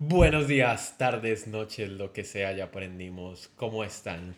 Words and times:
Buenos 0.00 0.46
días, 0.46 0.96
tardes, 0.96 1.48
noches, 1.48 1.90
lo 1.90 2.12
que 2.12 2.22
sea, 2.22 2.52
ya 2.52 2.66
aprendimos. 2.66 3.48
¿Cómo 3.56 3.82
están? 3.82 4.36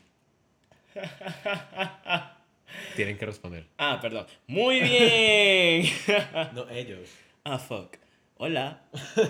Tienen 2.96 3.18
que 3.18 3.26
responder. 3.26 3.66
Ah, 3.76 3.98
perdón. 4.00 4.26
Muy 4.46 4.80
bien. 4.80 5.84
No, 6.54 6.66
ellos. 6.70 7.10
ah, 7.44 7.58
fuck. 7.58 7.96
Hola. 8.38 8.82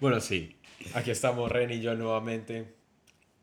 Bueno, 0.00 0.20
sí. 0.20 0.56
Aquí 0.94 1.12
estamos 1.12 1.50
Ren 1.50 1.70
y 1.70 1.80
yo 1.80 1.94
nuevamente. 1.94 2.74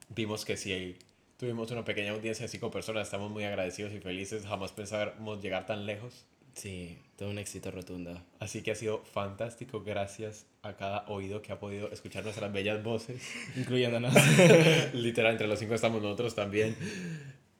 Vimos 0.10 0.44
que 0.44 0.58
sí 0.58 0.98
tuvimos 1.38 1.72
una 1.72 1.86
pequeña 1.86 2.12
audiencia 2.12 2.44
de 2.44 2.50
cinco 2.50 2.70
personas. 2.70 3.08
Estamos 3.08 3.32
muy 3.32 3.46
agradecidos 3.46 3.94
y 3.94 4.02
felices. 4.02 4.46
Jamás 4.46 4.74
pensábamos 4.74 5.42
llegar 5.42 5.66
tan 5.66 5.86
lejos. 5.86 6.26
Sí, 6.56 6.98
todo 7.18 7.30
un 7.30 7.38
éxito 7.38 7.70
rotundo. 7.70 8.20
Así 8.40 8.64
que 8.64 8.72
ha 8.72 8.76
sido 8.76 9.04
fantástico. 9.04 9.84
Gracias 9.84 10.48
a 10.62 10.76
cada 10.76 11.06
oído 11.08 11.42
que 11.42 11.52
ha 11.52 11.60
podido 11.60 11.92
escuchar 11.92 12.24
nuestras 12.24 12.52
bellas 12.52 12.82
voces. 12.82 13.22
Incluyéndonos. 13.58 14.14
Literal, 14.94 15.34
entre 15.34 15.48
los 15.48 15.60
cinco 15.60 15.76
estamos 15.76 16.02
nosotros 16.02 16.34
también. 16.34 16.76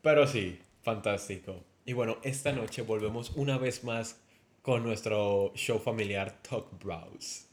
Pero 0.02 0.26
sí, 0.28 0.60
fantástico. 0.82 1.64
Y 1.86 1.94
bueno, 1.94 2.18
esta 2.24 2.54
noche 2.54 2.82
volvemos 2.84 3.32
una 3.36 3.58
vez 3.58 3.84
más 3.84 4.22
con 4.62 4.84
nuestro 4.84 5.52
show 5.56 5.78
familiar 5.78 6.42
Talk 6.42 6.82
Browse. 6.82 7.46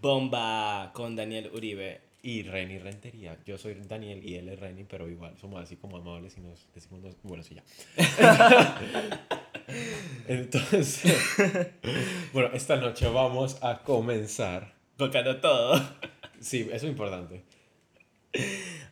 Bomba 0.00 0.92
con 0.94 1.14
Daniel 1.14 1.50
Uribe. 1.54 2.09
Y 2.22 2.42
Reni 2.42 2.78
Rentería. 2.78 3.38
Yo 3.46 3.56
soy 3.56 3.74
Daniel 3.88 4.20
y 4.22 4.34
él 4.34 4.48
es 4.50 4.60
Reni, 4.60 4.84
pero 4.84 5.08
igual 5.08 5.34
somos 5.40 5.62
así 5.62 5.76
como 5.76 5.96
amables 5.96 6.36
y 6.36 6.40
nos 6.40 6.66
decimos, 6.74 7.00
nos- 7.02 7.16
bueno, 7.22 7.42
sí, 7.42 7.54
ya. 7.54 7.62
Entonces, 10.28 11.00
bueno, 12.32 12.50
esta 12.52 12.76
noche 12.76 13.08
vamos 13.08 13.56
a 13.62 13.78
comenzar. 13.78 14.74
Tocando 14.96 15.38
todo. 15.40 15.80
Sí, 16.40 16.60
eso 16.72 16.86
es 16.86 16.90
importante. 16.92 17.42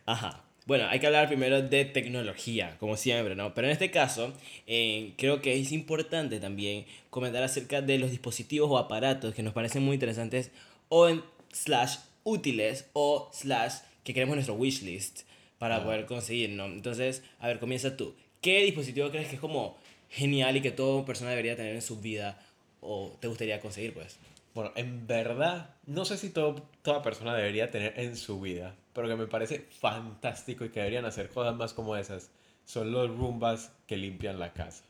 Ajá. 0.05 0.43
Bueno, 0.65 0.87
hay 0.87 0.99
que 0.99 1.07
hablar 1.07 1.27
primero 1.27 1.61
de 1.63 1.85
tecnología, 1.85 2.77
como 2.79 2.95
siempre, 2.95 3.35
¿no? 3.35 3.53
Pero 3.55 3.67
en 3.67 3.71
este 3.73 3.89
caso, 3.89 4.33
eh, 4.67 5.13
creo 5.17 5.41
que 5.41 5.59
es 5.59 5.71
importante 5.71 6.39
también 6.39 6.85
comentar 7.09 7.41
acerca 7.41 7.81
de 7.81 7.97
los 7.97 8.11
dispositivos 8.11 8.69
o 8.69 8.77
aparatos 8.77 9.33
que 9.33 9.41
nos 9.41 9.53
parecen 9.53 9.81
muy 9.83 9.95
interesantes 9.95 10.51
o 10.89 11.09
en 11.09 11.23
slash 11.51 11.97
útiles 12.29 12.89
o 12.93 13.29
slash 13.33 13.75
que 14.03 14.13
queremos 14.13 14.33
en 14.33 14.37
nuestro 14.37 14.55
wishlist 14.55 15.21
para 15.57 15.77
Ah. 15.77 15.83
poder 15.83 16.05
conseguir, 16.05 16.51
¿no? 16.51 16.65
Entonces, 16.65 17.23
a 17.39 17.47
ver, 17.47 17.59
comienza 17.59 17.97
tú. 17.97 18.15
¿Qué 18.41 18.63
dispositivo 18.63 19.09
crees 19.09 19.27
que 19.27 19.35
es 19.35 19.41
como 19.41 19.77
genial 20.09 20.55
y 20.57 20.61
que 20.61 20.71
toda 20.71 21.05
persona 21.05 21.31
debería 21.31 21.55
tener 21.55 21.75
en 21.75 21.81
su 21.81 21.99
vida 21.99 22.39
o 22.81 23.17
te 23.19 23.27
gustaría 23.27 23.59
conseguir, 23.59 23.93
pues? 23.93 24.17
Bueno, 24.55 24.71
en 24.75 25.05
verdad, 25.05 25.75
no 25.85 26.05
sé 26.05 26.17
si 26.17 26.29
todo, 26.29 26.55
toda 26.81 27.01
persona 27.01 27.35
debería 27.35 27.69
tener 27.71 27.93
en 27.99 28.15
su 28.15 28.39
vida, 28.41 28.75
pero 28.93 29.07
que 29.07 29.15
me 29.15 29.27
parece 29.27 29.65
fantástico 29.79 30.65
y 30.65 30.69
que 30.69 30.79
deberían 30.79 31.05
hacer 31.05 31.29
cosas 31.29 31.55
más 31.55 31.73
como 31.73 31.95
esas, 31.97 32.31
son 32.65 32.91
los 32.91 33.09
Roombas 33.09 33.71
que 33.87 33.97
limpian 33.97 34.39
la 34.39 34.53
casa. 34.53 34.83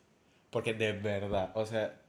Porque 0.50 0.74
de 0.74 0.94
verdad, 0.94 1.52
o 1.56 1.66
sea, 1.66 2.00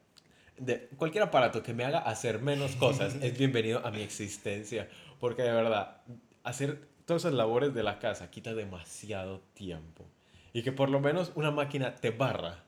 de, 0.59 0.89
cualquier 0.97 1.25
aparato 1.25 1.63
que 1.63 1.73
me 1.75 1.85
haga 1.85 1.99
hacer 2.01 2.41
menos 2.41 2.77
cosas 2.77 3.15
es 3.23 3.37
bienvenido 3.37 3.85
a 3.85 3.91
mi 3.91 4.03
existencia. 4.03 4.89
Porque 5.21 5.43
de 5.43 5.53
verdad, 5.53 6.01
hacer 6.43 6.89
todas 7.05 7.23
esas 7.23 7.35
labores 7.35 7.75
de 7.75 7.83
la 7.83 7.99
casa 7.99 8.31
quita 8.31 8.55
demasiado 8.55 9.41
tiempo. 9.55 10.07
Y 10.53 10.63
que 10.63 10.73
por 10.73 10.89
lo 10.89 10.99
menos 11.01 11.31
una 11.37 11.51
máquina 11.51 11.95
te 11.95 12.11
barra. 12.11 12.65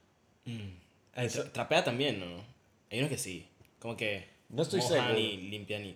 Eso, 1.15 1.45
Tra- 1.45 1.53
Trapea 1.53 1.85
también, 1.85 2.21
¿no? 2.21 2.45
Hay 2.91 2.99
unos 2.99 3.11
que 3.11 3.19
sí. 3.19 3.49
Como 3.79 3.97
que 3.97 4.29
No 4.51 4.63
estoy 4.63 4.81
seguro. 4.83 5.19
y 5.19 5.37
limpian 5.39 5.85
y... 5.85 5.95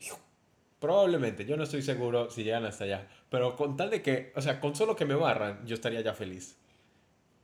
Probablemente, 0.81 1.45
yo 1.47 1.57
no 1.57 1.63
estoy 1.65 1.83
seguro 1.83 2.31
si 2.31 2.45
llegan 2.45 2.65
hasta 2.65 2.85
allá. 2.85 3.09
Pero 3.31 3.57
con 3.57 3.77
tal 3.77 3.91
de 3.91 4.03
que, 4.03 4.33
o 4.37 4.43
sea, 4.43 4.61
con 4.61 4.77
solo 4.77 4.95
que 4.95 5.05
me 5.07 5.15
barran, 5.15 5.67
yo 5.67 5.75
estaría 5.75 6.01
ya 6.03 6.13
feliz. 6.13 6.57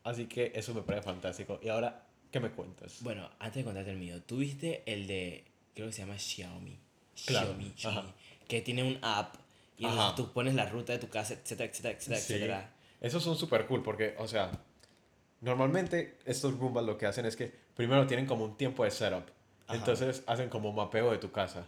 Así 0.05 0.27
que 0.27 0.53
eso 0.55 0.75
me 0.75 0.83
parece 0.83 1.05
fantástico. 1.05 1.59
Y 1.63 1.69
ahora, 1.69 2.05
¿qué 2.31 2.41
me 2.41 2.51
cuentas? 2.51 2.99
Bueno, 3.01 3.31
antes 3.39 3.57
de 3.57 3.65
contarte 3.65 3.91
el 3.91 3.97
mío, 3.99 4.23
¿tú 4.23 4.37
viste 4.39 4.83
el 4.87 5.07
de, 5.07 5.45
creo 5.75 5.87
que 5.87 5.93
se 5.93 6.03
llama 6.03 6.19
Xiaomi? 6.19 6.79
Claro, 7.27 7.49
Xiaomi, 7.49 7.73
Xiaomi. 7.77 8.09
Que 8.49 8.61
tiene 8.61 8.83
un 8.83 8.99
app 9.03 9.35
y 9.79 9.85
entonces 9.87 10.15
tú 10.17 10.33
pones 10.33 10.55
la 10.55 10.67
ruta 10.69 10.93
de 10.93 10.99
tu 10.99 11.09
casa, 11.09 11.35
etcétera, 11.35 11.71
etcétera, 11.71 11.95
etcétera, 11.97 12.21
Sí. 12.21 12.33
etcétera. 12.35 12.71
Esos 13.01 13.23
son 13.23 13.37
súper 13.37 13.67
cool 13.67 13.83
porque, 13.83 14.15
o 14.19 14.29
sea, 14.29 14.51
normalmente 15.41 16.19
estos 16.25 16.59
Roombas 16.59 16.85
lo 16.85 16.97
que 16.99 17.07
hacen 17.07 17.27
es 17.27 17.37
que 17.37 17.53
primero 17.75 18.07
tienen 18.07 18.27
como 18.27 18.45
un 18.45 18.57
tiempo 18.57 18.85
de 18.85 18.91
setup. 18.91 19.25
Ajá. 19.67 19.77
Entonces 19.79 20.23
hacen 20.27 20.49
como 20.49 20.73
mapeo 20.73 21.11
de 21.11 21.19
tu 21.19 21.31
casa. 21.33 21.67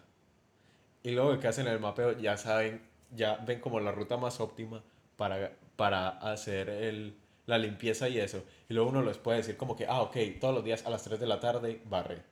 Y 1.03 1.11
luego 1.11 1.39
que 1.39 1.49
hacen 1.49 1.67
el 1.67 1.81
mapeo 1.81 2.17
ya 2.19 2.37
saben, 2.37 2.81
ya 3.15 3.37
ven 3.37 3.61
como 3.61 3.81
la 3.81 3.93
ruta 3.93 4.17
más 4.17 4.41
óptima 4.41 4.83
para, 5.17 5.53
para 5.77 6.09
hacer 6.09 6.69
el, 6.69 7.17
la 7.47 7.59
limpieza 7.59 8.09
y 8.09 8.19
eso. 8.19 8.43
Y 8.69 8.75
luego 8.75 8.91
uno 8.91 9.03
les 9.03 9.19
puede 9.19 9.39
decir 9.39 9.57
como 9.57 9.77
que, 9.77 9.87
ah, 9.87 10.03
ok, 10.03 10.17
todos 10.41 10.55
los 10.55 10.65
días 10.65 10.87
a 10.87 10.91
las 10.91 11.03
3 11.05 11.21
de 11.21 11.27
la 11.27 11.41
tarde 11.41 11.81
barre. 11.85 12.23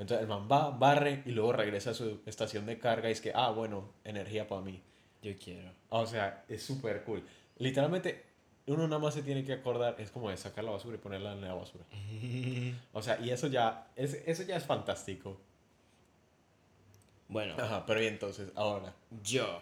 Entonces 0.00 0.22
el 0.22 0.28
man 0.28 0.48
va, 0.50 0.70
barre 0.70 1.22
y 1.26 1.32
luego 1.32 1.52
regresa 1.52 1.90
a 1.90 1.94
su 1.94 2.22
estación 2.24 2.64
de 2.64 2.78
carga 2.78 3.10
y 3.10 3.12
es 3.12 3.20
que, 3.20 3.32
ah, 3.34 3.50
bueno, 3.50 3.92
energía 4.02 4.48
para 4.48 4.62
mí. 4.62 4.80
Yo 5.22 5.32
quiero. 5.36 5.70
O 5.90 6.06
sea, 6.06 6.42
es 6.48 6.62
súper 6.62 7.04
cool. 7.04 7.22
Literalmente, 7.58 8.24
uno 8.66 8.88
nada 8.88 8.98
más 8.98 9.12
se 9.12 9.22
tiene 9.22 9.44
que 9.44 9.52
acordar, 9.52 9.96
es 9.98 10.10
como 10.10 10.30
de 10.30 10.38
sacar 10.38 10.64
la 10.64 10.70
basura 10.70 10.94
y 10.96 10.98
ponerla 10.98 11.32
en 11.32 11.42
la 11.42 11.52
basura. 11.52 11.84
O 12.94 13.02
sea, 13.02 13.20
y 13.20 13.30
eso 13.30 13.48
ya 13.48 13.88
es, 13.94 14.14
eso 14.26 14.42
ya 14.42 14.56
es 14.56 14.64
fantástico. 14.64 15.38
Bueno, 17.28 17.54
Ajá, 17.58 17.84
pero 17.86 18.02
y 18.02 18.06
entonces, 18.06 18.50
ahora. 18.54 18.94
yo. 19.22 19.60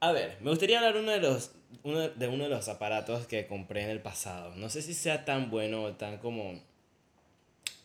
A 0.00 0.12
ver, 0.12 0.38
me 0.40 0.50
gustaría 0.50 0.78
hablar 0.78 0.96
uno 0.96 1.10
de 1.12 1.20
los 1.20 1.52
uno 1.82 2.08
de 2.08 2.28
uno 2.28 2.44
de 2.44 2.50
los 2.50 2.68
aparatos 2.68 3.26
que 3.26 3.46
compré 3.46 3.82
en 3.82 3.90
el 3.90 4.00
pasado. 4.00 4.54
No 4.56 4.70
sé 4.70 4.80
si 4.80 4.94
sea 4.94 5.24
tan 5.26 5.50
bueno 5.50 5.82
o 5.82 5.92
tan 5.94 6.18
como 6.18 6.58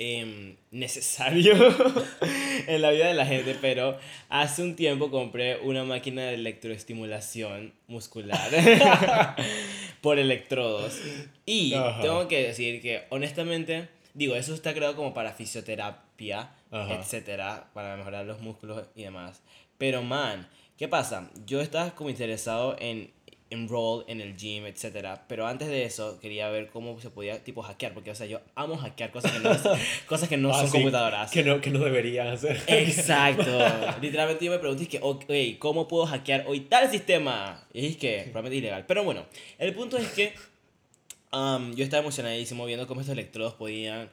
em, 0.04 0.56
necesario 0.72 1.54
en 2.68 2.82
la 2.82 2.90
vida 2.90 3.06
de 3.06 3.14
la 3.14 3.28
gente, 3.28 3.56
pero 3.62 4.00
hace 4.30 4.64
un 4.64 4.76
tiempo 4.76 5.12
compré 5.12 5.60
una 5.60 5.84
máquina 5.84 6.24
de 6.24 6.34
electroestimulación 6.34 7.72
muscular 7.88 8.50
por 10.02 10.18
electrodos. 10.18 11.00
Y 11.46 11.76
Ajá. 11.76 12.02
tengo 12.02 12.28
que 12.28 12.42
decir 12.42 12.82
que 12.82 13.04
honestamente, 13.10 13.90
digo, 14.16 14.36
eso 14.36 14.56
está 14.56 14.74
creado 14.74 14.96
como 14.96 15.14
para 15.14 15.34
fisioterapia, 15.34 16.50
Ajá. 16.72 16.96
etcétera, 16.96 17.70
para 17.76 17.96
mejorar 17.96 18.26
los 18.26 18.42
músculos 18.42 18.88
y 18.96 19.04
demás. 19.04 19.44
Pero 19.78 20.02
man, 20.02 20.48
¿qué 20.78 20.88
pasa? 20.88 21.30
Yo 21.46 21.62
estaba 21.62 21.92
como 21.94 22.10
interesado 22.10 22.76
en 22.80 23.12
enroll 23.52 24.04
en 24.08 24.22
el 24.22 24.36
gym, 24.38 24.66
etcétera, 24.66 25.26
pero 25.28 25.46
antes 25.46 25.68
de 25.68 25.84
eso 25.84 26.20
quería 26.20 26.50
ver 26.50 26.70
cómo 26.70 27.00
se 27.00 27.10
podía 27.10 27.44
tipo 27.44 27.62
hackear, 27.62 27.94
porque 27.94 28.10
o 28.10 28.16
sea, 28.16 28.26
yo 28.26 28.40
amo 28.56 28.78
hackear 28.78 29.12
cosas 29.12 29.32
que 29.34 29.40
no, 29.40 29.50
cosas 30.08 30.28
que 30.30 30.38
no 30.38 30.50
Ah, 30.52 30.60
son 30.60 30.68
sí, 30.68 30.72
computadoras. 30.72 31.30
Que 31.32 31.44
no, 31.44 31.62
que 31.62 31.70
no 31.70 31.80
deberían 31.80 32.28
hacer. 32.28 32.60
Exacto. 32.68 33.44
Literalmente 34.02 34.44
yo 34.46 34.52
me 34.52 34.58
pregunté, 34.60 34.84
es 34.84 34.90
que, 34.90 35.00
ok, 35.02 35.26
¿cómo 35.60 35.88
puedo 35.88 36.06
hackear 36.08 36.46
hoy 36.48 36.62
tal 36.62 36.90
sistema? 36.90 37.64
Y 37.74 37.86
es 37.88 37.98
que, 37.98 38.22
probablemente 38.32 38.58
ilegal. 38.58 38.86
Pero 38.88 39.04
bueno, 39.04 39.26
el 39.60 39.74
punto 39.74 39.98
es 39.98 40.08
que 40.14 40.34
um, 41.34 41.74
yo 41.76 41.84
estaba 41.84 42.02
emocionadísimo 42.02 42.66
viendo 42.66 42.88
cómo 42.88 43.02
estos 43.02 43.14
electrodos 43.14 43.54
podían, 43.56 44.10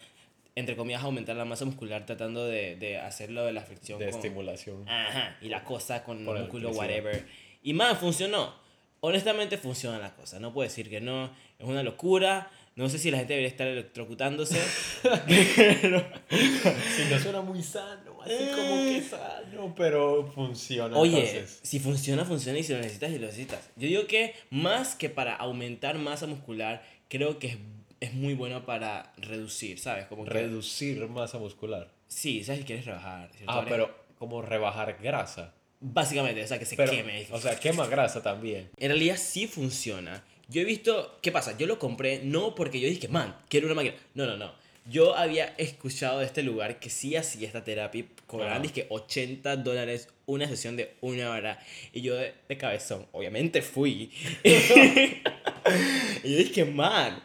entre 0.54 0.76
comillas, 0.76 1.02
aumentar 1.02 1.36
la 1.36 1.44
masa 1.44 1.64
muscular 1.64 2.04
tratando 2.06 2.44
de, 2.44 2.76
de 2.76 2.98
hacerlo 2.98 3.44
de 3.44 3.52
la 3.52 3.62
fricción. 3.62 3.98
de 3.98 4.06
con- 4.10 4.14
estimulación. 4.16 4.88
Ajá, 4.88 5.36
y 5.40 5.48
la 5.48 5.64
cosa 5.64 6.02
con 6.04 6.18
el 6.18 6.24
músculo, 6.24 6.70
whatever. 6.70 7.24
Y 7.62 7.72
man, 7.72 7.96
funcionó. 7.96 8.66
Honestamente 9.00 9.58
funciona 9.58 9.98
la 9.98 10.14
cosa, 10.14 10.40
no 10.40 10.52
puedo 10.52 10.68
decir 10.68 10.90
que 10.90 11.00
no. 11.00 11.30
Es 11.58 11.66
una 11.66 11.82
locura. 11.82 12.50
No 12.74 12.88
sé 12.88 12.98
si 12.98 13.10
la 13.10 13.18
gente 13.18 13.32
debería 13.32 13.48
estar 13.48 13.66
electrocutándose. 13.66 14.60
pero... 15.02 16.06
Sí, 16.30 17.02
no 17.10 17.18
suena 17.18 17.40
muy 17.40 17.60
sano, 17.60 18.22
así 18.22 18.44
como 18.54 18.74
que 18.84 19.02
sano, 19.02 19.74
pero 19.76 20.30
funciona. 20.32 20.96
Oye, 20.96 21.28
entonces. 21.28 21.58
si 21.64 21.80
funciona, 21.80 22.24
funciona 22.24 22.56
y 22.56 22.62
si 22.62 22.72
lo 22.72 22.78
necesitas, 22.78 23.10
y 23.10 23.18
lo 23.18 23.26
necesitas. 23.26 23.70
Yo 23.74 23.88
digo 23.88 24.06
que 24.06 24.36
más 24.50 24.94
que 24.94 25.10
para 25.10 25.34
aumentar 25.34 25.98
masa 25.98 26.28
muscular, 26.28 26.84
creo 27.08 27.40
que 27.40 27.48
es, 27.48 27.56
es 27.98 28.14
muy 28.14 28.34
bueno 28.34 28.64
para 28.64 29.12
reducir, 29.16 29.80
¿sabes? 29.80 30.06
Como 30.06 30.22
que, 30.24 30.30
Reducir 30.30 31.04
masa 31.08 31.38
muscular. 31.38 31.90
Sí, 32.06 32.44
¿sabes? 32.44 32.60
Si 32.60 32.66
quieres 32.66 32.86
rebajar. 32.86 33.28
Ah, 33.48 33.64
pero 33.68 33.92
como 34.20 34.40
rebajar 34.40 34.98
grasa. 35.02 35.52
Básicamente, 35.80 36.42
o 36.42 36.46
sea, 36.46 36.58
que 36.58 36.64
se 36.64 36.76
Pero, 36.76 36.90
queme. 36.90 37.26
o 37.30 37.40
sea, 37.40 37.58
quema 37.58 37.86
grasa 37.86 38.22
también. 38.22 38.68
En 38.78 38.88
realidad 38.88 39.16
sí 39.16 39.46
funciona. 39.46 40.24
Yo 40.48 40.62
he 40.62 40.64
visto, 40.64 41.18
¿qué 41.22 41.30
pasa? 41.30 41.56
Yo 41.56 41.66
lo 41.66 41.78
compré 41.78 42.20
no 42.24 42.54
porque 42.54 42.80
yo 42.80 42.88
dije, 42.88 43.08
man, 43.08 43.36
quiero 43.48 43.66
una 43.66 43.74
máquina. 43.74 43.94
No, 44.14 44.26
no, 44.26 44.36
no. 44.36 44.52
Yo 44.90 45.14
había 45.14 45.54
escuchado 45.58 46.20
de 46.20 46.24
este 46.24 46.42
lugar 46.42 46.80
que 46.80 46.88
sí 46.88 47.14
hacía 47.14 47.46
esta 47.46 47.62
terapia, 47.62 48.06
cobraban 48.26 48.62
dizque 48.62 48.86
80 48.88 49.56
dólares 49.56 50.08
una 50.24 50.48
sesión 50.48 50.76
de 50.76 50.94
una 51.02 51.30
hora. 51.30 51.58
Y 51.92 52.00
yo 52.00 52.16
de, 52.16 52.32
de 52.48 52.56
cabezón, 52.56 53.06
obviamente 53.12 53.60
fui. 53.60 54.10
y 54.44 56.32
yo 56.32 56.38
dije, 56.38 56.64
man, 56.64 57.22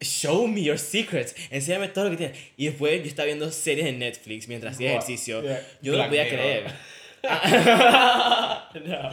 show 0.00 0.46
me 0.48 0.62
your 0.62 0.78
secrets, 0.78 1.34
enséñame 1.50 1.88
todo 1.88 2.06
lo 2.06 2.10
que 2.10 2.16
tienes. 2.16 2.38
Y 2.56 2.66
después 2.66 3.00
yo 3.00 3.08
estaba 3.08 3.26
viendo 3.26 3.50
series 3.50 3.86
en 3.86 4.00
Netflix 4.00 4.48
mientras 4.48 4.74
hacía 4.74 4.90
ejercicio. 4.90 5.42
Yeah. 5.42 5.66
Yo 5.82 5.92
no 5.92 5.98
lo 5.98 6.08
podía 6.08 6.28
creer. 6.28 6.64
No. 7.24 9.10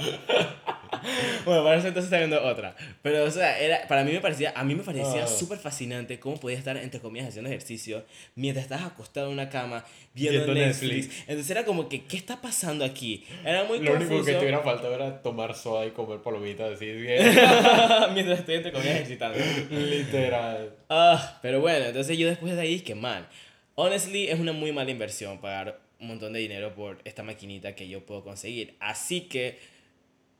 Bueno, 1.46 1.64
para 1.64 1.78
eso 1.78 1.88
entonces 1.88 2.06
está 2.12 2.18
viendo 2.18 2.44
otra. 2.44 2.76
Pero, 3.02 3.24
o 3.24 3.32
sea, 3.32 3.58
era, 3.60 3.88
para 3.88 4.04
mí 4.04 4.12
me 4.12 4.20
parecía, 4.20 4.54
a 4.56 4.64
mí 4.64 4.76
me 4.76 4.84
parecía 4.84 5.24
Ah. 5.24 5.28
súper 5.28 5.58
fascinante 5.58 6.20
cómo 6.20 6.40
podías 6.40 6.60
estar, 6.60 6.78
entre 6.78 7.00
comillas, 7.00 7.30
haciendo 7.30 7.50
ejercicio 7.50 8.04
mientras 8.36 8.66
estás 8.66 8.84
acostado 8.84 9.28
en 9.28 9.34
una 9.34 9.50
cama 9.50 9.84
viendo, 10.14 10.44
Viendo 10.46 10.54
Netflix. 10.54 11.08
Netflix. 11.08 11.20
Entonces 11.28 11.50
era 11.50 11.66
como 11.66 11.90
que, 11.90 12.04
¿qué 12.04 12.18
está 12.18 12.40
pasando 12.42 12.86
aquí? 12.86 13.26
Era 13.44 13.64
muy 13.64 13.80
Lo 13.80 13.94
único 13.94 14.10
que 14.10 14.16
confuso 14.18 14.32
te 14.38 14.40
hubiera 14.40 14.60
faltado 14.60 14.94
era 14.94 15.22
tomar 15.22 15.56
soda 15.56 15.86
y 15.88 15.92
comer 15.92 16.20
palomitas 16.22 16.74
así, 16.74 16.86
mientras 18.14 18.40
estoy, 18.40 18.56
entre 18.56 18.72
comillas, 18.72 18.96
ejercitando. 18.96 19.40
Literal. 19.72 20.76
Ah, 20.90 21.40
pero 21.42 21.62
bueno, 21.62 21.86
entonces 21.86 22.18
yo 22.18 22.28
después 22.28 22.54
de 22.56 22.62
ahí 22.62 22.82
que 22.82 22.94
mal. 22.96 23.28
Honestly, 23.76 24.28
es 24.28 24.40
una 24.40 24.52
muy 24.52 24.72
mala 24.72 24.92
inversión 24.92 25.40
pagar 25.40 25.80
un 26.02 26.08
montón 26.08 26.34
de 26.34 26.40
dinero 26.40 26.74
por 26.74 27.00
esta 27.06 27.24
maquinita 27.24 27.76
que 27.76 27.88
yo 27.88 28.06
puedo 28.06 28.24
conseguir. 28.24 28.76
Así 28.80 29.22
que, 29.22 29.60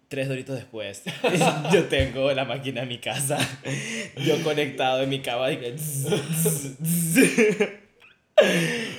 tres 0.08 0.28
doritos 0.28 0.56
después, 0.56 1.04
yo 1.72 1.86
tengo 1.86 2.34
la 2.34 2.46
máquina 2.46 2.82
en 2.82 2.90
mi 2.90 2.98
casa. 2.98 3.38
Yo 4.18 4.42
conectado 4.44 5.04
en 5.04 5.10
mi 5.10 5.22
cama. 5.22 5.52
Y, 5.52 5.58
que 5.58 5.76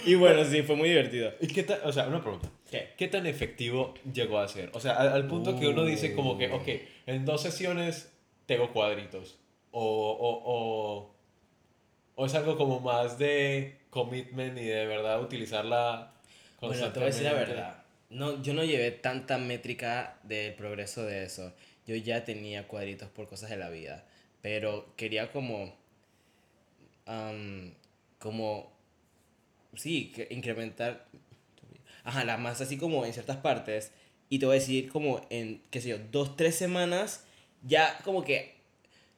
y 0.07 0.15
bueno, 0.15 0.45
sí, 0.45 0.63
fue 0.63 0.77
muy 0.77 0.89
divertido. 0.89 1.33
¿Y 1.41 1.49
qué 1.49 1.65
tal? 1.65 1.81
O 1.85 1.93
sea, 1.93 2.07
una 2.07 2.23
pregunta. 2.23 2.49
¿Qué? 2.71 2.91
¿Qué 2.97 3.09
tan 3.09 3.27
efectivo 3.27 3.95
llegó 4.11 4.39
a 4.39 4.47
ser? 4.47 4.71
O 4.73 4.81
sea, 4.81 4.95
al, 4.95 5.09
al 5.09 5.27
punto 5.27 5.59
que 5.59 5.67
uno 5.67 5.85
dice 5.85 6.15
como 6.15 6.39
que, 6.39 6.49
ok, 6.51 6.69
en 7.07 7.25
dos 7.25 7.43
sesiones 7.43 8.13
tengo 8.47 8.73
cuadritos. 8.73 9.41
O, 9.73 9.83
o, 9.83 10.43
o, 10.45 11.17
o 12.15 12.27
es 12.27 12.35
algo 12.35 12.57
como 12.57 12.79
más 12.81 13.19
de 13.19 13.81
commitment 13.91 14.57
y 14.59 14.65
de 14.65 14.87
verdad 14.87 15.21
utilizarla 15.21 16.12
Bueno, 16.69 16.93
te 16.93 17.01
voy 17.01 17.09
a 17.09 17.11
decir 17.11 17.25
la 17.25 17.33
verdad. 17.33 17.83
No, 18.11 18.43
yo 18.43 18.55
no 18.55 18.63
llevé 18.63 18.91
tanta 18.91 19.39
métrica 19.39 20.19
del 20.23 20.55
progreso 20.55 21.05
de 21.05 21.25
eso. 21.25 21.53
Yo 21.87 21.97
ya 21.97 22.25
tenía 22.25 22.69
cuadritos 22.69 23.09
por 23.09 23.27
cosas 23.27 23.51
de 23.51 23.57
la 23.57 23.71
vida. 23.71 24.05
Pero 24.43 24.95
quería 24.97 25.33
como. 25.33 25.75
como. 28.19 28.73
Sí, 29.75 30.13
que 30.15 30.29
incrementar. 30.31 31.07
Ajá, 32.05 32.25
la 32.25 32.37
masa 32.37 32.65
así 32.65 32.77
como 32.77 33.05
en 33.07 33.13
ciertas 33.13 33.39
partes. 33.39 33.93
Y 34.29 34.39
te 34.39 34.47
voy 34.47 34.57
a 34.57 34.61
decir 34.61 34.89
como 34.91 35.21
en, 35.31 35.63
qué 35.71 35.81
sé 35.81 35.91
yo, 35.91 35.99
dos, 36.11 36.37
tres 36.37 36.55
semanas. 36.55 37.25
Ya 37.63 37.99
como 38.05 38.25
que. 38.25 38.61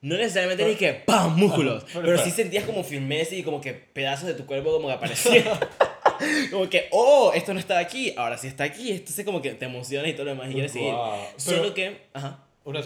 No 0.00 0.16
necesariamente 0.18 0.66
ni 0.66 0.74
que 0.74 0.92
¡pam! 0.92 1.34
músculos. 1.34 1.84
Pero 1.92 2.04
pero 2.04 2.18
sí 2.18 2.30
sentías 2.30 2.64
como 2.64 2.84
firmeza 2.84 3.34
y 3.34 3.42
como 3.42 3.60
que 3.62 3.72
pedazos 3.72 4.28
de 4.28 4.34
tu 4.34 4.44
cuerpo 4.44 4.70
como 4.70 4.88
que 4.88 4.94
aparecían. 4.94 5.44
como 6.50 6.68
que, 6.68 6.88
oh, 6.92 7.32
esto 7.34 7.52
no 7.54 7.60
estaba 7.60 7.80
aquí, 7.80 8.12
ahora 8.16 8.36
sí 8.38 8.46
está 8.48 8.64
aquí. 8.64 8.90
Entonces 8.92 9.24
como 9.24 9.40
que 9.42 9.50
te 9.54 9.64
emociona 9.66 10.08
y 10.08 10.12
todo 10.14 10.24
lo 10.24 10.30
demás 10.32 10.50
y 10.50 10.54
quieres 10.54 10.72
seguir. 10.72 10.94
Solo 11.36 11.62
Pero- 11.62 11.74
que, 11.74 12.00
ajá, 12.12 12.44
Una 12.64 12.82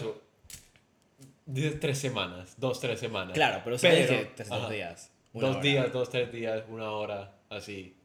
Diez, 1.45 1.79
tres 1.79 1.97
semanas, 1.97 2.53
dos, 2.57 2.79
tres 2.79 2.99
semanas. 2.99 3.33
claro, 3.33 3.61
pero 3.63 3.77
Pero- 3.81 4.07
que 4.07 4.25
tres, 4.35 4.49
dos 4.49 4.69
días. 4.69 5.11
Dos 5.33 5.51
hora. 5.55 5.61
días, 5.61 5.93
dos, 5.93 6.09
tres 6.09 6.31
días, 6.31 6.63
una 6.69 6.91
hora, 6.91 7.31
así. 7.49 7.95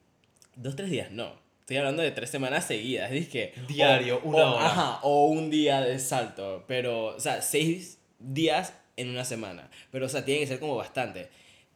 Dos, 0.57 0.77
tres 0.77 0.91
días, 0.91 1.11
no. 1.11 1.33
Estoy 1.61 1.77
hablando 1.79 2.03
de 2.03 2.11
tres 2.11 2.31
semanas 2.31 2.67
seguidas. 2.67 3.11
Es 3.13 3.29
que. 3.29 3.53
Diario, 3.69 4.21
o- 4.25 4.29
una 4.29 4.51
o- 4.51 4.57
hora. 4.57 4.67
Ajá, 4.67 4.99
o 5.03 5.27
un 5.27 5.51
día 5.51 5.81
de 5.83 5.99
salto. 5.99 6.65
Pero, 6.69 7.07
o 7.17 7.21
sea, 7.21 7.43
seis 7.43 7.99
días 8.19 8.75
en 8.97 9.11
una 9.11 9.25
semana. 9.25 9.71
Pero, 9.91 10.07
o 10.07 10.09
sea, 10.09 10.25
tiene 10.25 10.41
que 10.41 10.47
ser 10.47 10.61
como 10.61 10.77
bastante. 10.77 11.29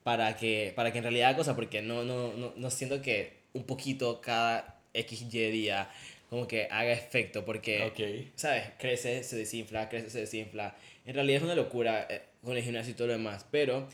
Para 0.05 0.37
que, 0.37 0.73
para 0.77 0.91
que 0.93 0.99
en 0.99 1.05
realidad, 1.05 1.37
cosa, 1.37 1.55
porque 1.55 1.83
no, 1.83 2.05
no, 2.05 2.33
no, 2.35 2.53
no 2.57 2.71
siento 2.71 3.03
que 3.03 3.38
un 3.53 3.65
poquito 3.65 4.21
cada 4.21 4.81
XY 4.95 5.51
día 5.51 5.91
como 6.31 6.47
que 6.47 6.69
haga 6.71 6.93
efecto. 6.93 7.45
Porque. 7.45 7.85
Ok. 7.85 8.33
¿sabes? 8.37 8.65
Crece, 8.79 9.23
se 9.25 9.37
desinfla, 9.37 9.89
crece, 9.89 10.11
se 10.11 10.21
desinfla. 10.21 10.77
En 11.07 11.15
realidad 11.15 11.39
es 11.39 11.43
una 11.45 11.55
locura 11.55 12.07
eh, 12.11 12.23
con 12.43 12.57
el 12.57 12.63
gimnasio 12.63 12.93
y 12.93 12.95
todo 12.95 13.07
lo 13.09 13.15
demás, 13.15 13.47
pero 13.51 13.89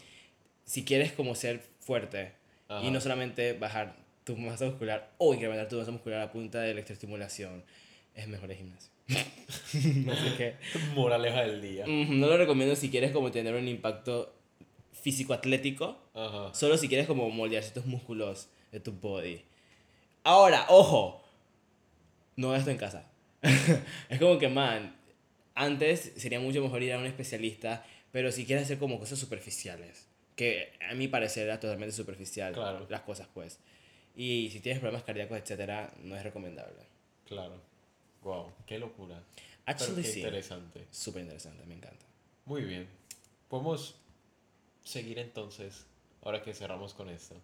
si 0.65 0.85
quieres 0.85 1.13
como 1.13 1.35
ser 1.35 1.63
fuerte 1.81 2.33
Ajá. 2.69 2.85
y 2.85 2.91
no 2.91 3.01
solamente 3.01 3.53
bajar 3.53 3.97
tu 4.25 4.37
masa 4.37 4.65
muscular 4.65 5.11
o 5.19 5.35
incrementar 5.35 5.69
tu 5.69 5.77
masa 5.77 5.91
muscular 5.91 6.21
a 6.23 6.33
punta 6.33 6.61
de 6.61 6.71
electroestimulación, 6.73 7.63
es 8.15 8.27
mejor 8.27 8.51
el 8.51 8.57
gimnasio. 8.57 8.91
Así 9.09 10.35
que 10.37 10.55
Moraleja 10.95 11.43
del 11.43 11.61
día. 11.61 11.85
no 11.87 12.27
lo 12.27 12.37
recomiendo 12.37 12.75
si 12.75 12.91
quieres 12.91 13.13
como 13.13 13.31
tener 13.31 13.55
un 13.55 13.69
impacto 13.69 14.35
físico-atlético, 14.93 15.99
Ajá. 16.15 16.55
solo 16.55 16.79
si 16.79 16.89
quieres 16.89 17.07
como 17.07 17.29
moldear 17.31 17.63
ciertos 17.63 17.87
músculos 17.87 18.49
de 18.75 18.81
tu 18.81 18.91
body. 18.93 19.41
Ahora, 20.25 20.67
ojo, 20.69 21.23
no 22.35 22.49
hagas 22.49 22.61
esto 22.61 22.73
en 22.73 22.77
casa. 22.79 23.09
es 24.09 24.19
como 24.19 24.37
que, 24.39 24.49
man, 24.49 24.97
antes 25.55 26.13
sería 26.17 26.41
mucho 26.41 26.61
mejor 26.61 26.83
ir 26.83 26.93
a 26.93 26.99
un 26.99 27.07
especialista, 27.07 27.87
pero 28.11 28.33
si 28.33 28.45
quieres 28.45 28.65
hacer 28.65 28.79
como 28.79 28.99
cosas 28.99 29.19
superficiales, 29.21 30.09
que 30.35 30.73
a 30.91 30.95
mi 30.95 31.07
parecer 31.07 31.45
era 31.45 31.61
totalmente 31.61 31.95
superficial 31.95 32.53
Claro. 32.53 32.87
las 32.91 33.03
cosas, 33.03 33.29
pues. 33.33 33.61
Y 34.17 34.51
si 34.51 34.59
tienes 34.59 34.81
problemas 34.81 35.05
cardíacos, 35.05 35.39
etcétera, 35.39 35.93
no 36.03 36.17
es 36.17 36.25
recomendable. 36.25 36.83
Claro. 37.27 37.61
Wow, 38.23 38.53
qué 38.67 38.79
locura. 38.81 39.23
Pero 39.37 39.53
Actually, 39.67 40.03
qué 40.03 40.09
sí. 40.09 40.19
interesante. 40.21 40.87
Súper 40.91 41.23
interesante, 41.23 41.65
me 41.67 41.75
encanta. 41.75 42.05
Muy 42.45 42.63
bien. 42.63 42.89
Podemos 43.49 43.95
seguir 44.83 45.21
entonces, 45.21 45.87
ahora 46.23 46.43
que 46.43 46.53
cerramos 46.55 46.93
con 46.93 47.09
esto. 47.09 47.37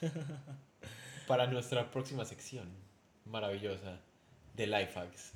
Para 1.26 1.46
nuestra 1.46 1.90
próxima 1.90 2.24
sección 2.24 2.68
maravillosa 3.24 4.00
de 4.54 4.66
Life 4.66 4.98
Hacks. 4.98 5.32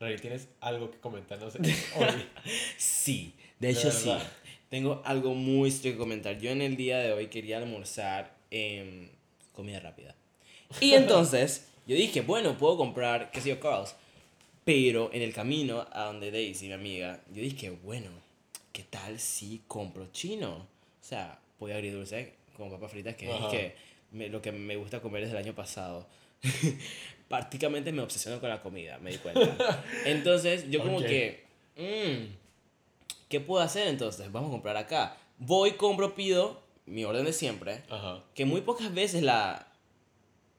Rari, 0.00 0.16
¿tienes 0.16 0.48
algo 0.60 0.90
que 0.90 0.98
comentarnos 0.98 1.54
hoy? 1.96 2.24
Sí, 2.76 3.34
de 3.58 3.68
De 3.68 3.72
hecho 3.72 3.90
sí. 3.90 4.12
Tengo 4.68 5.02
algo 5.04 5.34
muy 5.34 5.72
que 5.72 5.96
comentar. 5.96 6.38
Yo 6.38 6.50
en 6.50 6.60
el 6.60 6.76
día 6.76 6.98
de 6.98 7.12
hoy 7.12 7.28
quería 7.28 7.58
almorzar 7.58 8.34
en 8.50 9.10
comida 9.52 9.80
rápida. 9.80 10.14
Y 10.80 10.92
entonces 10.94 11.68
yo 11.86 11.96
dije, 11.96 12.20
bueno, 12.20 12.56
puedo 12.58 12.76
comprar, 12.76 13.30
qué 13.30 13.40
sé 13.40 13.50
yo, 13.50 13.60
Carl's. 13.60 13.94
Pero 14.64 15.10
en 15.14 15.22
el 15.22 15.32
camino 15.32 15.86
a 15.90 16.04
donde 16.04 16.30
Daisy, 16.30 16.66
mi 16.66 16.74
amiga, 16.74 17.22
yo 17.32 17.40
dije, 17.40 17.70
bueno, 17.70 18.10
¿qué 18.72 18.82
tal 18.82 19.18
si 19.18 19.62
compro 19.66 20.08
chino? 20.12 20.50
O 20.50 21.04
sea, 21.04 21.40
pollo 21.58 21.74
agridulce 21.74 22.34
con 22.58 22.70
papas 22.70 22.90
fritas, 22.90 23.14
que 23.16 23.32
Ajá. 23.32 23.46
es 23.46 23.50
que 23.50 23.74
me- 24.12 24.28
lo 24.28 24.42
que 24.42 24.52
me 24.52 24.76
gusta 24.76 25.00
comer 25.00 25.22
desde 25.22 25.38
el 25.38 25.44
año 25.44 25.54
pasado. 25.54 26.06
Prácticamente 27.28 27.92
me 27.92 28.02
obsesiono 28.02 28.40
con 28.40 28.48
la 28.48 28.60
comida, 28.62 28.98
me 28.98 29.10
di 29.10 29.18
cuenta. 29.18 29.84
Entonces, 30.04 30.70
yo 30.70 30.80
como 30.82 30.98
Ok. 30.98 31.06
que, 31.06 31.44
mm, 31.76 32.34
¿qué 33.28 33.40
puedo 33.40 33.62
hacer 33.62 33.86
entonces? 33.88 34.30
Vamos 34.32 34.48
a 34.48 34.52
comprar 34.52 34.76
acá. 34.76 35.16
Voy, 35.38 35.72
compro, 35.72 36.14
pido, 36.14 36.62
mi 36.86 37.04
orden 37.04 37.24
de 37.26 37.32
siempre, 37.32 37.82
Ajá. 37.90 38.24
que 38.34 38.44
muy 38.46 38.62
pocas 38.62 38.92
veces 38.94 39.22
la, 39.22 39.68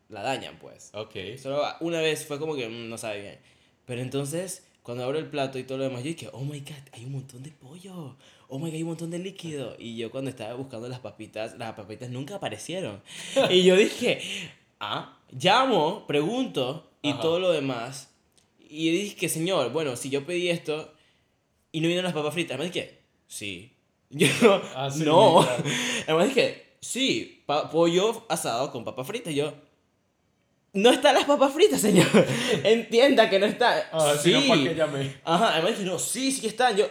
la 0.09 0.21
dañan, 0.21 0.57
pues. 0.59 0.91
Ok. 0.93 1.15
Solo 1.41 1.63
una 1.81 2.01
vez 2.01 2.25
fue 2.25 2.39
como 2.39 2.55
que 2.55 2.69
mm, 2.69 2.87
no 2.89 2.97
sabe 2.97 3.21
bien. 3.21 3.39
Pero 3.85 4.01
entonces, 4.01 4.63
cuando 4.89 5.03
abro 5.03 5.19
el 5.19 5.27
plato 5.27 5.59
y 5.59 5.63
todo 5.65 5.77
lo 5.77 5.83
demás, 5.83 6.01
yo 6.03 6.07
dije, 6.07 6.29
oh 6.33 6.43
my 6.43 6.61
god, 6.61 6.71
hay 6.93 7.05
un 7.05 7.11
montón 7.11 7.43
de 7.43 7.51
pollo. 7.51 8.17
Oh 8.47 8.57
my 8.57 8.65
god, 8.69 8.73
hay 8.73 8.81
un 8.81 8.87
montón 8.87 9.11
de 9.11 9.19
líquido. 9.19 9.75
Y 9.77 9.95
yo 9.95 10.09
cuando 10.09 10.31
estaba 10.31 10.55
buscando 10.55 10.89
las 10.89 10.99
papitas, 10.99 11.55
las 11.59 11.73
papitas 11.73 12.09
nunca 12.09 12.37
aparecieron. 12.37 12.99
y 13.51 13.61
yo 13.61 13.75
dije, 13.75 14.19
ah, 14.79 15.15
llamo, 15.31 16.07
pregunto 16.07 16.89
y 17.03 17.11
Ajá. 17.11 17.21
todo 17.21 17.39
lo 17.39 17.51
demás. 17.51 18.09
Y 18.67 18.89
dije 18.89 19.29
señor, 19.29 19.71
bueno, 19.71 19.95
si 19.95 20.09
yo 20.09 20.25
pedí 20.25 20.49
esto 20.49 20.91
y 21.71 21.81
no 21.81 21.83
vinieron 21.83 22.05
las 22.05 22.13
papas 22.15 22.33
fritas, 22.33 22.57
me 22.57 22.65
dije, 22.65 22.97
sí. 23.27 23.71
Yo, 24.09 24.27
Ah, 24.75 24.89
sí, 24.89 25.03
no. 25.03 25.41
Además 26.07 26.29
dije, 26.29 26.65
sí, 26.81 27.43
pollo 27.71 28.25
asado 28.27 28.71
con 28.71 28.83
papas 28.83 29.05
fritas. 29.05 29.35
Yo, 29.35 29.53
no 30.81 30.91
están 30.91 31.15
las 31.15 31.25
papas 31.25 31.53
fritas, 31.53 31.81
señor. 31.81 32.07
Entienda 32.63 33.29
que 33.29 33.39
no 33.39 33.45
está. 33.45 33.89
Ah, 33.91 34.15
sí. 34.21 34.31
sí. 34.33 34.41
no, 34.41 34.47
¿para 34.47 34.63
qué 34.63 34.75
llamé? 34.75 35.15
Ajá, 35.23 35.53
además 35.53 35.71
dije, 35.71 35.89
no, 35.89 35.99
sí, 35.99 36.31
sí 36.31 36.47
están. 36.47 36.75
Yo, 36.75 36.87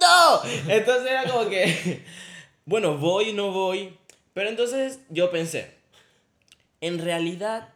¡no! 0.00 0.50
Entonces 0.68 1.10
era 1.10 1.24
como 1.24 1.48
que, 1.48 2.02
bueno, 2.64 2.96
voy, 2.96 3.32
no 3.32 3.52
voy. 3.52 3.96
Pero 4.32 4.50
entonces 4.50 5.00
yo 5.08 5.30
pensé, 5.30 5.74
en 6.80 6.98
realidad, 7.00 7.70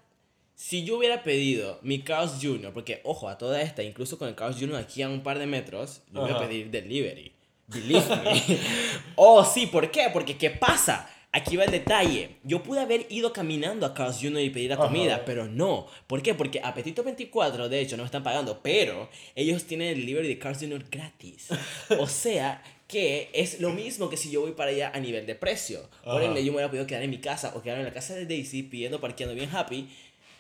si 0.54 0.84
yo 0.84 0.96
hubiera 0.96 1.22
pedido 1.22 1.78
mi 1.82 2.02
Carl's 2.02 2.38
Jr., 2.40 2.72
porque, 2.72 3.00
ojo, 3.04 3.28
a 3.28 3.36
toda 3.36 3.60
esta, 3.62 3.82
incluso 3.82 4.18
con 4.18 4.28
el 4.28 4.34
Carl's 4.34 4.58
Jr. 4.60 4.76
aquí 4.76 5.02
a 5.02 5.08
un 5.08 5.22
par 5.22 5.38
de 5.38 5.46
metros, 5.46 6.02
yo 6.12 6.20
voy 6.20 6.30
a 6.30 6.38
pedir 6.38 6.70
delivery. 6.70 7.32
Believe 7.66 8.16
me. 8.16 8.58
oh, 9.16 9.44
sí, 9.44 9.66
¿por 9.66 9.90
qué? 9.90 10.08
Porque, 10.12 10.36
¿qué 10.36 10.50
pasa? 10.50 11.08
Aquí 11.34 11.56
va 11.56 11.64
el 11.64 11.70
detalle. 11.70 12.36
Yo 12.44 12.62
pude 12.62 12.80
haber 12.80 13.06
ido 13.08 13.32
caminando 13.32 13.86
a 13.86 13.94
Carl's 13.94 14.18
Jr. 14.20 14.42
y 14.42 14.50
pedir 14.50 14.68
la 14.68 14.74
Ajá. 14.76 14.84
comida, 14.84 15.24
pero 15.24 15.46
no. 15.46 15.86
¿Por 16.06 16.22
qué? 16.22 16.34
Porque 16.34 16.60
Apetito 16.62 17.02
24, 17.02 17.70
de 17.70 17.80
hecho, 17.80 17.96
no 17.96 18.02
me 18.02 18.06
están 18.06 18.22
pagando, 18.22 18.60
pero 18.62 19.08
ellos 19.34 19.64
tienen 19.64 19.88
el 19.88 20.00
delivery 20.00 20.28
de 20.28 20.38
Carl's 20.38 20.58
Jr. 20.60 20.84
gratis. 20.90 21.48
O 21.98 22.06
sea, 22.06 22.62
que 22.86 23.30
es 23.32 23.60
lo 23.60 23.70
mismo 23.70 24.10
que 24.10 24.18
si 24.18 24.30
yo 24.30 24.42
voy 24.42 24.52
para 24.52 24.70
allá 24.72 24.92
a 24.94 25.00
nivel 25.00 25.24
de 25.24 25.34
precio. 25.34 25.88
Por 26.04 26.22
ende, 26.22 26.44
yo 26.44 26.52
me 26.52 26.56
hubiera 26.56 26.68
podido 26.68 26.86
quedar 26.86 27.02
en 27.02 27.08
mi 27.10 27.18
casa 27.18 27.52
o 27.56 27.62
quedar 27.62 27.78
en 27.78 27.84
la 27.84 27.92
casa 27.94 28.14
de 28.14 28.26
Daisy 28.26 28.62
pidiendo, 28.64 29.00
parqueando 29.00 29.34
bien 29.34 29.48
happy. 29.54 29.88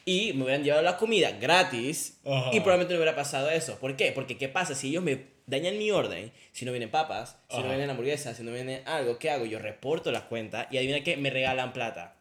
y 0.04 0.32
me 0.34 0.42
hubieran 0.44 0.62
llevado 0.64 0.82
la 0.82 0.96
comida 0.98 1.30
gratis 1.30 2.18
Ajá. 2.26 2.50
y 2.52 2.58
probablemente 2.60 2.92
no 2.92 2.98
hubiera 2.98 3.16
pasado 3.16 3.48
eso. 3.48 3.78
¿Por 3.78 3.96
qué? 3.96 4.12
Porque 4.12 4.36
¿qué 4.36 4.48
pasa? 4.48 4.74
Si 4.74 4.88
ellos 4.88 5.02
me 5.02 5.31
dañan 5.46 5.78
mi 5.78 5.90
orden, 5.90 6.32
si 6.52 6.64
no 6.64 6.72
vienen 6.72 6.90
papas, 6.90 7.38
si 7.48 7.58
no 7.58 7.68
vienen 7.68 7.90
hamburguesas, 7.90 8.36
si 8.36 8.42
no 8.42 8.52
viene 8.52 8.82
algo, 8.86 9.18
¿qué 9.18 9.30
hago? 9.30 9.44
Yo 9.44 9.58
reporto 9.58 10.10
la 10.12 10.28
cuenta 10.28 10.68
y 10.70 10.78
adivina 10.78 11.02
qué, 11.02 11.16
me 11.16 11.30
regalan 11.30 11.72
plata. 11.72 12.16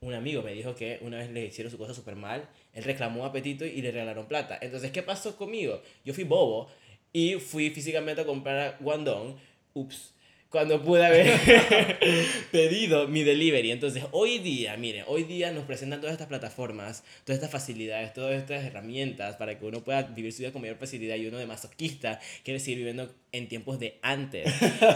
Un 0.00 0.14
amigo 0.14 0.42
me 0.42 0.52
dijo 0.52 0.74
que 0.74 0.98
una 1.00 1.18
vez 1.18 1.30
le 1.30 1.46
hicieron 1.46 1.70
su 1.70 1.78
cosa 1.78 1.94
súper 1.94 2.16
mal, 2.16 2.48
él 2.74 2.84
reclamó 2.84 3.24
apetito 3.24 3.64
y 3.64 3.80
le 3.80 3.90
regalaron 3.90 4.26
plata. 4.26 4.58
Entonces, 4.60 4.90
¿qué 4.90 5.02
pasó 5.02 5.36
conmigo? 5.36 5.82
Yo 6.04 6.12
fui 6.12 6.24
bobo 6.24 6.68
y 7.12 7.34
fui 7.34 7.70
físicamente 7.70 8.20
a 8.20 8.26
comprar 8.26 8.58
a 8.58 8.76
Guangdong. 8.78 9.36
Ups. 9.74 10.12
Cuando 10.50 10.82
pude 10.82 11.04
haber 11.04 11.38
pedido 12.52 13.08
mi 13.08 13.24
delivery. 13.24 13.72
Entonces, 13.72 14.04
hoy 14.12 14.38
día, 14.38 14.76
miren, 14.76 15.04
hoy 15.06 15.24
día 15.24 15.50
nos 15.50 15.64
presentan 15.64 16.00
todas 16.00 16.12
estas 16.12 16.28
plataformas, 16.28 17.02
todas 17.24 17.36
estas 17.36 17.50
facilidades, 17.50 18.12
todas 18.12 18.34
estas 18.34 18.64
herramientas 18.64 19.36
para 19.36 19.58
que 19.58 19.64
uno 19.64 19.82
pueda 19.82 20.02
vivir 20.02 20.32
su 20.32 20.38
vida 20.38 20.52
con 20.52 20.62
mayor 20.62 20.76
facilidad 20.76 21.16
y 21.16 21.26
uno 21.26 21.38
de 21.38 21.46
masoquista 21.46 22.20
quiere 22.44 22.60
seguir 22.60 22.78
viviendo 22.78 23.12
en 23.32 23.48
tiempos 23.48 23.78
de 23.78 23.98
antes. 24.02 24.52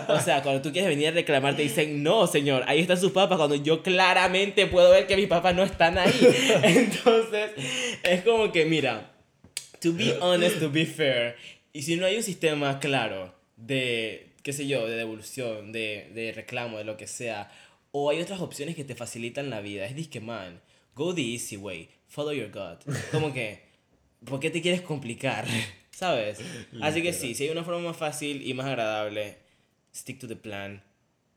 O 0.09 0.21
sea, 0.21 0.43
cuando 0.43 0.63
tú 0.63 0.73
quieres 0.73 0.89
venir 0.89 1.09
a 1.09 1.11
reclamar, 1.13 1.57
te 1.57 1.63
dicen, 1.63 2.03
no, 2.03 2.27
señor, 2.27 2.65
ahí 2.67 2.81
están 2.81 2.99
sus 2.99 3.13
papas, 3.13 3.39
cuando 3.39 3.57
yo 3.57 3.83
claramente 3.83 4.67
puedo 4.67 4.91
ver 4.91 5.07
que 5.07 5.17
mis 5.17 5.27
papas 5.27 5.55
no 5.55 5.63
están 5.63 5.99
ahí. 5.99 6.13
Entonces, 6.63 7.51
es 8.03 8.23
como 8.23 8.51
que, 8.53 8.65
mira, 8.65 9.13
to 9.81 9.93
be 9.93 10.17
honest, 10.21 10.59
to 10.59 10.71
be 10.71 10.87
fair, 10.87 11.37
y 11.73 11.83
si 11.83 11.97
no 11.97 12.07
hay 12.07 12.17
un 12.17 12.23
sistema 12.23 12.81
claro 12.81 13.35
de, 13.57 14.30
qué 14.43 14.53
sé 14.53 14.67
yo, 14.67 14.87
de 14.87 14.97
devolución, 14.97 15.73
de, 15.73 16.11
de 16.15 16.33
reclamo, 16.33 16.79
de 16.79 16.85
lo 16.85 16.97
que 16.97 17.07
sea, 17.07 17.51
o 17.93 18.11
hay 18.11 18.21
otras 18.21 18.41
opciones 18.41 18.77
que 18.77 18.85
te 18.85 18.95
facilitan 18.95 19.51
la 19.51 19.61
vida, 19.61 19.85
es 19.87 19.95
disque, 19.95 20.21
man, 20.21 20.61
go 20.95 21.15
the 21.15 21.23
easy 21.23 21.57
way, 21.57 21.89
follow 22.09 22.33
your 22.33 22.51
gut. 22.51 22.85
Como 23.11 23.33
que, 23.33 23.63
¿por 24.25 24.41
qué 24.41 24.51
te 24.51 24.63
quieres 24.63 24.81
complicar? 24.83 25.45
¿Sabes? 25.91 26.41
Así 26.81 27.03
que 27.03 27.13
sí, 27.13 27.35
si 27.35 27.45
hay 27.45 27.51
una 27.51 27.65
forma 27.65 27.81
más 27.89 27.97
fácil 27.97 28.47
y 28.47 28.55
más 28.55 28.67
agradable, 28.67 29.37
stick 29.95 30.19
to 30.19 30.27
the 30.29 30.37
plan. 30.37 30.83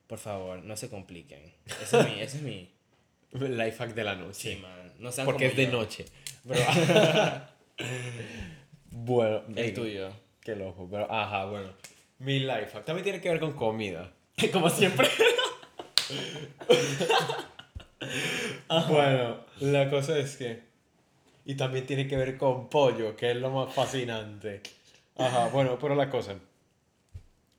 Por 0.07 0.19
favor, 0.19 0.63
no 0.63 0.77
se 0.77 0.89
compliquen. 0.89 1.41
Ese 1.81 2.00
es 2.00 2.05
mi, 2.07 2.22
ese 2.22 2.38
es 2.38 2.43
mi. 2.43 2.69
Life 3.33 3.77
hack 3.79 3.93
de 3.95 4.03
la 4.03 4.15
noche. 4.15 4.53
Sí, 4.53 4.62
man. 4.62 4.93
No 5.00 5.12
sean 5.12 5.25
Porque 5.25 5.50
como 5.50 5.51
es 5.51 5.57
de 5.57 5.65
yo. 5.65 5.72
noche. 5.72 6.05
Pero- 6.48 6.62
bueno, 8.91 9.43
El 9.55 9.74
tuyo. 9.74 10.12
Qué 10.41 10.55
loco, 10.55 10.88
pero 10.89 11.12
ajá, 11.12 11.45
bueno. 11.45 11.69
Mi 12.24 12.39
life 12.39 12.72
hack 12.74 12.86
también 12.86 13.03
tiene 13.03 13.22
que 13.22 13.30
ver 13.30 13.39
con 13.39 13.53
comida. 13.53 14.12
Como 14.53 14.70
siempre. 14.70 15.08
bueno, 18.89 19.39
la 19.60 19.89
cosa 19.89 20.18
es 20.18 20.38
que. 20.38 20.63
Y 21.46 21.56
también 21.56 21.86
tiene 21.86 22.08
que 22.08 22.15
ver 22.15 22.38
con 22.38 22.70
pollo, 22.70 23.15
que 23.15 23.32
es 23.32 23.38
lo 23.38 23.50
más 23.51 23.74
fascinante. 23.74 24.62
Ajá, 25.18 25.48
bueno, 25.50 25.77
pero 25.80 25.96
la 25.96 26.10
cosa. 26.10 26.36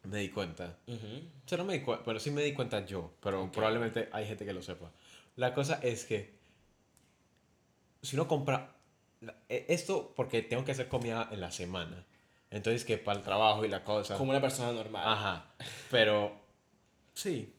Me 0.04 0.18
di 0.18 0.28
cuenta. 0.30 0.76
O 0.86 1.48
sea, 1.48 1.58
no 1.58 1.64
me 1.64 1.74
di 1.74 1.80
cuenta. 1.80 2.04
Bueno, 2.04 2.20
sí 2.20 2.30
me 2.30 2.42
di 2.42 2.52
cuenta 2.52 2.84
yo, 2.84 3.12
pero 3.22 3.50
probablemente 3.52 4.08
hay 4.12 4.26
gente 4.26 4.44
que 4.44 4.52
lo 4.52 4.62
sepa. 4.62 4.90
La 5.36 5.52
cosa 5.54 5.80
es 5.82 6.04
que. 6.04 6.34
Si 8.02 8.16
uno 8.16 8.26
compra. 8.26 8.74
e- 9.48 9.66
Esto 9.68 10.12
porque 10.16 10.42
tengo 10.42 10.64
que 10.64 10.72
hacer 10.72 10.88
comida 10.88 11.28
en 11.30 11.40
la 11.40 11.50
semana. 11.50 12.04
Entonces, 12.54 12.84
que 12.84 12.96
para 12.98 13.18
el 13.18 13.24
trabajo 13.24 13.64
y 13.64 13.68
la 13.68 13.84
cosa. 13.84 14.16
Como 14.16 14.30
una 14.30 14.40
persona 14.40 14.72
normal. 14.72 15.02
Ajá. 15.06 15.46
Pero. 15.90 16.32
Sí. 17.12 17.52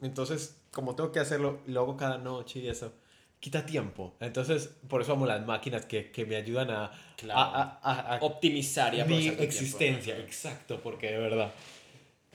Entonces, 0.00 0.56
como 0.72 0.94
tengo 0.96 1.12
que 1.12 1.20
hacerlo, 1.20 1.60
lo 1.66 1.80
hago 1.80 1.96
cada 1.96 2.18
noche 2.18 2.60
y 2.60 2.68
eso. 2.68 2.92
Quita 3.38 3.64
tiempo. 3.64 4.16
Entonces, 4.20 4.68
por 4.88 5.00
eso 5.00 5.12
amo 5.12 5.24
las 5.26 5.44
máquinas 5.46 5.86
que, 5.86 6.10
que 6.10 6.26
me 6.26 6.36
ayudan 6.36 6.70
a. 6.70 6.90
Claro. 7.16 7.40
a, 7.40 7.62
a- 7.62 7.78
a- 7.82 8.16
a 8.16 8.20
Optimizar 8.20 8.92
y 8.92 8.96
mi 8.98 9.02
aprovechar 9.02 9.36
tu 9.36 9.42
existencia, 9.42 10.14
tiempo. 10.14 10.22
exacto, 10.30 10.80
porque 10.82 11.10
de 11.10 11.18
verdad. 11.18 11.52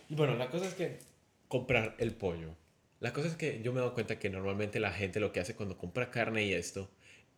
Y 0.09 0.15
bueno, 0.15 0.35
la 0.35 0.49
cosa 0.49 0.65
es 0.67 0.73
que 0.75 0.99
comprar 1.47 1.95
el 1.99 2.13
pollo. 2.13 2.55
La 3.01 3.13
cosa 3.13 3.27
es 3.27 3.35
que 3.35 3.61
yo 3.61 3.71
me 3.71 3.79
he 3.79 3.81
dado 3.81 3.93
cuenta 3.93 4.17
que 4.17 4.29
normalmente 4.29 4.79
la 4.79 4.91
gente 4.91 5.19
lo 5.19 5.31
que 5.31 5.39
hace 5.39 5.55
cuando 5.55 5.77
compra 5.77 6.09
carne 6.09 6.43
y 6.45 6.53
esto 6.53 6.89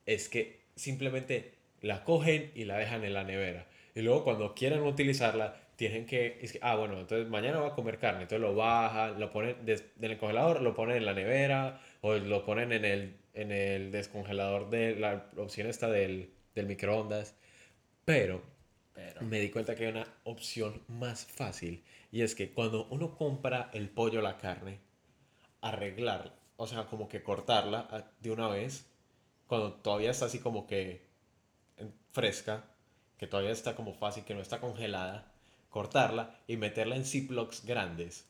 es 0.06 0.30
que 0.30 0.62
simplemente 0.76 1.56
la 1.82 2.04
cogen 2.04 2.52
y 2.56 2.64
la 2.66 2.78
dejan 2.78 3.04
en 3.04 3.14
la 3.14 3.24
nevera. 3.24 3.68
Y 3.98 4.02
luego 4.02 4.24
cuando 4.24 4.54
quieren 4.54 4.82
utilizarla, 4.84 5.56
tienen 5.76 6.06
que, 6.06 6.40
es 6.42 6.52
que, 6.54 6.60
ah, 6.62 6.76
bueno, 6.76 7.00
entonces 7.00 7.28
mañana 7.30 7.60
voy 7.60 7.70
a 7.70 7.74
comer 7.76 7.98
carne, 8.00 8.24
entonces 8.24 8.42
lo 8.42 8.56
bajan, 8.56 9.20
lo 9.20 9.32
ponen 9.32 9.66
des- 9.66 9.86
en 10.02 10.12
el 10.12 10.18
congelador, 10.18 10.62
lo 10.62 10.74
ponen 10.76 10.98
en 10.98 11.06
la 11.06 11.14
nevera 11.14 11.82
o 12.02 12.14
lo 12.16 12.44
ponen 12.46 12.72
en 12.74 12.86
el, 12.86 13.18
en 13.34 13.52
el 13.52 13.92
descongelador 13.92 14.70
de 14.70 14.96
la 14.98 15.30
opción 15.38 15.68
esta 15.68 15.90
del, 15.90 16.32
del 16.56 16.68
microondas. 16.68 17.36
Pero 18.06 18.44
Pero. 18.94 19.22
me 19.22 19.40
di 19.40 19.50
cuenta 19.52 19.76
que 19.76 19.86
hay 19.86 19.92
una 19.92 20.08
opción 20.26 20.82
más 20.88 21.26
fácil 21.26 21.84
y 22.12 22.22
es 22.22 22.36
que 22.36 22.52
cuando 22.54 22.88
uno 22.92 23.16
compra 23.16 23.70
el 23.74 23.90
pollo 23.90 24.22
la 24.22 24.38
carne, 24.38 24.80
arreglarla, 25.62 26.34
o 26.58 26.68
sea, 26.68 26.86
como 26.88 27.10
que 27.10 27.24
cortarla 27.24 27.88
ah, 27.92 28.06
de 28.22 28.32
una 28.32 28.50
vez, 28.50 28.88
cuando 29.48 29.74
todavía 29.76 30.12
está 30.12 30.26
así 30.28 30.40
como 30.40 30.68
que 30.68 31.02
fresca, 32.12 32.64
que 33.18 33.28
todavía 33.28 33.52
está 33.52 33.76
como 33.76 33.94
fácil, 33.94 34.24
que 34.24 34.34
no 34.34 34.42
está 34.42 34.60
congelada, 34.60 35.32
cortarla 35.70 36.36
y 36.48 36.58
meterla 36.58 36.96
en 36.96 37.06
ziplocs 37.06 37.66
grandes, 37.66 38.26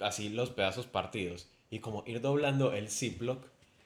así 0.00 0.28
los 0.28 0.50
pedazos 0.50 0.86
partidos, 0.86 1.48
y 1.70 1.80
como 1.80 2.04
ir 2.06 2.20
doblando 2.20 2.72
el 2.72 2.90
ziploc, 2.90 3.44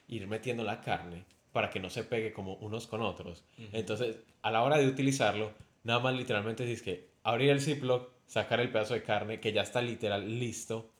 ir 0.08 0.26
metiendo 0.26 0.64
la 0.64 0.80
carne 0.80 1.24
para 1.52 1.70
que 1.70 1.80
no 1.80 1.90
se 1.90 2.04
pegue 2.04 2.32
como 2.32 2.54
unos 2.54 2.86
con 2.86 3.02
otros. 3.02 3.44
Entonces, 3.72 4.16
a 4.42 4.50
la 4.50 4.62
hora 4.62 4.78
de 4.78 4.86
utilizarlo, 4.86 5.52
nada 5.84 6.00
más 6.00 6.14
literalmente 6.14 6.70
es 6.70 6.82
que 6.82 7.08
abrir 7.22 7.50
el 7.50 7.60
ziploc, 7.60 8.10
sacar 8.26 8.60
el 8.60 8.70
pedazo 8.70 8.94
de 8.94 9.02
carne 9.02 9.40
que 9.40 9.52
ya 9.52 9.62
está 9.62 9.82
literal 9.82 10.38
listo 10.38 10.90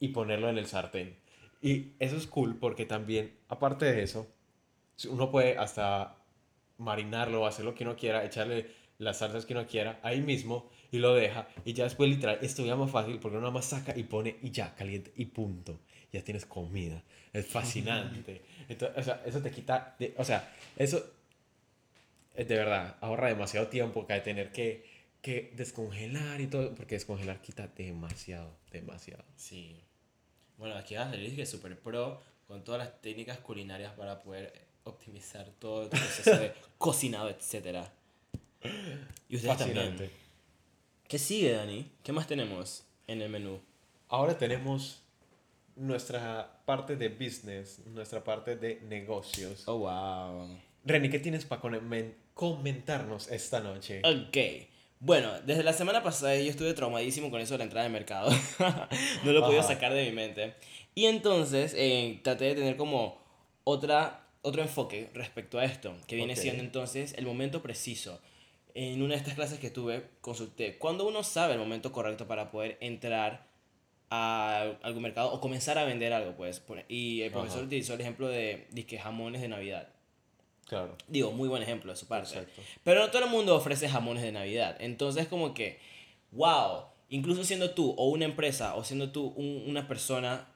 y 0.00 0.08
ponerlo 0.08 0.48
en 0.48 0.58
el 0.58 0.66
sartén. 0.66 1.16
Y 1.62 1.92
eso 1.98 2.16
es 2.16 2.26
cool 2.26 2.56
porque 2.56 2.84
también, 2.84 3.34
aparte 3.48 3.86
de 3.86 4.02
eso, 4.02 4.26
uno 5.08 5.30
puede 5.30 5.56
hasta 5.56 6.16
marinarlo, 6.78 7.46
hacer 7.46 7.64
lo 7.64 7.74
que 7.74 7.84
uno 7.84 7.96
quiera, 7.96 8.24
echarle 8.24 8.70
las 8.98 9.18
salsas 9.18 9.44
que 9.46 9.52
uno 9.54 9.66
quiera 9.66 9.98
ahí 10.02 10.20
mismo 10.20 10.70
y 10.92 10.98
lo 10.98 11.14
deja. 11.14 11.48
Y 11.64 11.72
ya 11.72 11.84
después, 11.84 12.08
literal, 12.08 12.38
esto 12.42 12.64
ya 12.64 12.76
más 12.76 12.90
fácil 12.90 13.18
porque 13.18 13.36
uno 13.36 13.42
nada 13.46 13.52
más 13.54 13.66
saca 13.66 13.96
y 13.96 14.04
pone 14.04 14.36
y 14.42 14.50
ya, 14.50 14.74
caliente 14.74 15.12
y 15.16 15.26
punto. 15.26 15.80
Ya 16.12 16.22
tienes 16.22 16.46
comida. 16.46 17.02
Es 17.32 17.46
fascinante. 17.46 18.42
Entonces, 18.68 18.96
o 18.98 19.02
sea, 19.02 19.22
eso 19.26 19.40
te 19.42 19.50
quita. 19.50 19.96
de- 19.98 20.14
o 20.16 20.24
sea, 20.24 20.52
eso 20.76 21.04
eh, 22.36 22.44
de 22.44 22.56
verdad 22.56 22.96
ahorra 23.00 23.28
demasiado 23.28 23.68
tiempo 23.68 24.06
que 24.06 24.14
de 24.14 24.20
tener 24.20 24.52
que, 24.52 24.84
que 25.20 25.52
descongelar 25.56 26.40
y 26.40 26.46
todo. 26.46 26.74
Porque 26.74 26.94
descongelar 26.94 27.40
quita 27.42 27.66
demasiado, 27.68 28.56
demasiado. 28.70 29.24
Sí. 29.36 29.80
Bueno, 30.56 30.76
aquí 30.76 30.94
va 30.94 31.02
a 31.02 31.10
salir 31.10 31.34
que 31.34 31.46
super 31.46 31.76
pro 31.78 32.22
con 32.46 32.62
todas 32.62 32.78
las 32.78 33.00
técnicas 33.00 33.38
culinarias 33.38 33.92
para 33.94 34.22
poder 34.22 34.63
optimizar 34.84 35.50
todo 35.58 35.84
el 35.84 35.88
proceso 35.88 36.36
de 36.38 36.52
cocinado, 36.78 37.28
etc. 37.28 37.88
Y 39.28 39.36
ustedes 39.36 39.56
Fascinante. 39.56 39.88
también. 39.88 40.10
¿Qué 41.08 41.18
sigue, 41.18 41.52
Dani? 41.52 41.90
¿Qué 42.02 42.12
más 42.12 42.26
tenemos 42.26 42.84
en 43.06 43.22
el 43.22 43.28
menú? 43.28 43.60
Ahora 44.08 44.36
tenemos 44.38 45.02
nuestra 45.76 46.60
parte 46.64 46.96
de 46.96 47.08
business, 47.08 47.80
nuestra 47.86 48.22
parte 48.22 48.56
de 48.56 48.80
negocios. 48.82 49.64
Oh, 49.66 49.78
wow. 49.78 50.48
Reni, 50.84 51.10
¿qué 51.10 51.18
tienes 51.18 51.44
para 51.44 51.60
comentarnos 52.34 53.28
esta 53.28 53.60
noche? 53.60 54.02
Ok. 54.04 54.68
Bueno, 55.00 55.40
desde 55.42 55.62
la 55.62 55.72
semana 55.72 56.02
pasada 56.02 56.34
yo 56.36 56.48
estuve 56.48 56.72
traumadísimo 56.72 57.30
con 57.30 57.40
eso 57.40 57.54
de 57.54 57.58
la 57.58 57.64
entrada 57.64 57.86
de 57.86 57.92
mercado. 57.92 58.30
no 59.24 59.32
lo 59.32 59.38
he 59.38 59.42
podido 59.42 59.60
Ajá. 59.60 59.74
sacar 59.74 59.92
de 59.92 60.04
mi 60.06 60.12
mente. 60.12 60.54
Y 60.94 61.06
entonces 61.06 61.74
eh, 61.76 62.20
traté 62.22 62.46
de 62.46 62.54
tener 62.54 62.76
como 62.76 63.18
otra, 63.64 64.23
otro 64.44 64.62
enfoque 64.62 65.10
respecto 65.14 65.58
a 65.58 65.64
esto, 65.64 65.96
que 66.06 66.16
viene 66.16 66.36
siendo 66.36 66.62
entonces 66.62 67.14
el 67.18 67.26
momento 67.26 67.62
preciso. 67.62 68.20
En 68.74 69.02
una 69.02 69.14
de 69.14 69.18
estas 69.20 69.34
clases 69.34 69.58
que 69.58 69.70
tuve, 69.70 70.04
consulté 70.20 70.78
cuándo 70.78 71.06
uno 71.06 71.22
sabe 71.22 71.54
el 71.54 71.58
momento 71.58 71.92
correcto 71.92 72.26
para 72.26 72.50
poder 72.50 72.76
entrar 72.80 73.46
a 74.10 74.74
algún 74.82 75.02
mercado 75.02 75.32
o 75.32 75.40
comenzar 75.40 75.78
a 75.78 75.84
vender 75.84 76.12
algo, 76.12 76.36
pues. 76.36 76.62
Y 76.88 77.22
el 77.22 77.30
profesor 77.32 77.58
Ajá. 77.58 77.66
utilizó 77.66 77.94
el 77.94 78.00
ejemplo 78.00 78.28
de, 78.28 78.66
dizque 78.70 78.98
jamones 78.98 79.40
de 79.40 79.48
Navidad. 79.48 79.88
Claro. 80.66 80.96
Digo, 81.08 81.30
muy 81.32 81.48
buen 81.48 81.62
ejemplo 81.62 81.92
de 81.92 81.96
su 81.96 82.06
parte. 82.06 82.30
Exacto. 82.38 82.62
Pero 82.84 83.00
no 83.00 83.10
todo 83.10 83.24
el 83.24 83.30
mundo 83.30 83.54
ofrece 83.56 83.88
jamones 83.88 84.22
de 84.22 84.32
Navidad. 84.32 84.76
Entonces, 84.80 85.26
como 85.28 85.54
que, 85.54 85.78
wow, 86.32 86.84
incluso 87.08 87.44
siendo 87.44 87.70
tú 87.72 87.94
o 87.96 88.08
una 88.08 88.24
empresa 88.24 88.74
o 88.76 88.84
siendo 88.84 89.10
tú 89.12 89.32
un- 89.36 89.64
una 89.66 89.86
persona 89.88 90.48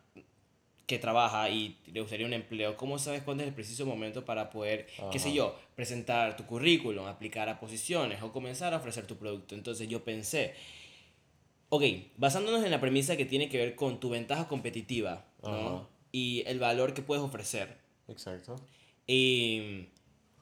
que 0.89 0.99
trabaja 0.99 1.51
y 1.51 1.77
le 1.93 2.01
gustaría 2.01 2.27
un 2.27 2.33
empleo, 2.33 2.75
¿cómo 2.79 2.99
sabes 2.99 3.23
cuándo 3.23 3.43
es 3.43 3.49
el 3.49 3.55
preciso 3.55 3.85
momento 3.85 4.25
para 4.25 4.49
poder, 4.49 4.87
qué 5.13 5.19
sé 5.19 5.35
yo, 5.35 5.55
presentar 5.77 6.35
tu 6.35 6.47
currículum, 6.47 7.05
aplicar 7.05 7.51
a 7.51 7.61
posiciones 7.61 8.23
o 8.23 8.33
comenzar 8.33 8.73
a 8.73 8.79
ofrecer 8.79 9.07
tu 9.07 9.17
producto? 9.17 9.55
Entonces 9.55 9.87
yo 9.87 10.03
pensé, 10.03 10.55
ok, 11.69 11.85
basándonos 12.17 12.65
en 12.65 12.71
la 12.71 12.81
premisa 12.81 13.19
que 13.19 13.27
tiene 13.27 13.51
que 13.51 13.59
ver 13.59 13.75
con 13.77 14.01
tu 14.01 14.09
ventaja 14.09 14.49
competitiva 14.49 15.27
¿no? 15.43 15.87
Y 16.11 16.43
el 16.47 16.59
valor 16.59 16.95
que 16.95 17.03
puedes 17.03 17.23
ofrecer, 17.23 17.77
Exacto. 18.09 18.57
y 19.07 19.89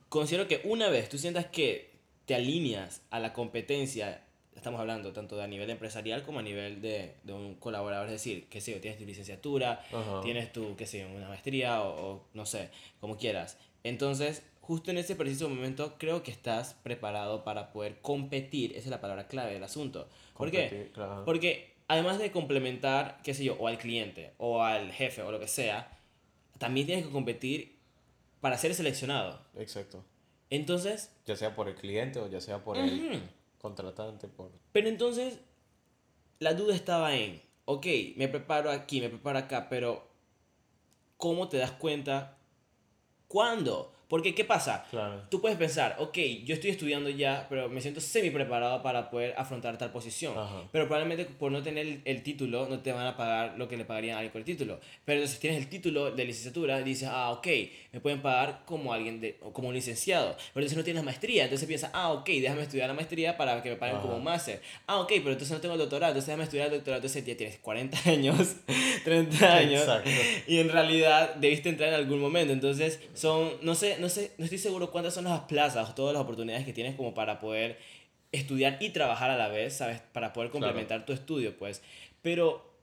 considero 0.08 0.46
que 0.46 0.60
una 0.62 0.88
vez 0.90 1.08
tú 1.08 1.18
sientas 1.18 1.46
que 1.46 1.90
te 2.24 2.36
alineas 2.36 3.02
a 3.10 3.18
la 3.18 3.32
competencia, 3.32 4.24
estamos 4.56 4.80
hablando 4.80 5.12
tanto 5.12 5.36
de 5.36 5.44
a 5.44 5.46
nivel 5.46 5.70
empresarial 5.70 6.22
como 6.22 6.38
a 6.40 6.42
nivel 6.42 6.80
de, 6.80 7.14
de 7.22 7.32
un 7.32 7.54
colaborador, 7.56 8.06
es 8.06 8.12
decir, 8.12 8.48
que 8.48 8.60
sé 8.60 8.72
yo, 8.72 8.80
tienes 8.80 8.98
tu 8.98 9.04
licenciatura, 9.04 9.84
Ajá. 9.92 10.20
tienes 10.22 10.52
tu, 10.52 10.74
qué 10.76 10.86
sé 10.86 11.00
yo, 11.00 11.08
una 11.08 11.28
maestría 11.28 11.82
o, 11.82 12.12
o 12.12 12.24
no 12.34 12.46
sé, 12.46 12.70
como 13.00 13.16
quieras. 13.16 13.58
Entonces, 13.84 14.42
justo 14.60 14.90
en 14.90 14.98
ese 14.98 15.14
preciso 15.14 15.48
momento 15.48 15.94
creo 15.98 16.22
que 16.22 16.30
estás 16.32 16.74
preparado 16.82 17.44
para 17.44 17.72
poder 17.72 18.00
competir, 18.00 18.72
esa 18.72 18.80
es 18.80 18.86
la 18.88 19.00
palabra 19.00 19.28
clave 19.28 19.52
del 19.52 19.62
asunto. 19.62 20.08
¿Por 20.36 20.50
qué? 20.50 20.68
Competir, 20.68 20.92
claro. 20.92 21.24
Porque 21.24 21.74
además 21.86 22.18
de 22.18 22.32
complementar, 22.32 23.20
qué 23.22 23.34
sé 23.34 23.44
yo, 23.44 23.54
o 23.60 23.68
al 23.68 23.78
cliente, 23.78 24.32
o 24.38 24.62
al 24.62 24.90
jefe, 24.90 25.22
o 25.22 25.30
lo 25.30 25.38
que 25.38 25.46
sea, 25.48 25.88
también 26.58 26.86
tienes 26.86 27.06
que 27.06 27.12
competir 27.12 27.76
para 28.40 28.58
ser 28.58 28.74
seleccionado. 28.74 29.40
Exacto. 29.56 30.04
Entonces, 30.50 31.10
Ya 31.26 31.36
sea 31.36 31.54
por 31.54 31.68
el 31.68 31.74
cliente 31.74 32.18
o 32.20 32.28
ya 32.28 32.40
sea 32.40 32.62
por 32.62 32.76
ujú. 32.76 32.86
el 32.86 33.20
contratante, 33.66 34.28
por... 34.28 34.52
pero 34.72 34.88
entonces, 34.88 35.40
la 36.38 36.54
duda 36.54 36.74
estaba 36.74 37.16
en, 37.16 37.42
ok, 37.64 37.86
me 38.16 38.28
preparo 38.28 38.70
aquí, 38.70 39.00
me 39.00 39.08
preparo 39.08 39.40
acá, 39.40 39.68
pero 39.68 40.06
¿cómo 41.16 41.48
te 41.48 41.56
das 41.56 41.72
cuenta? 41.72 42.38
¿Cuándo? 43.26 43.92
Porque, 44.08 44.34
¿qué 44.34 44.44
pasa? 44.44 44.84
Claro. 44.90 45.22
Tú 45.30 45.40
puedes 45.40 45.58
pensar, 45.58 45.96
ok, 45.98 46.16
yo 46.44 46.54
estoy 46.54 46.70
estudiando 46.70 47.10
ya, 47.10 47.46
pero 47.48 47.68
me 47.68 47.80
siento 47.80 48.00
semi 48.00 48.30
preparado 48.30 48.82
para 48.82 49.10
poder 49.10 49.34
afrontar 49.36 49.76
tal 49.78 49.90
posición. 49.90 50.38
Ajá. 50.38 50.62
Pero 50.70 50.86
probablemente 50.86 51.24
por 51.24 51.50
no 51.50 51.62
tener 51.62 51.86
el, 51.86 52.02
el 52.04 52.22
título, 52.22 52.68
no 52.68 52.80
te 52.80 52.92
van 52.92 53.06
a 53.06 53.16
pagar 53.16 53.54
lo 53.58 53.68
que 53.68 53.76
le 53.76 53.84
pagarían 53.84 54.16
a 54.16 54.18
alguien 54.18 54.32
con 54.32 54.40
el 54.40 54.44
título. 54.44 54.78
Pero 55.04 55.18
entonces 55.18 55.40
tienes 55.40 55.58
el 55.58 55.68
título 55.68 56.12
de 56.12 56.24
licenciatura, 56.24 56.80
dices, 56.82 57.08
ah, 57.10 57.30
ok, 57.30 57.46
me 57.92 58.00
pueden 58.00 58.22
pagar 58.22 58.62
como 58.64 58.92
alguien 58.92 59.20
de, 59.20 59.38
o 59.42 59.52
como 59.52 59.68
un 59.68 59.74
licenciado. 59.74 60.36
Pero 60.54 60.64
entonces 60.64 60.76
no 60.78 60.84
tienes 60.84 61.02
maestría, 61.02 61.44
entonces 61.44 61.66
piensas, 61.66 61.90
ah, 61.92 62.12
ok, 62.12 62.26
déjame 62.26 62.62
estudiar 62.62 62.88
la 62.88 62.94
maestría 62.94 63.36
para 63.36 63.62
que 63.62 63.70
me 63.70 63.76
paguen 63.76 63.96
como 63.96 64.10
Ajá. 64.10 64.18
un 64.18 64.24
máster. 64.24 64.62
Ah, 64.86 65.00
ok, 65.00 65.08
pero 65.08 65.32
entonces 65.32 65.50
no 65.50 65.60
tengo 65.60 65.74
el 65.74 65.80
doctorado, 65.80 66.12
entonces 66.12 66.28
déjame 66.28 66.44
estudiar 66.44 66.66
el 66.68 66.74
doctorado, 66.74 66.98
entonces 66.98 67.24
ya 67.24 67.36
tienes 67.36 67.58
40 67.58 67.98
años, 68.10 68.56
30 69.04 69.56
años. 69.56 69.80
Exacto. 69.80 70.10
Y 70.46 70.58
en 70.58 70.68
realidad 70.68 71.34
debiste 71.36 71.68
entrar 71.68 71.88
en 71.88 71.96
algún 71.96 72.20
momento. 72.20 72.52
Entonces, 72.52 73.00
son, 73.14 73.52
no 73.62 73.74
sé, 73.74 73.95
no 73.98 74.08
sé, 74.08 74.32
no 74.38 74.44
estoy 74.44 74.58
seguro 74.58 74.90
cuántas 74.90 75.14
son 75.14 75.24
las 75.24 75.40
plazas 75.40 75.90
o 75.90 75.94
todas 75.94 76.12
las 76.12 76.22
oportunidades 76.22 76.64
que 76.64 76.72
tienes 76.72 76.94
como 76.96 77.14
para 77.14 77.38
poder 77.40 77.78
estudiar 78.32 78.78
y 78.80 78.90
trabajar 78.90 79.30
a 79.30 79.36
la 79.36 79.48
vez, 79.48 79.76
¿sabes? 79.76 80.00
Para 80.12 80.32
poder 80.32 80.50
Claro. 80.50 80.64
complementar 80.66 81.06
tu 81.06 81.12
estudio, 81.12 81.56
pues. 81.56 81.82
Pero 82.22 82.74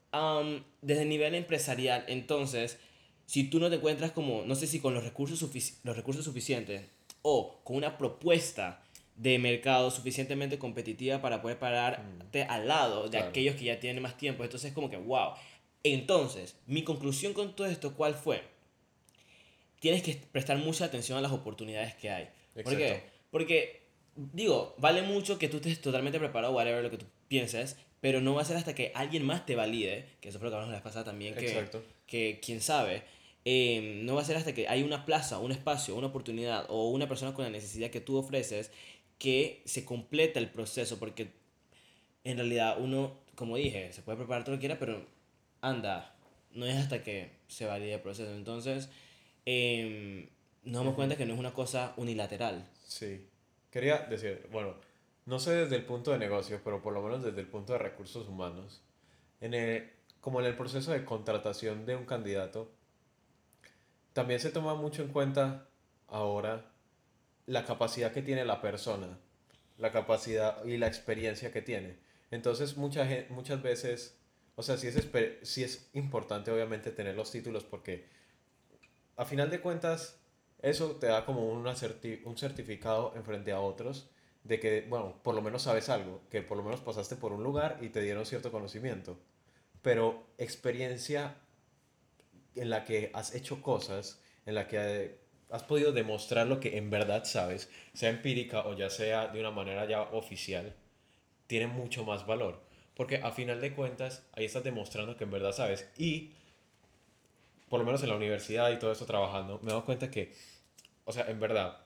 desde 0.81 1.01
el 1.03 1.09
nivel 1.09 1.33
empresarial, 1.35 2.05
entonces, 2.07 2.77
si 3.25 3.45
tú 3.45 3.59
no 3.59 3.69
te 3.69 3.77
encuentras 3.77 4.11
como, 4.11 4.43
no 4.45 4.55
sé 4.55 4.67
si 4.67 4.79
con 4.79 4.93
los 4.93 5.03
recursos, 5.03 5.41
los 5.83 5.95
recursos 5.95 6.23
suficientes 6.25 6.83
o 7.23 7.59
con 7.63 7.77
una 7.77 7.97
propuesta 7.97 8.83
de 9.15 9.39
mercado 9.39 9.91
suficientemente 9.91 10.57
competitiva 10.59 11.21
para 11.21 11.41
poder 11.41 11.59
pararte 11.59 12.43
al 12.43 12.67
lado 12.67 13.03
de 13.03 13.09
Claro. 13.17 13.27
aquellos 13.29 13.55
que 13.55 13.65
ya 13.65 13.79
tienen 13.79 14.01
más 14.03 14.17
tiempo. 14.17 14.43
Entonces, 14.43 14.73
como 14.73 14.89
que, 14.89 14.97
wow. 14.97 15.33
Entonces, 15.83 16.55
mi 16.67 16.83
conclusión 16.83 17.33
con 17.33 17.55
todo 17.55 17.67
esto, 17.67 17.93
¿cuál 17.95 18.13
fue? 18.13 18.41
Tienes 19.83 20.01
que 20.01 20.13
prestar 20.31 20.57
mucha 20.59 20.85
atención 20.85 21.17
a 21.17 21.21
las 21.21 21.33
oportunidades 21.33 21.93
que 21.95 22.09
hay. 22.09 22.29
¿Por 22.53 22.77
qué? 22.77 22.87
Exacto. 22.87 23.11
Porque, 23.31 23.81
digo, 24.15 24.75
vale 24.77 25.01
mucho 25.01 25.37
que 25.37 25.49
tú 25.49 25.57
estés 25.57 25.81
totalmente 25.81 26.19
preparado, 26.19 26.53
whatever 26.53 26.81
lo 26.81 26.89
que 26.89 26.97
tú 26.97 27.05
pienses, 27.27 27.75
pero 27.99 28.21
no 28.21 28.33
va 28.33 28.43
a 28.43 28.45
ser 28.45 28.55
hasta 28.55 28.73
que 28.73 28.93
alguien 28.95 29.25
más 29.25 29.45
te 29.45 29.57
valide, 29.57 30.05
que 30.21 30.29
eso 30.29 30.39
fue 30.39 30.45
lo 30.45 30.51
que 30.51 30.55
hablamos 30.55 30.73
la 30.73 30.81
pasada 30.81 31.03
también, 31.03 31.35
que, 31.35 31.47
Exacto. 31.47 31.83
que 32.07 32.39
quién 32.41 32.61
sabe, 32.61 33.03
eh, 33.43 33.99
no 34.05 34.15
va 34.15 34.21
a 34.21 34.23
ser 34.23 34.37
hasta 34.37 34.53
que 34.53 34.69
hay 34.69 34.83
una 34.83 35.05
plaza, 35.05 35.39
un 35.39 35.51
espacio, 35.51 35.97
una 35.97 36.07
oportunidad 36.07 36.65
o 36.69 36.87
una 36.87 37.09
persona 37.09 37.33
con 37.33 37.43
la 37.43 37.51
necesidad 37.51 37.89
que 37.89 37.99
tú 37.99 38.15
ofreces 38.15 38.71
que 39.17 39.63
se 39.65 39.83
completa 39.83 40.39
el 40.39 40.49
proceso, 40.49 40.97
porque 40.97 41.27
en 42.23 42.37
realidad 42.37 42.77
uno, 42.79 43.19
como 43.35 43.57
dije, 43.57 43.91
se 43.91 44.01
puede 44.01 44.17
preparar 44.17 44.45
todo 44.45 44.55
lo 44.55 44.59
que 44.59 44.67
quiera, 44.67 44.79
pero 44.79 45.05
anda, 45.59 46.15
no 46.53 46.65
es 46.65 46.77
hasta 46.77 47.03
que 47.03 47.31
se 47.49 47.65
valide 47.65 47.95
el 47.95 47.99
proceso. 47.99 48.33
Entonces, 48.33 48.87
em, 49.45 50.27
nos 50.63 50.81
damos 50.81 50.95
cuenta 50.95 51.15
que 51.17 51.25
no 51.25 51.33
es 51.33 51.39
una 51.39 51.53
cosa 51.53 51.93
unilateral. 51.97 52.67
Sí. 52.85 53.27
Quería 53.71 53.97
decir, 53.99 54.47
bueno, 54.51 54.75
no 55.25 55.39
sé 55.39 55.51
desde 55.55 55.75
el 55.75 55.85
punto 55.85 56.11
de 56.11 56.19
negocios, 56.19 56.61
pero 56.63 56.81
por 56.81 56.93
lo 56.93 57.01
menos 57.01 57.23
desde 57.23 57.41
el 57.41 57.47
punto 57.47 57.73
de 57.73 57.79
recursos 57.79 58.27
humanos, 58.27 58.81
en 59.41 59.53
el- 59.53 59.91
como 60.21 60.39
en 60.39 60.45
el 60.45 60.55
proceso 60.55 60.91
de 60.91 61.03
contratación 61.03 61.85
de 61.85 61.95
un 61.95 62.05
candidato, 62.05 62.71
también 64.13 64.39
se 64.39 64.51
toma 64.51 64.75
mucho 64.75 65.01
en 65.01 65.09
cuenta 65.09 65.67
ahora 66.07 66.71
la 67.45 67.65
capacidad 67.65 68.11
que 68.11 68.21
tiene 68.21 68.45
la 68.45 68.61
persona, 68.61 69.17
la 69.77 69.91
capacidad 69.91 70.63
y 70.65 70.77
la 70.77 70.87
experiencia 70.87 71.51
que 71.51 71.61
tiene. 71.61 71.97
Entonces, 72.31 72.77
mucha 72.77 73.07
muchas 73.29 73.61
veces, 73.61 74.17
o 74.55 74.63
sea, 74.63 74.77
sí 74.77 74.87
es, 74.87 75.07
sí 75.41 75.63
es 75.63 75.89
importante 75.93 76.51
obviamente 76.51 76.91
tener 76.91 77.15
los 77.15 77.31
títulos 77.31 77.63
porque 77.63 78.05
a 79.17 79.25
final 79.25 79.49
de 79.49 79.61
cuentas 79.61 80.19
eso 80.63 80.91
te 80.95 81.07
da 81.07 81.25
como 81.25 81.49
una 81.49 81.75
un 82.25 82.37
certificado 82.37 83.13
en 83.15 83.23
frente 83.23 83.51
a 83.51 83.59
otros 83.59 84.09
de 84.43 84.59
que, 84.59 84.85
bueno, 84.89 85.21
por 85.23 85.35
lo 85.35 85.41
menos 85.41 85.63
sabes 85.63 85.89
algo, 85.89 86.21
que 86.29 86.41
por 86.41 86.57
lo 86.57 86.63
menos 86.63 86.81
pasaste 86.81 87.15
por 87.15 87.33
un 87.33 87.43
lugar 87.43 87.79
y 87.81 87.89
te 87.89 88.01
dieron 88.01 88.25
cierto 88.25 88.51
conocimiento. 88.51 89.17
Pero 89.81 90.25
experiencia 90.37 91.35
en 92.55 92.69
la 92.69 92.85
que 92.85 93.11
has 93.13 93.35
hecho 93.35 93.61
cosas, 93.61 94.21
en 94.45 94.55
la 94.55 94.67
que 94.67 95.19
has 95.49 95.63
podido 95.63 95.91
demostrar 95.91 96.47
lo 96.47 96.59
que 96.59 96.77
en 96.77 96.89
verdad 96.89 97.25
sabes, 97.25 97.69
sea 97.93 98.09
empírica 98.09 98.65
o 98.65 98.75
ya 98.75 98.89
sea 98.89 99.27
de 99.27 99.39
una 99.39 99.51
manera 99.51 99.85
ya 99.85 100.01
oficial, 100.01 100.75
tiene 101.47 101.67
mucho 101.67 102.05
más 102.05 102.25
valor. 102.25 102.61
Porque 102.95 103.17
a 103.17 103.31
final 103.31 103.59
de 103.59 103.73
cuentas, 103.73 104.25
ahí 104.33 104.45
estás 104.45 104.63
demostrando 104.63 105.17
que 105.17 105.23
en 105.23 105.31
verdad 105.31 105.51
sabes. 105.51 105.89
Y, 105.97 106.31
por 107.73 107.79
lo 107.79 107.87
menos 107.87 108.03
en 108.03 108.09
la 108.09 108.15
universidad 108.15 108.71
y 108.71 108.77
todo 108.77 108.91
eso 108.91 109.07
trabajando, 109.07 109.57
me 109.63 109.69
he 109.69 109.73
dado 109.73 109.83
cuenta 109.83 110.11
que, 110.11 110.31
o 111.05 111.11
sea, 111.11 111.25
en 111.27 111.39
verdad, 111.39 111.79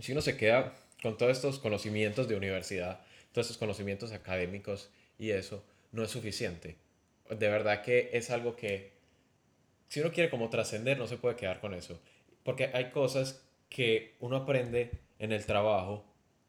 si 0.00 0.10
uno 0.10 0.22
se 0.22 0.36
queda 0.36 0.74
con 1.04 1.16
todos 1.16 1.30
estos 1.30 1.60
conocimientos 1.60 2.26
de 2.26 2.34
universidad, 2.34 3.02
todos 3.30 3.46
estos 3.46 3.58
conocimientos 3.58 4.10
académicos 4.10 4.90
y 5.20 5.30
eso, 5.30 5.62
no 5.92 6.02
es 6.02 6.10
suficiente. 6.10 6.78
De 7.28 7.48
verdad 7.48 7.80
que 7.82 8.10
es 8.12 8.30
algo 8.30 8.56
que, 8.56 8.90
si 9.86 10.00
uno 10.00 10.10
quiere 10.10 10.30
como 10.30 10.50
trascender, 10.50 10.98
no 10.98 11.06
se 11.06 11.16
puede 11.16 11.36
quedar 11.36 11.60
con 11.60 11.74
eso. 11.74 12.00
Porque 12.42 12.72
hay 12.74 12.90
cosas 12.90 13.40
que 13.68 14.16
uno 14.18 14.34
aprende 14.34 14.90
en 15.20 15.30
el 15.30 15.46
trabajo 15.46 16.04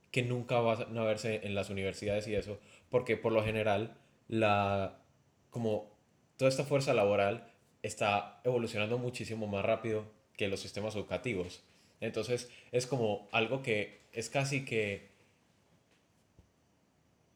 que 0.09 0.23
nunca 0.23 0.59
van 0.59 0.97
a 0.97 1.03
verse 1.03 1.41
en 1.43 1.53
las 1.53 1.69
universidades 1.69 2.27
y 2.27 2.33
eso, 2.33 2.59
porque 2.89 3.15
por 3.15 3.31
lo 3.31 3.43
general, 3.43 3.95
la, 4.27 5.03
como 5.51 5.95
toda 6.37 6.49
esta 6.49 6.63
fuerza 6.63 6.95
laboral 6.95 7.50
está 7.83 8.41
evolucionando 8.43 8.97
muchísimo 8.97 9.47
más 9.47 9.65
rápido 9.65 10.05
que 10.37 10.47
los 10.47 10.59
sistemas 10.59 10.95
educativos. 10.95 11.63
Entonces 11.99 12.49
es 12.71 12.87
como 12.87 13.27
algo 13.31 13.61
que 13.61 14.01
es 14.11 14.29
casi 14.29 14.65
que 14.65 15.09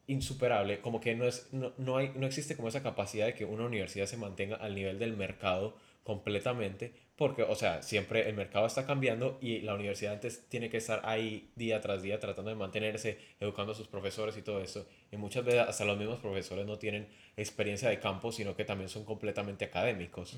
insuperable, 0.06 0.80
como 0.80 1.00
que 1.00 1.14
no, 1.14 1.24
es, 1.24 1.48
no, 1.52 1.72
no, 1.78 1.96
hay, 1.96 2.12
no 2.14 2.26
existe 2.26 2.56
como 2.56 2.68
esa 2.68 2.82
capacidad 2.82 3.26
de 3.26 3.34
que 3.34 3.44
una 3.44 3.64
universidad 3.64 4.06
se 4.06 4.16
mantenga 4.16 4.56
al 4.56 4.74
nivel 4.74 4.98
del 4.98 5.16
mercado 5.16 5.76
completamente, 6.04 6.92
porque, 7.16 7.42
o 7.42 7.54
sea, 7.54 7.82
siempre 7.82 8.28
el 8.28 8.34
mercado 8.34 8.66
está 8.66 8.84
cambiando 8.84 9.38
y 9.40 9.60
la 9.60 9.74
universidad 9.74 10.12
antes 10.12 10.46
tiene 10.48 10.68
que 10.68 10.76
estar 10.76 11.00
ahí 11.04 11.50
día 11.56 11.80
tras 11.80 12.02
día 12.02 12.20
tratando 12.20 12.50
de 12.50 12.56
mantenerse, 12.56 13.18
educando 13.40 13.72
a 13.72 13.74
sus 13.74 13.88
profesores 13.88 14.36
y 14.36 14.42
todo 14.42 14.60
eso. 14.60 14.86
Y 15.10 15.16
muchas 15.16 15.42
veces 15.44 15.62
hasta 15.62 15.86
los 15.86 15.96
mismos 15.96 16.20
profesores 16.20 16.66
no 16.66 16.78
tienen 16.78 17.08
experiencia 17.36 17.88
de 17.88 17.98
campo, 18.00 18.32
sino 18.32 18.54
que 18.54 18.66
también 18.66 18.90
son 18.90 19.06
completamente 19.06 19.64
académicos. 19.64 20.36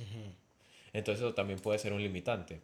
Entonces 0.93 1.25
eso 1.25 1.35
también 1.35 1.59
puede 1.59 1.81
ser 1.81 1.93
un 1.93 2.01
limitante. 2.01 2.61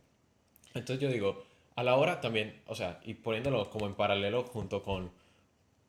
Entonces 0.75 1.01
yo 1.01 1.11
digo, 1.11 1.45
a 1.75 1.83
la 1.83 1.97
hora 1.97 2.21
también, 2.21 2.63
o 2.67 2.77
sea, 2.77 3.01
y 3.05 3.15
poniéndolo 3.15 3.69
como 3.69 3.87
en 3.87 3.95
paralelo 3.95 4.45
junto 4.45 4.85
con, 4.85 5.11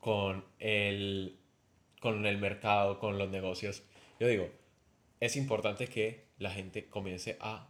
con, 0.00 0.44
el, 0.58 1.36
con 2.00 2.26
el 2.26 2.38
mercado, 2.38 2.98
con 2.98 3.18
los 3.18 3.28
negocios, 3.28 3.84
yo 4.18 4.26
digo, 4.26 4.50
es 5.20 5.36
importante 5.36 5.86
que 5.86 6.26
la 6.38 6.50
gente 6.50 6.88
comience 6.88 7.36
a 7.40 7.68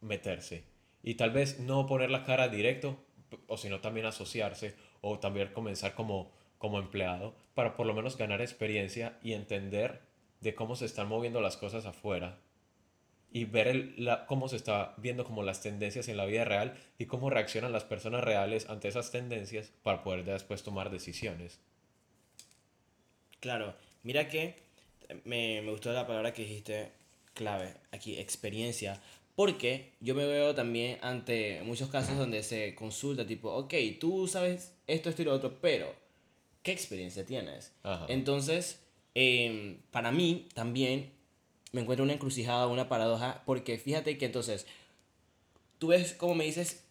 meterse. 0.00 0.64
Y 1.02 1.14
tal 1.14 1.30
vez 1.30 1.60
no 1.60 1.86
poner 1.86 2.10
la 2.10 2.24
cara 2.24 2.48
directo, 2.48 2.98
o 3.46 3.56
sino 3.56 3.80
también 3.80 4.06
asociarse, 4.06 4.74
o 5.00 5.18
también 5.18 5.52
comenzar 5.52 5.94
como, 5.94 6.32
como 6.58 6.78
empleado, 6.78 7.34
para 7.54 7.76
por 7.76 7.86
lo 7.86 7.94
menos 7.94 8.16
ganar 8.16 8.40
experiencia 8.40 9.18
y 9.22 9.32
entender 9.32 10.02
de 10.40 10.54
cómo 10.54 10.76
se 10.76 10.84
están 10.86 11.08
moviendo 11.08 11.40
las 11.40 11.56
cosas 11.56 11.86
afuera 11.86 12.38
y 13.32 13.44
ver 13.44 13.68
el- 13.68 13.94
la, 14.04 14.26
cómo 14.26 14.48
se 14.48 14.56
está 14.56 14.94
viendo 14.98 15.24
como 15.24 15.42
las 15.44 15.62
tendencias 15.62 16.08
en 16.08 16.16
la 16.16 16.26
vida 16.26 16.44
real 16.44 16.74
y 16.98 17.06
cómo 17.06 17.30
reaccionan 17.30 17.72
las 17.72 17.84
personas 17.84 18.24
reales 18.24 18.68
ante 18.70 18.88
esas 18.88 19.10
tendencias 19.12 19.72
para 19.82 20.02
poder 20.02 20.24
después 20.24 20.62
tomar 20.64 20.90
decisiones. 20.90 21.60
Claro, 23.40 23.74
mira 24.02 24.28
que 24.28 24.56
me, 25.24 25.60
me 25.62 25.70
gustó 25.70 25.92
la 25.92 26.06
palabra 26.06 26.32
que 26.32 26.42
dijiste 26.42 26.92
clave 27.34 27.74
aquí, 27.92 28.18
experiencia, 28.18 29.00
Porque 29.36 29.92
yo 30.00 30.14
me 30.14 30.26
veo 30.26 30.54
también 30.54 30.98
ante 31.02 31.62
muchos 31.62 31.90
casos 31.90 32.16
donde 32.16 32.42
se 32.42 32.74
consulta 32.74 33.26
tipo, 33.26 33.52
ok, 33.52 33.74
tú 34.00 34.26
sabes 34.26 34.72
esto, 34.86 35.10
esto 35.10 35.22
y 35.22 35.24
lo 35.26 35.34
otro, 35.34 35.60
pero 35.60 35.94
¿qué 36.62 36.72
experiencia 36.72 37.24
tienes? 37.24 37.72
Ajá. 37.82 38.06
Entonces, 38.08 38.80
em, 39.14 39.78
para 39.90 40.10
mí 40.10 40.48
también 40.54 41.12
me 41.72 41.82
encuentro 41.82 42.02
una 42.02 42.14
encrucijada, 42.14 42.66
una 42.66 42.88
paradoja, 42.88 43.42
porque 43.44 43.78
fíjate 43.78 44.16
que 44.16 44.24
entonces, 44.24 44.66
tú 45.78 45.88
ves 45.88 46.14
como 46.14 46.34
me 46.34 46.44
dices 46.44 46.84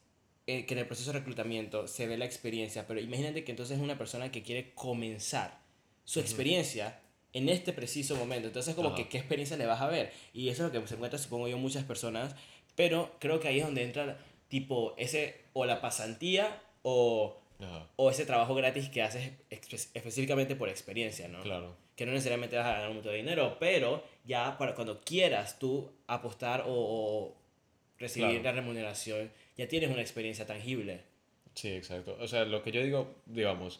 eh, 0.47 0.67
que 0.67 0.75
en 0.75 0.81
el 0.81 0.85
proceso 0.85 1.11
de 1.11 1.19
reclutamiento 1.19 1.87
se 1.87 2.05
ve 2.05 2.17
la 2.17 2.25
experiencia, 2.25 2.85
pero 2.85 2.99
imagínate 2.99 3.43
que 3.43 3.51
entonces 3.51 3.77
es 3.77 3.83
una 3.83 3.97
persona 3.97 4.31
que 4.31 4.43
quiere 4.43 4.73
comenzar 4.75 5.59
su 6.03 6.19
experiencia 6.19 7.01
en 7.35 7.49
este 7.49 7.71
preciso 7.73 8.15
momento. 8.15 8.47
Entonces, 8.47 8.73
como 8.73 8.87
Ajá. 8.89 8.97
que 8.97 9.07
qué 9.09 9.17
experiencia 9.19 9.55
le 9.57 9.65
vas 9.67 9.81
a 9.81 9.87
ver. 9.87 10.11
Y 10.33 10.49
eso 10.49 10.65
es 10.65 10.73
lo 10.73 10.81
que 10.81 10.87
se 10.87 10.95
encuentra, 10.95 11.19
supongo 11.19 11.47
yo, 11.47 11.57
muchas 11.57 11.83
personas, 11.83 12.35
pero 12.75 13.11
creo 13.19 13.39
que 13.39 13.47
ahí 13.49 13.59
es 13.59 13.65
donde 13.65 13.83
entra 13.83 14.17
tipo 14.47 14.93
ese 14.97 15.41
o 15.53 15.65
la 15.65 15.81
pasantía 15.81 16.61
o, 16.81 17.37
Ajá. 17.59 17.87
o 17.97 18.09
ese 18.09 18.25
trabajo 18.25 18.55
gratis 18.55 18.89
que 18.89 19.01
haces 19.01 19.31
espe- 19.49 19.89
específicamente 19.93 20.55
por 20.55 20.69
experiencia, 20.69 21.27
¿no? 21.27 21.41
Claro. 21.43 21.75
que 21.95 22.05
no 22.05 22.11
necesariamente 22.11 22.57
vas 22.57 22.65
a 22.67 22.73
ganar 22.81 23.01
de 23.01 23.13
dinero, 23.15 23.55
pero 23.59 24.03
ya 24.25 24.57
para 24.57 24.75
cuando 24.75 24.99
quieras 25.01 25.59
tú 25.59 25.89
apostar 26.07 26.63
o, 26.67 26.73
o 26.73 27.35
recibir 27.97 28.29
Claro. 28.41 28.43
la 28.43 28.51
remuneración, 28.51 29.31
ya 29.57 29.67
tienes 29.69 29.89
una 29.89 30.01
experiencia 30.01 30.45
tangible. 30.45 31.03
Sí, 31.53 31.69
exacto. 31.69 32.17
O 32.19 32.27
sea, 32.27 32.43
lo 32.43 32.61
que 32.63 32.71
yo 32.73 32.81
digo, 32.83 33.15
digamos, 33.25 33.79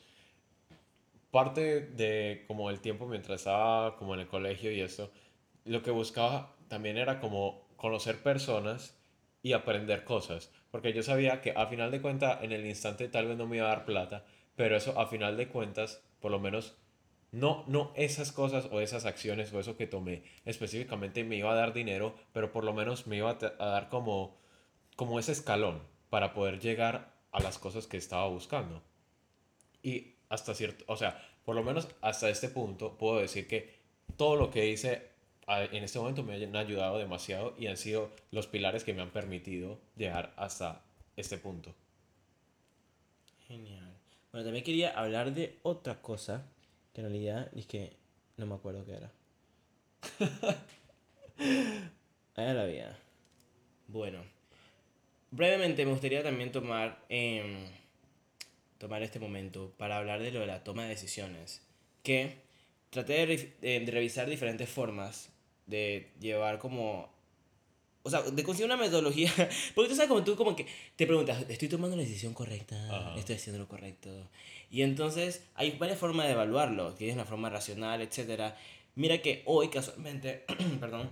parte 1.35 1.81
de 1.81 2.45
como 2.47 2.69
el 2.69 2.79
tiempo 2.79 3.07
mientras 3.07 3.41
estaba 3.41 3.97
como 3.97 4.13
en 4.13 4.21
el 4.21 4.27
colegio 4.27 4.71
y 4.71 4.79
esto, 4.79 5.11
lo 5.65 5.83
que 5.83 5.91
buscaba 5.91 6.55
también 6.69 6.97
era 6.97 7.19
como 7.19 7.67
conocer 7.75 8.23
personas 8.23 8.97
y 9.43 9.51
aprender 9.51 10.05
cosas. 10.05 10.49
Porque 10.71 10.93
yo 10.93 11.03
sabía 11.03 11.41
que 11.41 11.51
a 11.51 11.67
final 11.67 11.91
de 11.91 11.99
cuentas, 11.99 12.41
en 12.41 12.53
el 12.53 12.65
instante 12.65 13.09
tal 13.09 13.27
vez 13.27 13.35
no 13.35 13.47
me 13.47 13.57
iba 13.57 13.65
a 13.65 13.75
dar 13.75 13.83
plata, 13.83 14.23
pero 14.55 14.77
eso 14.77 14.97
a 14.97 15.07
final 15.07 15.35
de 15.35 15.49
cuentas, 15.49 16.01
por 16.21 16.31
lo 16.31 16.39
menos, 16.39 16.77
no, 17.33 17.65
no 17.67 17.91
esas 17.97 18.31
cosas 18.31 18.69
o 18.71 18.79
esas 18.79 19.03
acciones 19.03 19.51
o 19.51 19.59
eso 19.59 19.75
que 19.75 19.87
tomé 19.87 20.23
específicamente 20.45 21.25
me 21.25 21.35
iba 21.35 21.51
a 21.51 21.55
dar 21.55 21.73
dinero, 21.73 22.15
pero 22.31 22.53
por 22.53 22.63
lo 22.63 22.71
menos 22.71 23.07
me 23.07 23.17
iba 23.17 23.31
a 23.31 23.65
dar 23.65 23.89
como, 23.89 24.37
como 24.95 25.19
ese 25.19 25.33
escalón 25.33 25.81
para 26.09 26.33
poder 26.33 26.61
llegar 26.61 27.13
a 27.33 27.41
las 27.41 27.57
cosas 27.57 27.87
que 27.87 27.97
estaba 27.97 28.25
buscando. 28.29 28.81
Y 29.83 30.14
hasta 30.29 30.53
cierto, 30.53 30.83
o 30.87 30.97
sea, 30.97 31.21
por 31.45 31.55
lo 31.55 31.63
menos 31.63 31.87
hasta 32.01 32.29
este 32.29 32.49
punto 32.49 32.97
puedo 32.97 33.19
decir 33.19 33.47
que 33.47 33.75
todo 34.17 34.35
lo 34.35 34.49
que 34.49 34.67
hice 34.67 35.15
en 35.47 35.83
este 35.83 35.99
momento 35.99 36.23
me 36.23 36.35
han 36.35 36.55
ayudado 36.55 36.97
demasiado 36.97 37.53
y 37.57 37.67
han 37.67 37.77
sido 37.77 38.11
los 38.31 38.47
pilares 38.47 38.83
que 38.83 38.93
me 38.93 39.01
han 39.01 39.11
permitido 39.11 39.79
llegar 39.95 40.33
hasta 40.37 40.81
este 41.15 41.37
punto. 41.37 41.73
Genial. 43.47 43.93
Bueno, 44.31 44.45
también 44.45 44.65
quería 44.65 44.91
hablar 44.91 45.33
de 45.33 45.57
otra 45.63 46.01
cosa, 46.01 46.45
que 46.93 47.01
en 47.01 47.07
realidad 47.07 47.49
es 47.55 47.67
que 47.67 47.95
no 48.37 48.45
me 48.45 48.55
acuerdo 48.55 48.85
qué 48.85 48.95
era. 48.95 49.11
Allá 52.35 52.53
la 52.53 52.65
vida. 52.65 52.97
Bueno, 53.87 54.23
brevemente 55.31 55.85
me 55.85 55.91
gustaría 55.91 56.23
también 56.23 56.51
tomar, 56.51 57.05
em, 57.07 57.67
tomar 58.85 59.01
este 59.01 59.19
momento 59.19 59.73
para 59.77 59.97
hablar 59.97 60.21
de 60.21 60.31
lo 60.31 60.39
de 60.41 60.45
la 60.47 60.63
toma 60.63 60.83
de 60.83 60.89
decisiones. 60.89 61.61
Que 62.03 62.35
traté 62.91 63.13
de, 63.13 63.25
re- 63.25 63.53
de- 63.61 63.79
de 63.79 63.91
revisar 63.91 64.29
diferentes 64.29 64.69
formas 64.69 65.29
de 65.65 66.11
llevar 66.19 66.59
como... 66.59 67.09
O 68.03 68.09
sea, 68.11 68.21
de 68.21 68.43
conseguir 68.43 68.67
una 68.71 68.77
metodología. 68.77 69.31
Porque 69.75 69.89
tú 69.89 69.95
sabes 69.95 70.07
como 70.09 70.23
tú 70.23 70.35
como 70.35 70.55
que 70.55 70.67
te 70.95 71.07
preguntas, 71.07 71.43
¿estoy 71.49 71.67
tomando 71.67 71.95
la 71.97 72.03
decisión 72.03 72.35
correcta? 72.35 72.75
Ajá. 72.95 73.15
¿Estoy 73.17 73.37
haciendo 73.37 73.57
lo 73.59 73.67
correcto? 73.67 74.29
Y 74.69 74.83
entonces 74.83 75.43
hay 75.55 75.71
varias 75.71 75.97
formas 75.97 76.27
de 76.27 76.33
evaluarlo. 76.33 76.93
Tienes 76.93 77.17
la 77.17 77.25
forma 77.25 77.49
racional, 77.49 78.01
etc. 78.03 78.53
Mira 78.93 79.23
que 79.23 79.41
hoy 79.45 79.69
casualmente, 79.69 80.43
perdón, 80.79 81.09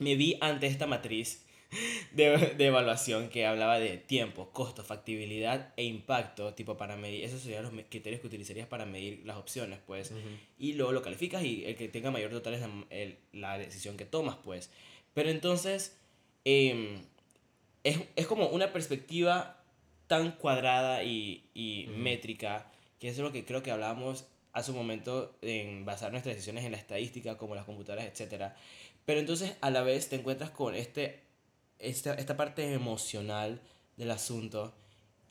me 0.00 0.16
vi 0.16 0.36
ante 0.40 0.66
esta 0.66 0.88
matriz 0.88 1.43
de, 2.12 2.54
de 2.56 2.66
evaluación 2.66 3.28
que 3.28 3.46
hablaba 3.46 3.78
de 3.78 3.96
tiempo, 3.98 4.50
costo, 4.52 4.84
factibilidad 4.84 5.72
e 5.76 5.84
impacto, 5.84 6.54
tipo 6.54 6.76
para 6.76 6.96
medir, 6.96 7.24
esos 7.24 7.40
serían 7.40 7.62
los 7.64 7.72
criterios 7.88 8.20
que 8.20 8.26
utilizarías 8.26 8.66
para 8.68 8.86
medir 8.86 9.22
las 9.24 9.36
opciones, 9.36 9.78
pues, 9.86 10.12
y 10.58 10.74
luego 10.74 10.92
lo 10.92 11.02
calificas 11.02 11.42
y 11.44 11.64
el 11.64 11.76
que 11.76 11.88
tenga 11.88 12.10
mayor 12.10 12.30
total 12.30 12.54
es 12.54 12.60
la, 12.60 12.70
el- 12.90 13.18
la 13.32 13.58
decisión 13.58 13.96
que 13.96 14.04
tomas, 14.04 14.36
pues. 14.44 14.70
Pero 15.14 15.30
entonces, 15.30 15.96
em, 16.44 17.00
es, 17.82 17.98
es 18.16 18.26
como 18.26 18.48
una 18.48 18.72
perspectiva 18.72 19.60
tan 20.06 20.32
cuadrada 20.32 21.02
y, 21.04 21.44
y 21.54 21.86
métrica, 21.96 22.70
que 23.00 23.08
eso 23.08 23.20
es 23.22 23.24
lo 23.26 23.32
que 23.32 23.44
creo 23.44 23.62
que 23.62 23.70
hablábamos 23.70 24.26
hace 24.52 24.70
un 24.70 24.76
momento 24.76 25.36
en 25.42 25.84
basar 25.84 26.12
nuestras 26.12 26.36
decisiones 26.36 26.64
en 26.64 26.72
la 26.72 26.78
estadística, 26.78 27.36
como 27.36 27.54
las 27.54 27.64
computadoras, 27.64 28.06
etc. 28.06 28.52
Pero 29.04 29.20
entonces 29.20 29.56
a 29.60 29.70
la 29.70 29.82
vez 29.82 30.08
te 30.08 30.16
encuentras 30.16 30.50
con 30.50 30.74
este, 30.74 31.23
esta, 31.78 32.14
esta 32.14 32.36
parte 32.36 32.72
emocional 32.72 33.60
del 33.96 34.10
asunto 34.10 34.74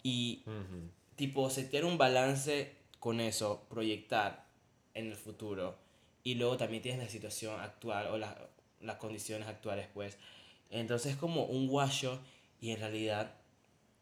y 0.04 0.44
Ujú. 0.46 0.90
tipo 1.16 1.50
setear 1.50 1.86
un 1.86 1.98
balance 1.98 2.76
con 3.00 3.20
eso, 3.20 3.66
proyectar 3.70 4.46
en 4.94 5.08
el 5.08 5.16
futuro 5.16 5.78
y 6.24 6.36
luego 6.36 6.58
también 6.58 6.82
tienes 6.82 7.02
la 7.04 7.10
situación 7.10 7.60
actual 7.60 8.08
o 8.08 8.18
las, 8.18 8.36
las 8.82 8.96
condiciones 8.98 9.48
actuales 9.48 9.88
pues 9.94 10.18
entonces 10.70 11.16
como 11.18 11.46
un 11.46 11.68
guayo 11.68 12.20
y 12.62 12.72
en 12.72 12.80
realidad 12.80 13.34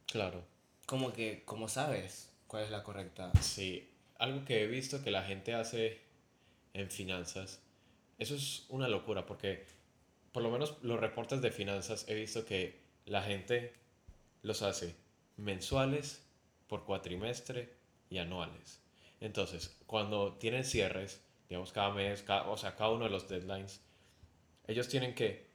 Claro. 0.05 0.43
como 0.85 1.13
que 1.13 1.43
como 1.45 1.67
sabes 1.69 2.29
cuál 2.47 2.63
es 2.65 2.69
la 2.71 2.83
correcta 2.83 3.31
Sí, 3.41 3.89
algo 4.19 4.43
que 4.45 4.63
he 4.63 4.67
visto 4.67 5.01
que 5.03 5.09
la 5.11 5.23
gente 5.23 5.53
hace 5.53 5.99
en 6.73 6.89
finanzas, 6.91 7.59
eso 8.19 8.35
es 8.35 8.65
una 8.69 8.87
locura 8.87 9.25
porque 9.25 9.65
por 10.31 10.43
lo 10.43 10.51
menos 10.51 10.77
los 10.81 10.99
reportes 10.99 11.41
de 11.41 11.51
finanzas 11.51 12.05
he 12.07 12.15
visto 12.15 12.45
que 12.45 12.79
la 13.05 13.21
gente 13.21 13.73
los 14.41 14.61
hace 14.61 14.95
mensuales, 15.37 16.23
por 16.67 16.85
cuatrimestre 16.85 17.73
y 18.09 18.19
anuales. 18.19 18.79
Entonces, 19.19 19.75
cuando 19.87 20.35
tienen 20.35 20.63
cierres, 20.63 21.21
digamos 21.49 21.73
cada 21.73 21.91
mes, 21.91 22.23
o 22.47 22.55
sea, 22.55 22.75
cada 22.75 22.91
uno 22.91 23.03
de 23.03 23.11
los 23.11 23.27
deadlines, 23.27 23.81
ellos 24.67 24.87
tienen 24.87 25.13
que 25.13 25.47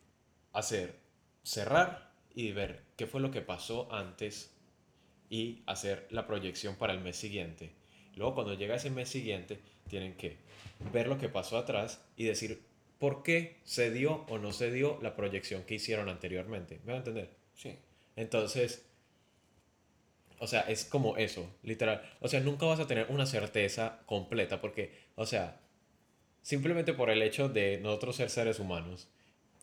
hacer, 0.53 0.99
cerrar 1.43 2.13
y 2.35 2.53
ver 2.53 2.85
qué 2.97 3.07
fue 3.07 3.23
lo 3.23 3.31
que 3.31 3.41
pasó 3.41 3.91
antes 3.91 4.55
y 5.31 5.63
hacer 5.67 6.07
la 6.11 6.27
proyección 6.27 6.77
para 6.77 6.93
el 6.93 7.01
mes 7.01 7.17
siguiente. 7.17 7.73
Luego 8.15 8.35
cuando 8.35 8.55
llega 8.55 8.77
ese 8.77 8.91
mes 8.91 9.09
siguiente, 9.09 9.59
tienen 9.89 10.17
que 10.17 10.37
ver 10.93 11.07
lo 11.09 11.17
que 11.17 11.31
pasó 11.31 11.57
atrás 11.57 12.05
y 12.17 12.25
decir 12.25 12.63
por 12.99 13.23
qué 13.23 13.59
se 13.65 13.91
dio 13.91 14.25
o 14.29 14.39
no 14.39 14.53
se 14.53 14.71
dio 14.71 14.99
la 15.03 15.17
proyección 15.17 15.65
que 15.65 15.75
hicieron 15.75 16.09
anteriormente. 16.09 16.81
¿Me 16.85 16.93
van 16.93 16.97
a 16.97 16.99
entender? 16.99 17.31
sí 17.55 17.79
Entonces, 18.17 18.87
o 20.39 20.47
sea, 20.47 20.63
es 20.63 20.85
como 20.85 21.17
eso, 21.17 21.49
literal. 21.63 22.03
O 22.21 22.29
sea, 22.29 22.41
nunca 22.41 22.67
vas 22.67 22.81
a 22.81 22.87
tener 22.87 23.07
una 23.11 23.27
certeza 23.27 24.01
completa 24.07 24.61
porque, 24.61 24.93
o 25.15 25.27
sea, 25.27 25.61
simplemente 26.43 26.93
por 26.93 27.11
el 27.11 27.23
hecho 27.23 27.49
de 27.49 27.79
nosotros 27.79 28.17
ser 28.17 28.31
seres 28.31 28.61
humanos, 28.61 29.09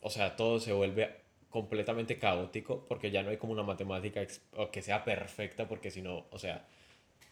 o 0.01 0.09
sea, 0.09 0.35
todo 0.35 0.59
se 0.59 0.73
vuelve 0.73 1.23
completamente 1.49 2.17
caótico 2.17 2.83
porque 2.87 3.11
ya 3.11 3.23
no 3.23 3.29
hay 3.29 3.37
como 3.37 3.53
una 3.53 3.63
matemática 3.63 4.25
que 4.71 4.81
sea 4.81 5.03
perfecta 5.05 5.67
porque 5.67 5.91
si 5.91 6.01
no, 6.01 6.25
o 6.31 6.39
sea, 6.39 6.65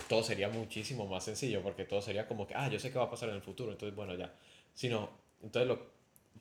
todo 0.08 0.24
sería 0.24 0.50
muchísimo 0.50 1.08
más 1.08 1.26
sencillo 1.26 1.62
porque 1.64 1.86
todo 1.86 2.02
sería 2.02 2.28
como 2.28 2.48
que, 2.48 2.54
ah, 2.56 2.70
yo 2.70 2.80
sé 2.80 2.92
qué 2.92 3.00
va 3.00 3.06
a 3.06 3.10
pasar 3.10 3.30
en 3.30 3.36
el 3.36 3.42
futuro, 3.42 3.72
entonces 3.72 3.96
bueno, 3.96 4.16
ya. 4.16 4.34
Sino, 4.74 5.10
entonces 5.44 5.68
lo, 5.68 5.80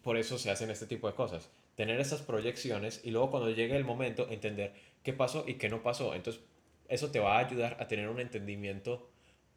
por 0.02 0.16
eso 0.16 0.38
se 0.38 0.50
hacen 0.50 0.70
este 0.70 0.86
tipo 0.86 1.08
de 1.08 1.14
cosas. 1.14 1.50
Tener 1.76 2.00
esas 2.00 2.22
proyecciones 2.22 3.00
y 3.04 3.10
luego 3.10 3.30
cuando 3.30 3.50
llegue 3.50 3.76
el 3.76 3.84
momento 3.84 4.28
entender 4.30 4.72
qué 5.02 5.12
pasó 5.12 5.44
y 5.46 5.54
qué 5.54 5.68
no 5.68 5.82
pasó. 5.82 6.14
Entonces, 6.14 6.42
eso 6.88 7.10
te 7.10 7.20
va 7.20 7.36
a 7.36 7.46
ayudar 7.46 7.76
a 7.80 7.88
tener 7.88 8.08
un 8.08 8.20
entendimiento 8.20 9.08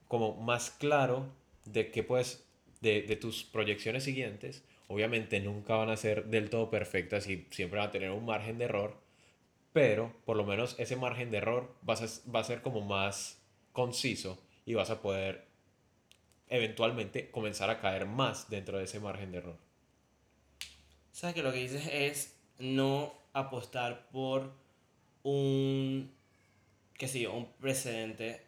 como 0.08 0.36
más 0.36 0.71
claro 0.71 1.27
de 1.65 1.91
qué 1.91 2.03
puedes, 2.03 2.45
de, 2.82 3.01
de 3.03 3.15
tus 3.15 3.43
proyecciones 3.43 4.03
siguientes. 4.03 4.63
Obviamente 4.88 5.39
nunca 5.39 5.75
van 5.75 5.89
a 5.89 5.97
ser 5.97 6.25
del 6.25 6.49
todo 6.49 6.69
perfectas 6.69 7.27
y 7.27 7.47
siempre 7.51 7.79
van 7.79 7.89
a 7.89 7.91
tener 7.91 8.12
un 8.12 8.25
margen 8.25 8.58
de 8.58 8.65
error, 8.65 8.97
pero 9.73 10.13
por 10.25 10.38
lo 10.38 10.43
menos 10.45 10.75
ese 10.79 10.95
margen 10.95 11.32
de 11.32 11.38
error 11.38 11.73
vas 11.82 12.01
a- 12.01 12.32
va 12.32 12.39
a 12.39 12.43
ser 12.43 12.62
como 12.62 12.82
más 12.82 13.41
conciso 13.71 14.39
y 14.65 14.75
vas 14.75 14.89
a 14.89 15.01
poder 15.01 15.47
eventualmente 16.54 17.32
comenzar 17.32 17.70
a 17.70 17.80
caer 17.80 18.06
más 18.06 18.50
dentro 18.50 18.78
de 18.78 18.84
ese 18.86 19.00
margen 19.00 19.32
de 19.32 19.39
error. 19.39 19.58
sabes 21.12 21.36
que 21.36 21.44
lo 21.44 21.52
que 21.52 21.58
dices 21.60 21.88
es 21.92 22.36
no 22.60 23.13
apostar 23.34 24.08
por 24.12 24.52
un 25.24 26.12
qué 26.98 27.08
sé 27.08 27.22
yo 27.22 27.34
un 27.34 27.48
precedente 27.54 28.42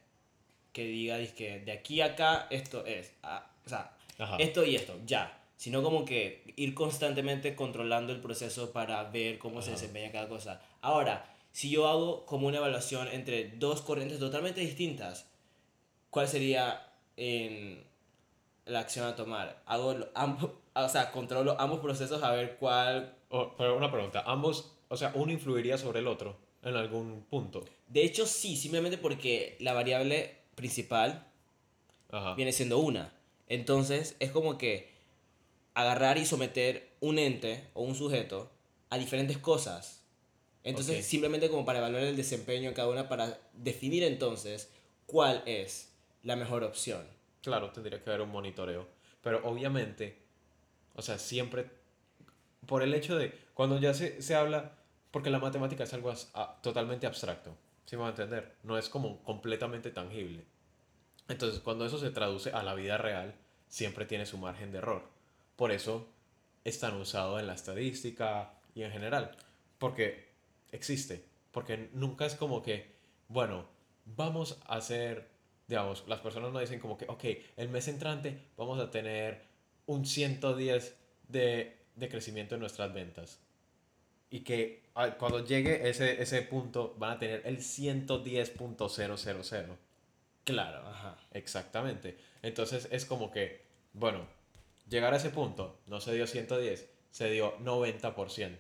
que 0.72 0.84
diga 0.86 1.18
que 1.36 1.60
de 1.62 1.72
aquí 1.72 2.02
a 2.02 2.08
acá 2.08 2.48
esto 2.52 2.86
es 2.86 3.12
ah, 3.24 3.50
o 3.66 3.70
sea 3.70 3.92
Ajá. 4.20 4.38
esto 4.38 4.64
y 4.64 4.76
esto, 4.76 4.98
ya. 5.06 5.42
sino 5.58 5.82
como 5.84 6.06
que 6.06 6.54
ir 6.56 6.74
constantemente 6.74 7.56
controlando 7.56 8.14
el 8.14 8.22
proceso 8.22 8.72
para 8.72 9.04
ver 9.06 9.40
cómo 9.40 9.62
se 9.62 9.72
Ajá. 9.72 9.80
desempeña 9.80 10.12
cada 10.12 10.30
cosa. 10.30 10.62
Ahora, 10.82 11.26
si 11.52 11.70
yo 11.70 11.88
hago 11.88 12.26
como 12.26 12.48
una 12.48 12.58
evaluación 12.58 13.08
entre 13.10 13.50
dos 13.58 13.82
corrientes 13.82 14.20
totalmente 14.20 14.62
distintas, 14.62 15.26
¿cuál 16.10 16.28
sería 16.28 16.88
en 17.18 17.84
la 18.66 18.80
acción 18.80 19.06
a 19.08 19.16
tomar? 19.16 19.62
Hago 19.66 19.96
ambos, 20.14 20.52
o 20.74 20.90
sea, 20.90 21.12
controlo 21.12 21.60
ambos 21.60 21.80
procesos 21.80 22.22
a 22.24 22.32
ver 22.32 22.58
cuál... 22.58 23.16
O- 23.30 23.56
pero 23.58 23.78
una 23.78 23.92
pregunta, 23.92 24.24
ambos, 24.26 24.74
o 24.90 24.98
sea, 24.98 25.12
uno 25.16 25.32
influiría 25.32 25.78
sobre 25.78 26.00
el 26.00 26.08
otro 26.08 26.38
en 26.64 26.76
algún 26.76 27.26
punto. 27.30 27.64
De 27.88 28.04
hecho, 28.04 28.26
sí, 28.26 28.56
simplemente 28.58 28.98
porque 28.98 29.56
la 29.60 29.74
variable 29.74 30.36
principal 30.56 31.28
Ajá. 32.12 32.34
viene 32.36 32.52
siendo 32.52 32.80
una. 32.80 33.14
Entonces, 33.48 34.16
es 34.20 34.32
como 34.32 34.58
que 34.58 34.90
agarrar 35.76 36.18
y 36.18 36.26
someter 36.26 36.90
un 37.02 37.20
ente 37.20 37.68
o 37.74 37.84
un 37.84 37.96
sujeto 37.96 38.50
a 38.90 38.98
diferentes 38.98 39.38
cosas. 39.38 40.02
Entonces, 40.64 41.06
simplemente 41.06 41.50
como 41.50 41.66
para 41.66 41.80
evaluar 41.80 42.04
el 42.04 42.16
desempeño 42.16 42.70
de 42.70 42.76
cada 42.76 42.90
una, 42.90 43.08
para 43.08 43.40
definir 43.54 44.04
entonces 44.04 44.72
cuál 45.06 45.44
es 45.46 45.92
la 46.24 46.36
mejor 46.36 46.64
opción. 46.64 47.06
Claro, 47.46 47.70
tendría 47.70 48.04
que 48.04 48.10
haber 48.10 48.24
un 48.24 48.32
monitoreo. 48.32 48.88
Pero 49.22 49.46
obviamente, 49.48 50.18
o 50.96 51.04
sea, 51.04 51.20
siempre, 51.20 51.70
por 52.66 52.82
el 52.82 52.92
hecho 52.96 53.18
de, 53.18 53.38
cuando 53.54 53.80
ya 53.80 53.94
se, 53.94 54.20
se 54.24 54.34
habla, 54.34 54.72
porque 55.12 55.30
la 55.30 55.38
matemática 55.38 55.84
es 55.84 55.94
algo 55.94 56.12
totalmente 56.64 57.06
abstracto, 57.06 57.56
¿sí 57.86 57.96
me 57.96 58.02
va 58.02 58.08
a 58.08 58.12
entender? 58.12 58.56
No 58.64 58.80
es 58.80 58.90
como 58.90 59.22
completamente 59.24 59.92
tangible. 59.92 60.44
Entonces, 61.28 61.60
cuando 61.60 61.86
eso 61.86 62.00
se 62.00 62.10
traduce 62.10 62.52
a 62.52 62.64
la 62.64 62.74
vida 62.74 62.98
real, 62.98 63.36
siempre 63.68 64.06
tiene 64.06 64.26
su 64.26 64.40
margen 64.40 64.72
de 64.72 64.80
error. 64.80 65.04
Por 65.56 65.72
eso 65.72 66.08
es 66.64 66.80
tan 66.80 66.96
usado 66.96 67.40
en 67.40 67.46
la 67.46 67.54
estadística 67.54 68.54
y 68.74 68.82
en 68.82 68.92
general. 68.92 69.38
Porque 69.78 70.30
existe. 70.72 71.24
Porque 71.52 71.90
nunca 71.94 72.26
es 72.26 72.34
como 72.34 72.64
que, 72.64 72.96
bueno, 73.28 73.68
vamos 74.06 74.60
a 74.66 74.78
hacer, 74.78 75.30
digamos, 75.68 76.04
las 76.08 76.20
personas 76.20 76.52
no 76.52 76.60
dicen 76.60 76.80
como 76.80 76.98
que, 76.98 77.06
ok, 77.08 77.24
el 77.58 77.70
mes 77.70 77.88
entrante 77.88 78.38
vamos 78.58 78.80
a 78.80 78.92
tener 78.92 79.42
un 79.86 80.06
110 80.06 80.96
de, 81.28 81.78
de 81.96 82.10
crecimiento 82.10 82.56
en 82.56 82.62
nuestras 82.62 82.94
ventas. 82.94 83.40
Y 84.30 84.42
que 84.42 84.84
ah, 84.96 85.12
cuando 85.18 85.46
llegue 85.46 85.90
ese, 85.90 86.22
ese 86.22 86.42
punto 86.42 86.96
van 86.98 87.12
a 87.12 87.20
tener 87.20 87.42
el 87.46 87.60
110.000. 87.60 89.78
Claro, 90.44 90.88
ajá. 90.88 91.18
Exactamente. 91.32 92.18
Entonces 92.42 92.88
es 92.92 93.06
como 93.06 93.32
que, 93.32 93.62
bueno, 93.94 94.28
llegar 94.90 95.14
a 95.14 95.18
ese 95.18 95.30
punto 95.30 95.80
no 95.88 96.00
se 96.00 96.14
dio 96.14 96.28
110, 96.28 96.90
se 97.12 97.30
dio 97.30 97.58
90%. 97.60 98.58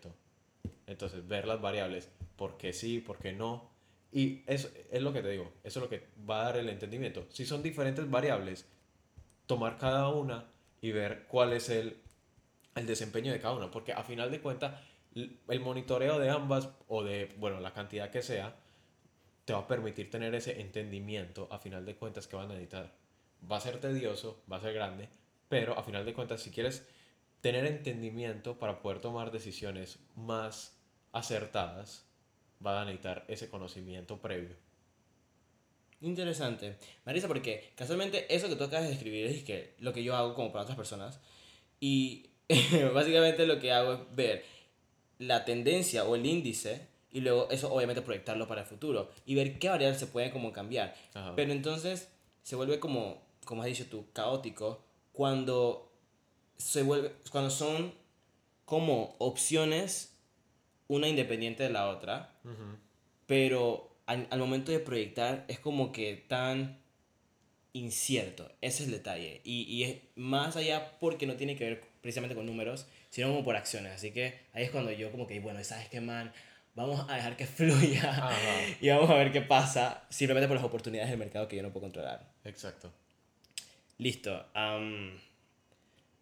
Entonces 0.87 1.27
ver 1.27 1.47
las 1.47 1.61
variables, 1.61 2.09
por 2.35 2.57
qué 2.57 2.73
sí, 2.73 2.99
por 2.99 3.19
qué 3.19 3.33
no. 3.33 3.69
Y 4.15 4.43
eso 4.47 4.69
es 4.89 5.01
lo 5.01 5.11
que 5.11 5.21
te 5.21 5.27
digo, 5.27 5.51
eso 5.61 5.79
es 5.79 5.83
lo 5.83 5.89
que 5.89 6.07
va 6.27 6.39
a 6.39 6.43
dar 6.45 6.57
el 6.57 6.69
entendimiento. 6.69 7.25
Si 7.31 7.45
son 7.45 7.61
diferentes 7.61 8.09
variables, 8.09 8.65
tomar 9.45 9.77
cada 9.77 10.07
una 10.07 10.45
y 10.79 10.93
ver 10.93 11.25
cuál 11.27 11.51
es 11.51 11.67
el, 11.67 11.97
el 12.75 12.85
desempeño 12.85 13.33
de 13.33 13.41
cada 13.41 13.55
una. 13.55 13.69
Porque 13.69 13.91
a 13.91 14.05
final 14.05 14.31
de 14.31 14.39
cuentas, 14.39 14.79
el 15.13 15.59
monitoreo 15.59 16.17
de 16.17 16.29
ambas 16.29 16.69
o 16.87 17.03
de, 17.03 17.35
bueno, 17.39 17.59
la 17.59 17.73
cantidad 17.73 18.09
que 18.09 18.21
sea, 18.21 18.55
te 19.43 19.51
va 19.51 19.59
a 19.59 19.67
permitir 19.67 20.09
tener 20.09 20.33
ese 20.33 20.61
entendimiento 20.61 21.49
a 21.51 21.59
final 21.59 21.85
de 21.85 21.97
cuentas 21.97 22.25
que 22.25 22.37
van 22.37 22.45
a 22.45 22.53
necesitar. 22.53 22.93
Va 23.51 23.57
a 23.57 23.59
ser 23.59 23.81
tedioso, 23.81 24.41
va 24.49 24.55
a 24.55 24.61
ser 24.61 24.73
grande, 24.73 25.09
pero 25.49 25.77
a 25.77 25.83
final 25.83 26.05
de 26.05 26.13
cuentas 26.13 26.41
si 26.41 26.51
quieres 26.51 26.87
tener 27.41 27.65
entendimiento 27.65 28.57
para 28.59 28.79
poder 28.81 29.01
tomar 29.01 29.31
decisiones 29.31 29.99
más 30.15 30.73
acertadas, 31.11 32.05
va 32.65 32.81
a 32.81 32.85
necesitar 32.85 33.25
ese 33.27 33.49
conocimiento 33.49 34.17
previo. 34.17 34.55
Interesante. 36.01 36.77
Marisa, 37.05 37.27
porque 37.27 37.71
casualmente 37.75 38.33
eso 38.33 38.47
que 38.49 38.55
tú 38.55 38.63
acabas 38.63 38.85
de 38.85 38.91
describir 38.91 39.25
es 39.27 39.43
que 39.43 39.75
lo 39.79 39.93
que 39.93 40.03
yo 40.03 40.15
hago 40.15 40.33
como 40.35 40.51
para 40.51 40.63
otras 40.63 40.77
personas. 40.77 41.19
Y 41.79 42.29
básicamente 42.93 43.45
lo 43.45 43.59
que 43.59 43.71
hago 43.71 43.93
es 43.93 43.99
ver 44.15 44.45
la 45.17 45.45
tendencia 45.45 46.03
o 46.03 46.15
el 46.15 46.25
índice 46.25 46.87
y 47.11 47.21
luego 47.21 47.49
eso 47.49 47.73
obviamente 47.73 48.01
proyectarlo 48.01 48.47
para 48.47 48.61
el 48.61 48.67
futuro 48.67 49.09
y 49.25 49.35
ver 49.35 49.57
qué 49.57 49.69
variables 49.69 49.99
se 49.99 50.07
pueden 50.07 50.31
como 50.31 50.51
cambiar. 50.51 50.95
Ajá. 51.13 51.33
Pero 51.35 51.51
entonces 51.51 52.09
se 52.43 52.55
vuelve 52.55 52.79
como, 52.79 53.21
como 53.45 53.61
has 53.61 53.67
dicho 53.67 53.85
tú, 53.89 54.05
caótico 54.11 54.83
cuando 55.13 55.91
se 56.57 56.83
vuelve, 56.83 57.13
cuando 57.31 57.49
son 57.49 57.93
como 58.65 59.15
opciones 59.19 60.14
una 60.87 61.07
independiente 61.07 61.63
de 61.63 61.69
la 61.69 61.89
otra 61.89 62.31
pero 63.25 63.97
al, 64.05 64.27
al 64.29 64.39
momento 64.39 64.71
de 64.71 64.79
proyectar 64.79 65.45
es 65.47 65.59
como 65.59 65.91
que 65.91 66.15
tan 66.27 66.77
incierto. 67.73 68.49
Ese 68.61 68.83
es 68.83 68.89
el 68.89 68.91
detalle. 68.91 69.41
Y, 69.43 69.63
y 69.63 69.83
es 69.83 69.97
más 70.15 70.55
allá 70.55 70.97
porque 70.99 71.25
no 71.27 71.35
tiene 71.35 71.55
que 71.55 71.65
ver 71.65 71.83
precisamente 72.01 72.35
con 72.35 72.45
números, 72.45 72.87
sino 73.09 73.27
como 73.29 73.43
por 73.43 73.55
acciones. 73.55 73.93
Así 73.93 74.11
que 74.11 74.39
ahí 74.53 74.63
es 74.63 74.71
cuando 74.71 74.91
yo 74.91 75.11
como 75.11 75.27
que, 75.27 75.39
bueno, 75.39 75.63
¿sabes 75.63 75.89
qué, 75.89 76.01
man? 76.01 76.31
Vamos 76.75 77.05
a 77.09 77.15
dejar 77.15 77.35
que 77.35 77.45
fluya 77.47 78.09
Ajá. 78.09 78.35
y 78.79 78.89
vamos 78.89 79.09
a 79.09 79.15
ver 79.15 79.31
qué 79.31 79.41
pasa, 79.41 80.03
simplemente 80.09 80.47
por 80.47 80.55
las 80.55 80.65
oportunidades 80.65 81.09
del 81.09 81.19
mercado 81.19 81.47
que 81.47 81.55
yo 81.55 81.63
no 81.63 81.71
puedo 81.71 81.85
controlar. 81.85 82.31
Exacto. 82.43 82.93
Listo. 83.97 84.45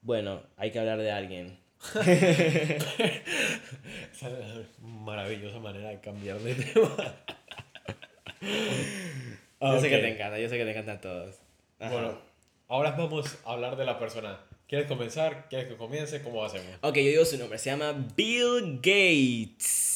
bueno, 0.02 0.44
hay 0.58 0.72
que 0.72 0.80
hablar 0.80 1.00
de 1.00 1.12
alguien. 1.12 1.63
Esa 1.94 2.02
es 4.12 4.22
la 4.22 4.64
maravillosa 4.82 5.60
manera 5.60 5.90
de 5.90 6.00
cambiar 6.00 6.40
de 6.40 6.56
tema. 6.56 6.96
Yo 9.62 9.80
sé 9.80 9.90
que 9.90 9.98
te 9.98 10.14
encanta, 10.14 10.40
yo 10.40 10.50
sé 10.50 10.58
que 10.58 10.66
te 10.66 10.72
encantan 10.72 11.00
todos. 11.00 11.38
Ajá. 11.80 11.94
Bueno, 11.94 12.18
ahora 12.68 12.92
vamos 12.92 13.38
a 13.46 13.54
hablar 13.54 13.78
de 13.78 13.86
la 13.86 13.98
persona. 13.98 14.42
¿Quieres 14.68 14.88
comenzar? 14.88 15.48
¿Quieres 15.50 15.70
que 15.70 15.78
comience? 15.78 16.22
¿Cómo 16.22 16.44
hacemos? 16.44 16.68
Ok, 16.82 16.96
yo 16.96 17.04
digo 17.04 17.24
su 17.24 17.38
nombre. 17.38 17.58
Se 17.60 17.70
llama 17.70 17.94
Bill 18.16 18.82
Gates. 18.82 19.94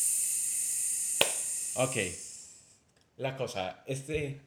Ok. 1.76 1.98
La 3.18 3.36
cosa, 3.36 3.84
este, 3.88 4.40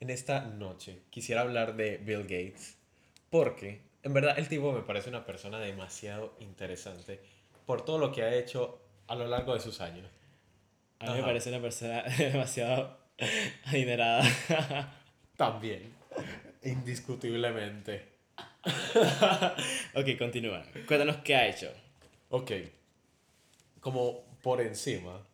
en 0.00 0.10
esta 0.10 0.42
noche 0.42 0.98
quisiera 1.08 1.40
hablar 1.40 1.74
de 1.76 1.96
Bill 1.98 2.24
Gates 2.24 2.76
porque 3.30 3.80
en 4.02 4.12
verdad 4.14 4.38
el 4.38 4.48
tipo 4.48 4.72
me 4.72 4.82
parece 4.82 5.08
una 5.08 5.24
persona 5.24 5.58
demasiado 5.58 6.34
interesante 6.40 7.20
por 7.66 7.84
todo 7.84 7.98
lo 7.98 8.12
que 8.12 8.22
ha 8.22 8.34
hecho 8.34 8.80
a 9.06 9.14
lo 9.14 9.26
largo 9.26 9.54
de 9.54 9.60
sus 9.60 9.80
años. 9.80 10.06
A 10.98 11.06
mí 11.06 11.12
me 11.12 11.18
Ajá. 11.18 11.26
parece 11.26 11.50
una 11.50 11.60
persona 11.60 12.02
demasiado 12.18 12.98
adinerada. 13.66 14.22
También, 15.36 15.92
indiscutiblemente. 16.62 18.08
ok, 19.94 20.18
continúa. 20.18 20.62
Cuéntanos 20.86 21.16
qué 21.18 21.34
ha 21.34 21.48
hecho. 21.48 21.72
Ok, 22.30 22.52
como 23.80 24.24
por 24.42 24.60
encima, 24.60 25.26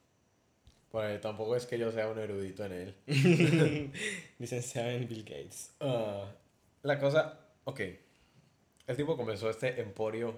pues 0.90 1.20
tampoco 1.20 1.56
es 1.56 1.66
que 1.66 1.78
yo 1.78 1.90
sea 1.90 2.08
un 2.08 2.18
erudito 2.18 2.64
en 2.64 2.72
él. 2.72 3.92
Licenciado 4.38 4.90
en 4.90 5.08
Bill 5.08 5.24
Gates. 5.24 5.72
Ah, 5.80 6.24
la 6.82 6.98
cosa, 6.98 7.38
ok. 7.64 7.80
El 8.86 8.96
tipo 8.96 9.16
comenzó 9.16 9.50
este 9.50 9.80
emporio 9.80 10.34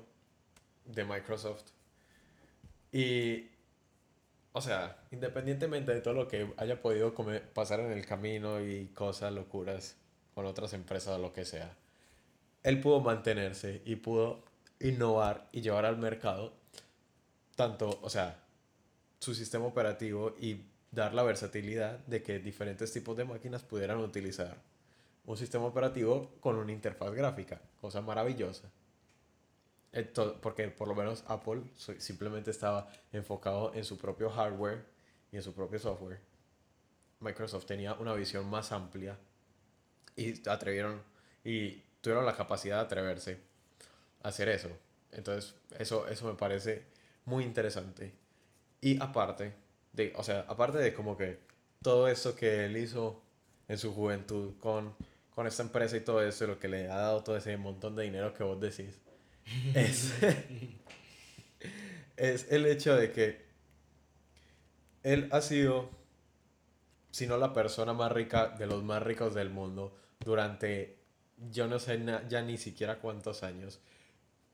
de 0.85 1.05
Microsoft. 1.05 1.65
Y, 2.93 3.49
o 4.53 4.61
sea, 4.61 4.97
independientemente 5.11 5.93
de 5.93 6.01
todo 6.01 6.15
lo 6.15 6.29
que 6.29 6.53
haya 6.57 6.81
podido 6.81 7.15
pasar 7.53 7.81
en 7.81 7.93
el 7.93 8.07
camino 8.07 8.61
y 8.61 8.87
cosas, 8.87 9.33
locuras 9.33 9.97
con 10.35 10.47
otras 10.47 10.73
empresas 10.73 11.19
o 11.19 11.19
lo 11.19 11.33
que 11.33 11.45
sea, 11.45 11.77
él 12.63 12.81
pudo 12.81 13.01
mantenerse 13.01 13.83
y 13.85 13.97
pudo 13.97 14.43
innovar 14.81 15.49
y 15.53 15.61
llevar 15.61 15.85
al 15.85 15.99
mercado 15.99 16.53
tanto, 17.57 17.99
o 18.03 18.09
sea, 18.09 18.41
su 19.19 19.35
sistema 19.35 19.67
operativo 19.67 20.37
y 20.41 20.63
dar 20.93 21.13
la 21.13 21.23
versatilidad 21.23 21.99
de 22.07 22.23
que 22.23 22.39
diferentes 22.39 22.93
tipos 22.93 23.17
de 23.17 23.25
máquinas 23.25 23.63
pudieran 23.63 23.99
utilizar 23.99 24.57
un 25.29 25.37
sistema 25.37 25.67
operativo 25.67 26.31
con 26.41 26.57
una 26.57 26.73
interfaz 26.73 27.12
gráfica, 27.12 27.61
cosa 27.81 28.01
maravillosa. 28.01 28.71
Ento- 29.93 30.41
porque 30.41 30.69
por 30.69 30.88
lo 30.88 30.95
menos 30.95 31.23
Apple 31.27 31.62
simplemente 31.99 32.51
estaba 32.51 32.88
enfocado 33.12 33.73
en 33.75 33.85
su 33.85 33.99
propio 33.99 34.31
hardware 34.31 34.87
y 35.31 35.37
en 35.37 35.43
su 35.43 35.53
propio 35.53 35.79
software. 35.79 36.19
Microsoft 37.21 37.67
tenía 37.67 37.93
una 37.95 38.14
visión 38.14 38.49
más 38.49 38.73
amplia 38.73 39.19
y 40.17 40.49
atrevieron 40.49 41.03
y 41.45 41.83
tuvieron 42.01 42.25
la 42.25 42.35
capacidad 42.35 42.77
de 42.77 42.83
atreverse 42.83 43.38
a 44.23 44.29
hacer 44.29 44.49
eso. 44.49 44.71
Entonces, 45.12 45.55
eso, 45.79 46.09
eso 46.09 46.27
me 46.27 46.38
parece 46.38 46.85
muy 47.27 47.45
interesante. 47.45 48.14
Y 48.81 48.99
aparte 49.03 49.53
de, 49.93 50.14
o 50.17 50.23
sea, 50.23 50.47
aparte 50.49 50.79
de 50.79 50.95
como 50.95 51.19
que 51.19 51.38
todo 51.83 52.09
eso 52.09 52.35
que 52.35 52.64
él 52.64 52.79
hizo 52.79 53.21
en 53.69 53.77
su 53.77 53.93
juventud 53.93 54.55
con, 54.59 54.95
con 55.38 55.46
esta 55.46 55.62
empresa 55.62 55.96
y 55.96 56.01
todo 56.01 56.20
eso, 56.20 56.48
lo 56.48 56.59
que 56.59 56.66
le 56.66 56.90
ha 56.90 56.96
dado 56.96 57.22
todo 57.22 57.37
ese 57.37 57.57
montón 57.57 57.94
de 57.94 58.03
dinero 58.03 58.35
que 58.35 58.42
vos 58.42 58.61
decís, 58.61 58.98
es, 59.72 60.12
es 62.16 62.51
el 62.51 62.66
hecho 62.66 62.96
de 62.96 63.12
que 63.12 63.46
él 65.05 65.29
ha 65.31 65.40
sido, 65.40 65.90
si 67.12 67.29
no 67.29 67.38
la 67.38 67.53
persona 67.53 67.92
más 67.92 68.11
rica 68.11 68.48
de 68.48 68.66
los 68.66 68.83
más 68.83 69.01
ricos 69.01 69.33
del 69.33 69.48
mundo, 69.48 69.96
durante 70.18 70.98
yo 71.53 71.68
no 71.68 71.79
sé 71.79 72.05
ya 72.29 72.42
ni 72.42 72.59
siquiera 72.59 72.98
cuántos 72.98 73.44
años, 73.44 73.79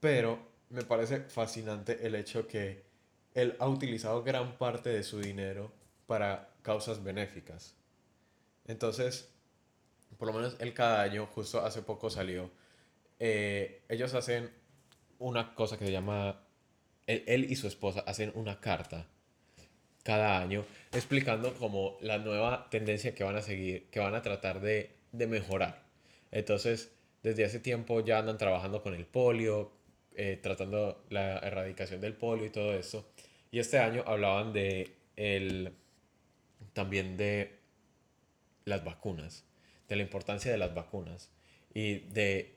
pero 0.01 0.39
me 0.69 0.83
parece 0.83 1.21
fascinante 1.21 2.07
el 2.07 2.15
hecho 2.15 2.47
que 2.47 2.85
él 3.33 3.57
ha 3.59 3.69
utilizado 3.69 4.23
gran 4.23 4.59
parte 4.59 4.91
de 4.91 5.03
su 5.03 5.19
dinero 5.19 5.73
para 6.07 6.51
causas 6.61 7.03
benéficas. 7.03 7.75
Entonces, 8.67 9.34
por 10.19 10.29
lo 10.29 10.35
menos 10.35 10.57
él 10.61 10.75
cada 10.75 11.03
año, 11.03 11.27
justo 11.27 11.61
hace 11.65 11.83
poco 11.83 12.11
salió, 12.11 12.51
eh, 13.19 13.83
ellos 13.89 14.15
hacen 14.15 14.51
una 15.19 15.55
cosa 15.55 15.79
que 15.79 15.87
se 15.87 15.93
llama, 15.93 16.41
él, 17.07 17.47
y 17.51 17.57
su 17.57 17.67
esposa 17.67 18.01
hacen 18.07 18.33
una 18.35 18.61
carta 18.61 19.07
cada 20.03 20.39
año 20.41 20.65
explicando 20.93 21.55
como 21.55 21.97
la 22.01 22.19
nueva 22.19 22.69
tendencia 22.71 23.15
que 23.15 23.25
van 23.25 23.37
a 23.37 23.43
seguir, 23.43 23.89
que 23.91 24.01
van 24.01 24.15
a 24.15 24.23
tratar 24.23 24.61
de, 24.61 24.97
de 25.13 25.27
mejorar. 25.27 25.85
Entonces, 26.31 26.93
desde 27.23 27.45
hace 27.45 27.61
tiempo 27.61 28.01
ya 28.01 28.19
andan 28.19 28.37
trabajando 28.37 28.83
con 28.83 28.95
el 28.95 29.07
polio, 29.07 29.73
eh, 30.15 30.39
tratando 30.41 31.05
la 31.09 31.39
erradicación 31.39 32.01
del 32.01 32.15
polio 32.15 32.47
y 32.47 32.51
todo 32.51 32.75
eso. 32.75 33.09
Y 33.51 33.59
este 33.59 33.79
año 33.79 34.05
hablaban 34.07 34.53
de 34.53 34.95
el, 35.17 35.73
también 36.73 37.17
de 37.17 37.59
las 38.65 38.85
vacunas, 38.85 39.45
de 39.89 39.97
la 39.97 40.03
importancia 40.03 40.51
de 40.51 40.59
las 40.59 40.75
vacunas 40.75 41.31
y 41.73 41.99
de 42.11 42.57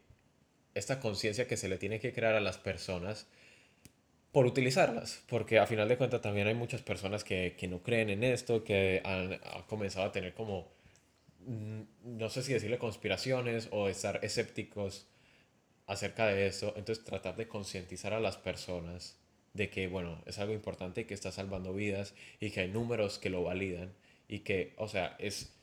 esta 0.75 0.99
conciencia 0.99 1.47
que 1.47 1.57
se 1.57 1.69
le 1.69 1.77
tiene 1.77 1.99
que 1.99 2.13
crear 2.13 2.35
a 2.35 2.39
las 2.39 2.57
personas 2.57 3.27
por 4.31 4.45
utilizarlas, 4.45 5.23
porque 5.27 5.57
a 5.57 5.65
final 5.65 5.87
de 5.87 5.97
cuentas 5.97 6.21
también 6.21 6.47
hay 6.47 6.53
muchas 6.53 6.81
personas 6.81 7.23
que, 7.23 7.55
que 7.57 7.67
no 7.67 7.81
creen 7.81 8.09
en 8.09 8.23
esto, 8.23 8.63
que 8.63 9.01
han, 9.03 9.39
comenzado 9.67 10.05
a 10.05 10.11
tener 10.11 10.33
como, 10.33 10.71
mm, 11.47 11.81
no 12.03 12.29
sé 12.29 12.43
si 12.43 12.53
decirle 12.53 12.77
conspiraciones 12.77 13.67
o 13.71 13.89
estar 13.89 14.19
escépticos 14.23 15.07
acerca 15.87 16.27
de 16.27 16.47
eso, 16.47 16.73
entonces 16.77 17.03
tratar 17.03 17.35
de 17.35 17.47
concientizar 17.47 18.13
a 18.13 18.19
las 18.19 18.37
personas 18.37 19.17
de 19.53 19.69
que, 19.69 19.87
bueno, 19.87 20.21
es 20.27 20.37
algo 20.37 20.53
importante 20.53 21.07
que 21.07 21.15
está 21.15 21.31
salvando 21.31 21.73
vidas 21.73 22.13
y 22.39 22.51
que 22.51 22.59
hay 22.59 22.67
números 22.67 23.17
que 23.17 23.31
lo 23.31 23.43
validan 23.43 23.93
y 24.27 24.39
que, 24.39 24.73
o 24.77 24.87
sea, 24.87 25.15
es, 25.19 25.56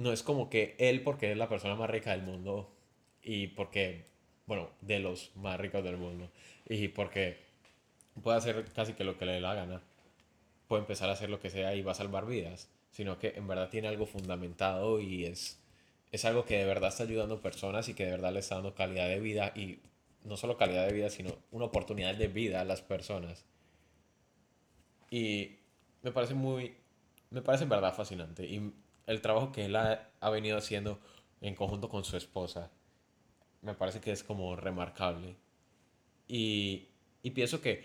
no 0.00 0.12
es 0.12 0.22
como 0.22 0.48
que 0.48 0.76
él 0.78 1.02
porque 1.02 1.30
es 1.30 1.36
la 1.36 1.48
persona 1.48 1.74
más 1.74 1.90
rica 1.90 2.12
del 2.12 2.22
mundo 2.22 2.72
y 3.22 3.48
porque 3.48 4.06
bueno, 4.46 4.68
de 4.80 4.98
los 4.98 5.30
más 5.36 5.60
ricos 5.60 5.84
del 5.84 5.96
mundo. 5.96 6.28
Y 6.68 6.88
porque 6.88 7.36
puede 8.20 8.38
hacer 8.38 8.64
casi 8.74 8.94
que 8.94 9.04
lo 9.04 9.16
que 9.16 9.24
le 9.24 9.34
dé 9.34 9.40
la 9.40 9.54
gana, 9.54 9.80
puede 10.66 10.80
empezar 10.80 11.08
a 11.08 11.12
hacer 11.12 11.30
lo 11.30 11.38
que 11.38 11.50
sea 11.50 11.74
y 11.76 11.82
va 11.82 11.92
a 11.92 11.94
salvar 11.94 12.26
vidas, 12.26 12.68
sino 12.90 13.16
que 13.16 13.34
en 13.36 13.46
verdad 13.46 13.68
tiene 13.68 13.86
algo 13.86 14.06
fundamentado 14.06 14.98
y 15.00 15.24
es, 15.24 15.60
es 16.10 16.24
algo 16.24 16.46
que 16.46 16.58
de 16.58 16.64
verdad 16.64 16.88
está 16.88 17.04
ayudando 17.04 17.36
a 17.36 17.42
personas 17.42 17.88
y 17.88 17.94
que 17.94 18.06
de 18.06 18.10
verdad 18.10 18.32
le 18.32 18.40
está 18.40 18.56
dando 18.56 18.74
calidad 18.74 19.06
de 19.06 19.20
vida 19.20 19.52
y 19.54 19.78
no 20.24 20.36
solo 20.36 20.56
calidad 20.56 20.84
de 20.88 20.94
vida, 20.94 21.10
sino 21.10 21.36
una 21.52 21.66
oportunidad 21.66 22.16
de 22.16 22.26
vida 22.26 22.60
a 22.60 22.64
las 22.64 22.82
personas. 22.82 23.44
Y 25.10 25.58
me 26.02 26.10
parece 26.10 26.34
muy, 26.34 26.74
me 27.30 27.40
parece 27.40 27.62
en 27.64 27.70
verdad 27.70 27.94
fascinante. 27.94 28.48
El 29.06 29.20
trabajo 29.20 29.52
que 29.52 29.66
él 29.66 29.76
ha, 29.76 30.10
ha 30.20 30.30
venido 30.30 30.58
haciendo 30.58 31.00
en 31.40 31.54
conjunto 31.54 31.88
con 31.88 32.04
su 32.04 32.16
esposa 32.16 32.70
me 33.62 33.74
parece 33.74 34.00
que 34.00 34.12
es 34.12 34.22
como 34.22 34.56
remarcable. 34.56 35.36
Y, 36.28 36.88
y 37.22 37.30
pienso 37.30 37.60
que 37.60 37.84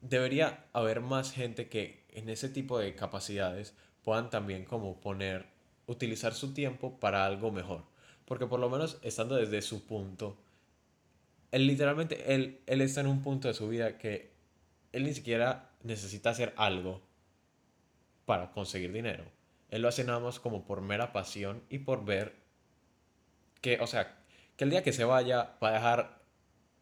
debería 0.00 0.66
haber 0.72 1.00
más 1.00 1.32
gente 1.32 1.68
que 1.68 2.04
en 2.10 2.28
ese 2.28 2.48
tipo 2.48 2.78
de 2.78 2.94
capacidades 2.94 3.74
puedan 4.02 4.30
también 4.30 4.64
como 4.64 5.00
poner, 5.00 5.46
utilizar 5.86 6.34
su 6.34 6.52
tiempo 6.54 6.98
para 6.98 7.26
algo 7.26 7.50
mejor. 7.50 7.84
Porque 8.24 8.46
por 8.46 8.60
lo 8.60 8.70
menos 8.70 8.98
estando 9.02 9.36
desde 9.36 9.62
su 9.62 9.84
punto, 9.86 10.36
él 11.50 11.66
literalmente, 11.66 12.34
él, 12.34 12.60
él 12.66 12.80
está 12.80 13.00
en 13.00 13.08
un 13.08 13.22
punto 13.22 13.48
de 13.48 13.54
su 13.54 13.68
vida 13.68 13.98
que 13.98 14.30
él 14.92 15.04
ni 15.04 15.14
siquiera 15.14 15.70
necesita 15.82 16.30
hacer 16.30 16.52
algo 16.56 17.02
para 18.30 18.52
conseguir 18.52 18.92
dinero. 18.92 19.24
Él 19.70 19.82
lo 19.82 19.88
hace 19.88 20.04
nada 20.04 20.30
como 20.40 20.64
por 20.64 20.82
mera 20.82 21.12
pasión 21.12 21.64
y 21.68 21.80
por 21.80 22.04
ver 22.04 22.36
que, 23.60 23.80
o 23.80 23.88
sea, 23.88 24.22
que 24.56 24.62
el 24.62 24.70
día 24.70 24.84
que 24.84 24.92
se 24.92 25.02
vaya 25.02 25.56
va 25.60 25.70
a 25.70 25.72
dejar 25.72 26.20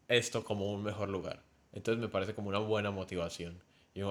esto 0.09 0.43
como 0.43 0.71
un 0.71 0.83
mejor 0.83 1.09
lugar. 1.09 1.41
Entonces 1.73 1.99
me 1.99 2.07
parece 2.07 2.35
como 2.35 2.49
una 2.49 2.59
buena 2.59 2.91
motivación. 2.91 3.63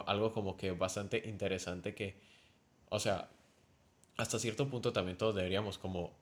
Algo 0.07 0.33
como 0.33 0.57
que 0.57 0.73
bastante 0.73 1.29
interesante 1.29 1.95
que, 1.95 2.17
o 2.89 2.99
sea, 2.99 3.29
hasta 4.17 4.41
cierto 4.41 4.69
punto 4.69 4.93
también 4.93 5.17
todos 5.17 5.37
deberíamos 5.37 5.79
como 5.79 6.19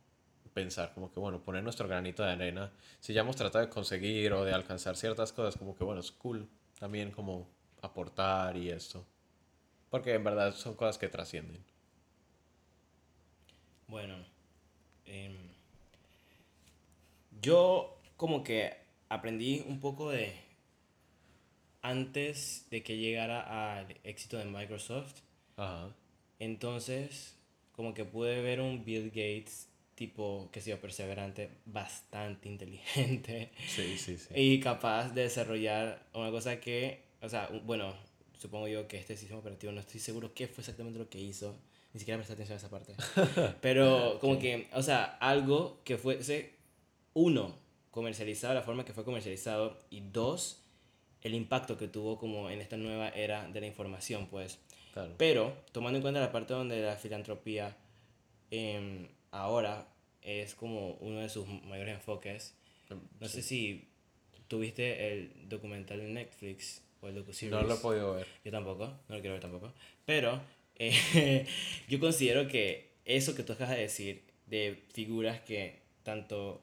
pensar, 0.53 0.93
como 0.93 1.11
que 1.11 1.19
bueno, 1.19 1.43
poner 1.43 1.63
nuestro 1.63 1.89
granito 1.89 2.23
de 2.25 2.33
arena. 2.33 2.73
Si 3.01 3.15
ya 3.15 3.23
hemos 3.23 3.37
tratado 3.37 3.65
de 3.65 3.71
conseguir 3.71 4.35
o 4.35 4.45
de 4.45 4.53
alcanzar 4.53 4.99
ciertas 4.99 5.33
cosas, 5.33 5.57
como 5.57 5.75
que 5.75 5.83
bueno, 5.83 6.03
es 6.03 6.13
cool 6.13 6.47
también 6.79 7.11
como 7.11 7.49
aportar 7.81 8.55
y 8.59 8.69
esto. 8.69 9.07
Porque 9.91 10.15
en 10.15 10.25
verdad 10.25 10.55
son 10.55 10.75
cosas 10.75 10.99
que 10.99 11.09
trascienden. 11.09 11.65
Bueno, 13.89 14.17
eh, 15.07 15.35
yo 17.41 17.99
como 18.17 18.43
que 18.43 18.77
aprendí 19.09 19.65
un 19.67 19.79
poco 19.79 20.11
de 20.11 20.35
antes 21.83 22.67
de 22.71 22.83
que 22.83 22.97
llegara 22.97 23.77
al 23.77 23.97
éxito 24.03 24.39
de 24.39 24.47
Microsoft. 24.47 25.21
Ajá. 25.57 25.95
Entonces, 26.41 27.37
como 27.73 27.95
que 27.95 28.05
pude 28.05 28.43
ver 28.43 28.61
un 28.61 28.85
Bill 28.85 29.09
Gates 29.11 29.69
tipo, 29.95 30.51
que 30.53 30.61
sea 30.61 30.81
perseverante, 30.81 31.51
bastante 31.65 32.49
inteligente. 32.49 33.51
Sí, 33.67 33.97
sí, 33.99 34.19
sí. 34.19 34.29
Y 34.35 34.61
capaz 34.61 35.11
de 35.11 35.23
desarrollar 35.23 36.03
una 36.13 36.31
cosa 36.31 36.61
que, 36.61 37.03
o 37.23 37.29
sea, 37.29 37.49
bueno, 37.65 37.95
supongo 38.39 38.69
yo 38.69 38.87
que 38.89 38.99
este 38.99 39.17
sistema 39.17 39.41
operativo 39.41 39.73
no 39.73 39.81
estoy 39.81 40.01
seguro 40.01 40.35
qué 40.35 40.49
fue 40.49 40.63
exactamente 40.63 40.99
lo 40.99 41.09
que 41.09 41.19
hizo. 41.19 41.59
Ni 41.93 42.01
siquiera 42.01 42.19
presté 42.19 42.35
atención 42.35 42.57
a 42.57 42.59
esa 42.59 42.71
parte. 42.71 42.95
Pero 43.63 44.19
como 44.21 44.39
que, 44.39 44.69
o 44.75 44.83
sea, 44.83 45.05
algo 45.05 45.81
que 45.85 45.97
fuese 45.97 46.55
uno, 47.15 47.59
comercializado 47.91 48.53
la 48.53 48.63
forma 48.63 48.85
que 48.85 48.93
fue 48.93 49.05
comercializado 49.05 49.79
y 49.89 50.01
dos, 50.01 50.63
el 51.23 51.35
impacto 51.35 51.79
que 51.79 51.89
tuvo 51.89 52.19
como 52.19 52.51
en 52.51 52.61
esta 52.61 52.77
nueva 52.77 53.09
era 53.09 53.49
de 53.49 53.61
la 53.61 53.67
información, 53.67 54.27
pues. 54.27 54.59
Pero, 55.19 55.55
tomando 55.73 55.99
en 55.99 56.03
cuenta 56.03 56.21
la 56.21 56.33
parte 56.33 56.55
donde 56.55 56.81
la 56.81 56.97
filantropía 56.97 57.77
em, 58.51 59.09
ahora 59.31 59.89
es 60.23 60.55
como 60.55 60.93
uno 61.01 61.21
de 61.21 61.29
sus 61.29 61.47
mayores 61.65 61.95
enfoques, 61.95 62.55
em, 62.91 63.01
no 63.21 63.29
sé 63.29 63.43
si 63.43 63.89
tuviste 64.49 65.13
el 65.13 65.49
documental 65.49 65.99
de 65.99 66.09
Netflix 66.09 66.83
o 67.07 67.09
el 67.09 67.15
docu 67.15 67.33
No 67.49 67.63
lo 67.63 67.75
he 67.75 67.79
podido 67.79 68.15
ver. 68.15 68.27
Yo 68.45 68.51
tampoco, 68.51 68.87
no 69.09 69.15
lo 69.15 69.21
quiero 69.21 69.35
ver 69.35 69.43
tampoco. 69.43 69.73
Pero 70.05 70.41
eh, 70.77 71.47
yo 71.89 72.01
considero 72.01 72.49
que 72.49 72.91
eso 73.05 73.35
que 73.35 73.43
tú 73.43 73.53
acabas 73.53 73.77
de 73.77 73.83
decir, 73.83 74.25
de 74.47 74.83
figuras 74.93 75.41
que 75.41 75.81
tanto 76.03 76.63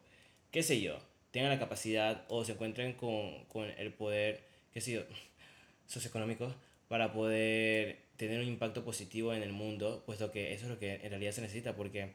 qué 0.51 0.61
sé 0.61 0.81
yo, 0.81 0.99
tengan 1.31 1.49
la 1.49 1.59
capacidad 1.59 2.25
o 2.29 2.45
se 2.45 2.53
encuentren 2.53 2.93
con, 2.93 3.45
con 3.45 3.69
el 3.69 3.91
poder, 3.91 4.43
qué 4.71 4.81
sé 4.81 4.93
yo, 4.93 5.01
socioeconómico 5.87 6.53
para 6.87 7.11
poder 7.11 8.03
tener 8.17 8.39
un 8.39 8.47
impacto 8.47 8.85
positivo 8.85 9.33
en 9.33 9.41
el 9.41 9.51
mundo, 9.51 10.03
puesto 10.05 10.31
que 10.31 10.53
eso 10.53 10.65
es 10.65 10.71
lo 10.71 10.79
que 10.79 10.93
en 10.93 11.09
realidad 11.09 11.31
se 11.31 11.41
necesita, 11.41 11.75
porque 11.75 12.13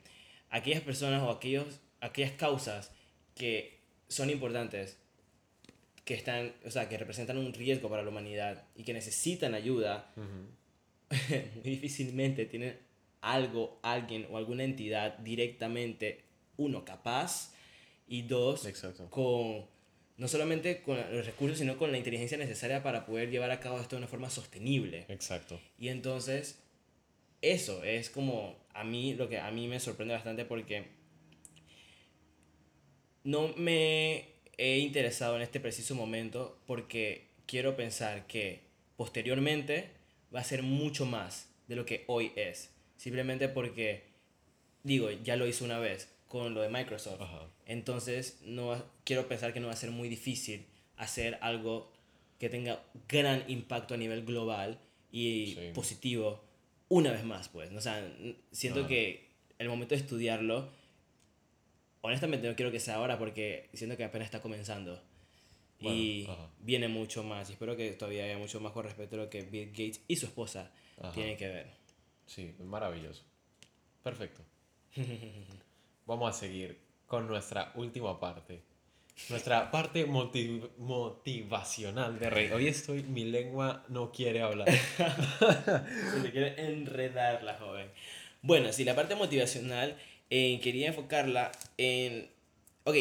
aquellas 0.51 0.83
personas 0.83 1.23
o 1.23 1.31
aquellos, 1.31 1.81
aquellas 2.01 2.33
causas 2.33 2.93
que 3.35 3.81
son 4.07 4.31
importantes, 4.31 4.99
que 6.09 6.15
están, 6.15 6.55
o 6.65 6.71
sea, 6.71 6.89
que 6.89 6.97
representan 6.97 7.37
un 7.37 7.53
riesgo 7.53 7.91
para 7.91 8.03
la 8.03 8.09
humanidad 8.09 8.65
y 8.75 8.83
que 8.83 8.95
necesitan 8.95 9.53
ayuda, 9.55 10.11
muy 10.17 11.63
difícilmente 11.63 12.47
tienen 12.47 12.79
algo, 13.21 13.79
alguien 13.83 14.27
o 14.31 14.39
alguna 14.39 14.65
entidad 14.65 15.19
directamente, 15.19 16.25
uno, 16.57 16.83
capaz 16.83 17.53
y 18.07 18.23
dos, 18.23 18.67
con 19.11 19.67
no 20.17 20.29
solamente 20.29 20.81
con 20.81 20.97
los 20.97 21.27
recursos, 21.27 21.59
sino 21.59 21.77
con 21.77 21.93
la 21.93 21.99
inteligencia 21.99 22.39
necesaria 22.39 22.83
para 22.83 23.05
poder 23.05 23.31
llevar 23.31 23.51
a 23.51 23.61
cabo 23.61 23.79
esto 23.79 23.97
de 23.97 23.99
una 23.99 24.09
forma 24.09 24.31
sostenible. 24.31 25.05
Exacto. 25.09 25.61
Y 25.79 25.89
entonces, 25.89 26.59
eso 27.43 27.85
es 27.85 28.09
como 28.09 28.57
a 28.73 28.83
mí 28.83 29.13
lo 29.13 29.29
que 29.29 29.41
a 29.41 29.51
mí 29.51 29.69
me 29.69 29.79
sorprende 29.79 30.15
bastante 30.15 30.47
porque 30.47 30.87
no 33.25 33.49
me 33.59 34.38
he 34.59 34.79
interesado 34.79 35.37
en 35.37 35.43
este 35.43 35.61
preciso 35.61 35.95
momento 35.95 36.59
porque 36.67 37.29
quiero 37.47 37.77
pensar 37.77 38.27
que 38.27 38.61
posteriormente 38.97 39.91
va 40.35 40.41
a 40.41 40.45
ser 40.45 40.63
mucho 40.63 41.07
más 41.07 41.49
de 41.69 41.77
lo 41.77 41.87
que 41.87 42.05
hoy 42.09 42.33
es. 42.37 42.71
Simplemente 42.97 43.49
porque, 43.49 44.03
digo, 44.83 45.11
ya 45.11 45.37
lo 45.37 45.47
hizo 45.47 45.65
una 45.65 45.79
vez 45.79 46.09
con 46.27 46.53
lo 46.55 46.61
de 46.61 46.69
Microsoft. 46.69 47.21
Ajá. 47.23 47.49
Entonces, 47.67 48.39
no 48.45 48.85
quiero 49.05 49.29
pensar 49.29 49.53
que 49.53 49.61
no 49.61 49.69
va 49.69 49.73
a 49.73 49.77
ser 49.77 49.91
muy 49.91 50.09
difícil 50.09 50.67
hacer 50.97 51.39
algo 51.41 51.93
que 52.39 52.49
tenga 52.49 52.83
gran 53.09 53.45
impacto 53.49 53.95
a 53.95 53.97
nivel 53.97 54.25
global 54.25 54.79
y 55.13 55.55
Sí. 55.57 55.71
positivo 55.75 56.43
una 56.89 57.13
vez 57.13 57.25
más, 57.25 57.49
pues. 57.49 57.71
O 57.73 57.81
sea, 57.81 58.07
siento 58.53 58.81
Ajá. 58.81 58.89
que 58.89 59.29
el 59.59 59.69
momento 59.69 59.95
de 59.95 60.01
estudiarlo, 60.01 60.69
honestamente 62.03 62.49
no 62.49 62.55
quiero 62.57 62.71
que 62.71 62.81
sea 62.81 62.97
ahora 62.97 63.19
porque 63.19 63.69
siento 63.75 63.97
que 63.97 64.05
apenas 64.05 64.27
está 64.27 64.41
comenzando. 64.43 65.03
y 65.81 66.25
Bueno, 66.27 66.43
ajá. 66.43 66.51
viene 66.61 66.89
mucho 66.89 67.23
más. 67.23 67.49
Y 67.51 67.53
espero 67.53 67.77
que 67.77 67.93
todavía 67.93 68.25
haya 68.25 68.39
mucho 68.39 68.61
más 68.61 68.73
con 68.73 68.85
respecto 68.85 69.17
a 69.17 69.21
lo 69.21 69.31
que 69.31 69.43
Bill 69.43 69.69
Gates 69.71 70.01
y 70.09 70.17
su 70.17 70.27
esposa 70.27 70.73
Ajá. 71.01 71.13
tienen 71.13 71.37
que 71.37 71.49
ver. 71.49 71.67
Sí, 72.27 72.55
maravilloso. 72.65 73.23
Perfecto. 74.03 74.43
Vamos 76.07 76.35
a 76.35 76.39
seguir 76.39 76.79
con 77.07 77.27
nuestra 77.29 77.73
última 77.77 78.19
parte. 78.19 78.63
Nuestra 79.31 79.71
parte 79.71 80.07
motiv- 80.07 80.69
motivacional 80.79 82.19
de 82.19 82.31
rey. 82.31 82.51
Hoy 82.51 82.69
estoy, 82.69 83.03
mi 83.03 83.25
lengua 83.25 83.85
no 83.89 84.11
quiere 84.13 84.43
hablar. 84.43 84.69
Se 85.39 86.21
le 86.23 86.31
quiere 86.31 86.67
enredar 86.73 87.43
la 87.43 87.55
joven. 87.55 87.91
Bueno, 88.43 88.73
sí, 88.73 88.85
la 88.85 88.95
parte 88.95 89.15
motivacional 89.17 89.97
eh, 90.31 90.61
quería 90.63 90.89
enfocarla 90.89 91.53
en... 91.77 92.29
Ok, 92.85 92.97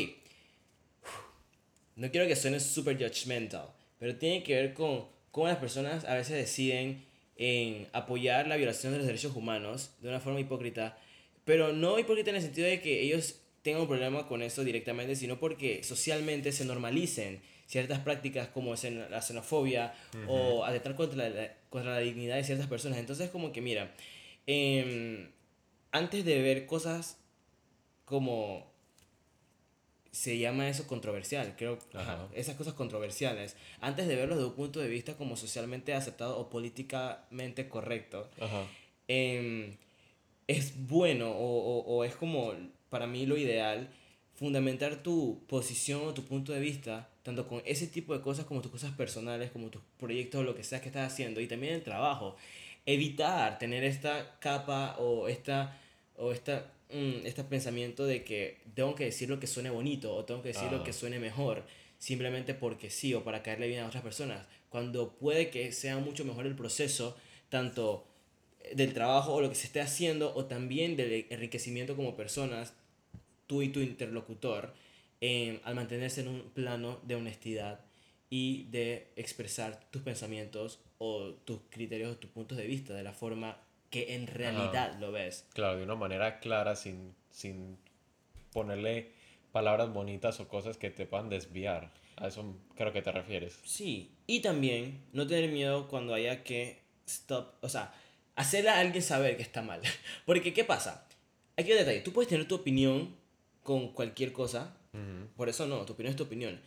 no 1.96 2.12
quiero 2.12 2.28
que 2.28 2.36
suene 2.36 2.60
súper 2.60 2.98
judgmental, 2.98 3.70
pero 4.00 4.16
tiene 4.16 4.44
que 4.44 4.56
ver 4.56 4.74
con 4.74 5.06
cómo 5.32 5.48
las 5.48 5.58
personas 5.58 6.06
a 6.06 6.14
veces 6.14 6.36
deciden 6.36 7.04
en 7.38 7.88
apoyar 7.94 8.48
la 8.48 8.56
violación 8.56 8.92
de 8.94 9.00
los 9.00 9.08
derechos 9.08 9.36
humanos 9.36 9.92
de 10.02 10.10
una 10.10 10.20
forma 10.20 10.40
hipócrita, 10.40 10.98
pero 11.46 11.74
no 11.74 12.00
hipócrita 12.00 12.30
en 12.30 12.38
el 12.38 12.42
sentido 12.42 12.68
de 12.68 12.82
que 12.82 13.02
ellos 13.02 13.40
tengan 13.62 13.82
un 13.82 13.88
problema 13.88 14.28
con 14.28 14.42
eso 14.42 14.64
directamente, 14.64 15.16
sino 15.16 15.40
porque 15.40 15.84
socialmente 15.84 16.52
se 16.52 16.66
normalicen 16.66 17.42
ciertas 17.66 18.00
prácticas 18.00 18.48
como 18.48 18.74
la 18.76 19.22
xenofobia 19.22 19.94
o 20.28 20.64
atentar 20.64 20.96
contra 20.96 21.30
la, 21.30 21.54
contra 21.70 21.92
la 21.92 22.00
dignidad 22.00 22.38
de 22.38 22.44
ciertas 22.44 22.68
personas. 22.68 22.98
Entonces, 22.98 23.30
como 23.30 23.52
que 23.52 23.62
mira, 23.62 23.94
em, 24.46 25.30
antes 25.92 26.26
de 26.26 26.42
ver 26.42 26.66
cosas 26.66 27.18
como 28.06 28.72
se 30.12 30.40
llama 30.40 30.68
eso 30.68 30.88
controversial, 30.88 31.56
creo, 31.58 31.78
ajá, 31.94 32.28
esas 32.34 32.56
cosas 32.56 32.74
controversiales, 32.74 33.56
antes 33.82 34.08
de 34.08 34.16
verlo 34.16 34.36
desde 34.36 34.50
un 34.50 34.56
punto 34.56 34.80
de 34.80 34.88
vista 34.88 35.16
como 35.16 35.36
socialmente 35.36 35.94
aceptado 35.94 36.40
o 36.40 36.50
políticamente 36.50 37.70
correcto, 37.70 38.28
em, 39.08 39.76
es 40.48 40.88
bueno 40.88 41.30
o, 41.32 41.80
o, 41.80 41.98
o 41.98 42.04
es 42.04 42.16
como 42.16 42.54
para 42.90 43.06
mí 43.06 43.26
lo 43.26 43.38
ideal 43.38 43.90
fundamentar 44.34 45.04
tu 45.04 45.44
posición 45.48 46.02
o 46.08 46.14
tu 46.14 46.24
punto 46.24 46.52
de 46.52 46.62
vista 46.62 47.10
tanto 47.28 47.46
con 47.46 47.62
ese 47.66 47.88
tipo 47.88 48.14
de 48.14 48.22
cosas 48.22 48.46
como 48.46 48.62
tus 48.62 48.72
cosas 48.72 48.92
personales, 48.94 49.52
como 49.52 49.68
tus 49.70 49.82
proyectos 50.00 50.40
o 50.40 50.44
lo 50.44 50.56
que 50.56 50.64
sea 50.64 50.80
que 50.80 50.88
estás 50.88 51.12
haciendo 51.12 51.42
y 51.42 51.48
también 51.48 51.74
el 51.74 51.84
trabajo. 51.84 52.38
Evitar 52.88 53.60
tener 53.60 53.84
esta 53.84 54.40
capa 54.40 54.96
o 54.98 55.28
esta 55.28 55.78
o 56.16 56.32
esta 56.32 56.72
mm, 56.92 57.26
este 57.26 57.44
pensamiento 57.44 58.06
de 58.06 58.24
que 58.24 58.58
tengo 58.74 58.96
que 58.96 59.04
decir 59.06 59.30
lo 59.30 59.40
que 59.40 59.46
suene 59.46 59.70
bonito 59.70 60.16
o 60.16 60.24
tengo 60.24 60.42
que 60.42 60.48
decir 60.54 60.72
lo 60.72 60.78
Ah. 60.80 60.84
que 60.84 60.94
suene 60.94 61.20
mejor 61.20 61.64
simplemente 62.00 62.54
porque 62.54 62.90
sí 62.90 63.14
o 63.14 63.24
para 63.26 63.44
caerle 63.44 63.68
bien 63.68 63.82
a 63.84 63.88
otras 63.88 64.04
personas, 64.04 64.48
cuando 64.70 65.12
puede 65.18 65.50
que 65.50 65.72
sea 65.74 65.98
mucho 65.98 66.24
mejor 66.26 66.46
el 66.48 66.56
proceso 66.56 67.18
tanto 67.50 68.06
del 68.74 68.94
trabajo 68.94 69.34
o 69.34 69.42
lo 69.42 69.50
que 69.50 69.56
se 69.56 69.68
esté 69.68 69.82
haciendo 69.82 70.34
o 70.36 70.46
también 70.46 70.96
del 70.96 71.26
enriquecimiento 71.30 71.96
como 71.96 72.16
personas, 72.16 72.74
tú 73.48 73.62
y 73.64 73.70
tu 73.70 73.80
interlocutor, 73.82 74.74
eh, 75.22 75.60
al 75.64 75.76
mantenerse 75.76 76.22
en 76.22 76.28
un 76.30 76.42
plano 76.54 77.00
de 77.04 77.16
honestidad 77.16 77.80
y 78.30 78.64
de 78.66 79.12
expresar 79.16 79.90
tus 79.92 80.02
pensamientos 80.02 80.80
o 80.98 81.34
tus 81.46 81.60
criterios 81.70 82.16
o 82.16 82.18
tus 82.18 82.30
puntos 82.30 82.58
de 82.58 82.68
vista 82.68 82.94
de 82.94 83.04
la 83.04 83.14
forma 83.14 83.58
que 83.90 84.16
en 84.16 84.28
realidad 84.28 84.98
lo 85.00 85.12
ves. 85.12 85.46
Claro, 85.54 85.78
de 85.78 85.84
una 85.84 85.96
manera 85.96 86.40
clara, 86.40 86.76
sin, 86.76 87.16
sin 87.30 87.78
ponerle 88.52 89.12
palabras 89.52 89.92
bonitas 89.94 90.40
o 90.40 90.48
cosas 90.48 90.78
que 90.78 90.90
te 90.90 91.06
puedan 91.06 91.30
desviar. 91.30 91.92
A 92.18 92.28
eso 92.28 92.58
creo 92.76 92.92
que 92.92 93.02
te 93.02 93.12
refieres. 93.12 93.60
Sí, 93.64 94.12
y 94.26 94.42
también 94.42 95.04
no 95.14 95.28
tener 95.28 95.50
miedo 95.52 95.88
cuando 95.88 96.14
haya 96.14 96.44
que 96.44 96.82
stop, 97.06 97.54
o 97.62 97.70
sea, 97.70 97.94
hacerle 98.36 98.72
a 98.72 98.80
alguien 98.80 99.04
saber 99.04 99.38
que 99.38 99.44
está 99.44 99.62
mal. 99.62 99.82
Porque, 100.26 100.54
¿qué 100.54 100.64
pasa? 100.64 101.08
Aquí 101.56 101.72
hay 101.72 101.74
un 101.74 101.86
detalle, 101.86 102.02
tú 102.02 102.12
puedes 102.12 102.30
tener 102.30 102.48
tu 102.48 102.56
opinión 102.56 103.16
con 103.64 103.94
cualquier 103.94 104.32
cosa, 104.32 104.78
por 105.36 105.50
eso 105.50 105.68
no, 105.68 105.86
tu 105.86 105.94
opinión 105.94 106.12
es 106.12 106.16
tu 106.16 106.24
opinión, 106.24 106.60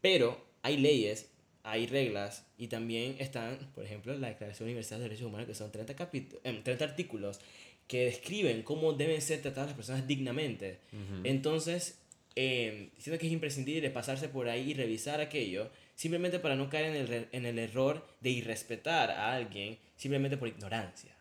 pero 0.00 0.42
hay 0.64 0.78
leyes, 0.78 1.30
hay 1.62 1.86
reglas 1.86 2.46
y 2.56 2.68
también 2.68 3.16
están, 3.18 3.58
por 3.74 3.84
ejemplo, 3.84 4.16
la 4.16 4.28
Declaración 4.28 4.66
Universal 4.66 4.98
de 4.98 5.04
Derechos 5.04 5.26
Humanos, 5.26 5.46
que 5.46 5.54
son 5.54 5.70
30, 5.70 5.94
capítulos, 5.94 6.42
30 6.42 6.84
artículos 6.84 7.38
que 7.86 8.06
describen 8.06 8.62
cómo 8.62 8.94
deben 8.94 9.20
ser 9.20 9.42
tratadas 9.42 9.68
las 9.68 9.76
personas 9.76 10.06
dignamente. 10.08 10.78
Entonces, 11.22 11.98
eh, 12.34 12.88
siento 12.96 13.20
que 13.20 13.26
es 13.26 13.32
imprescindible 13.32 13.90
pasarse 13.90 14.30
por 14.30 14.48
ahí 14.48 14.70
y 14.70 14.74
revisar 14.74 15.20
aquello, 15.20 15.70
simplemente 15.94 16.38
para 16.38 16.56
no 16.56 16.70
caer 16.70 16.96
en 16.96 17.12
el, 17.12 17.28
en 17.30 17.44
el 17.44 17.58
error 17.58 18.06
de 18.20 18.30
irrespetar 18.30 19.10
a 19.10 19.34
alguien 19.34 19.78
simplemente 19.96 20.38
por 20.38 20.48
ignorancia 20.48 21.14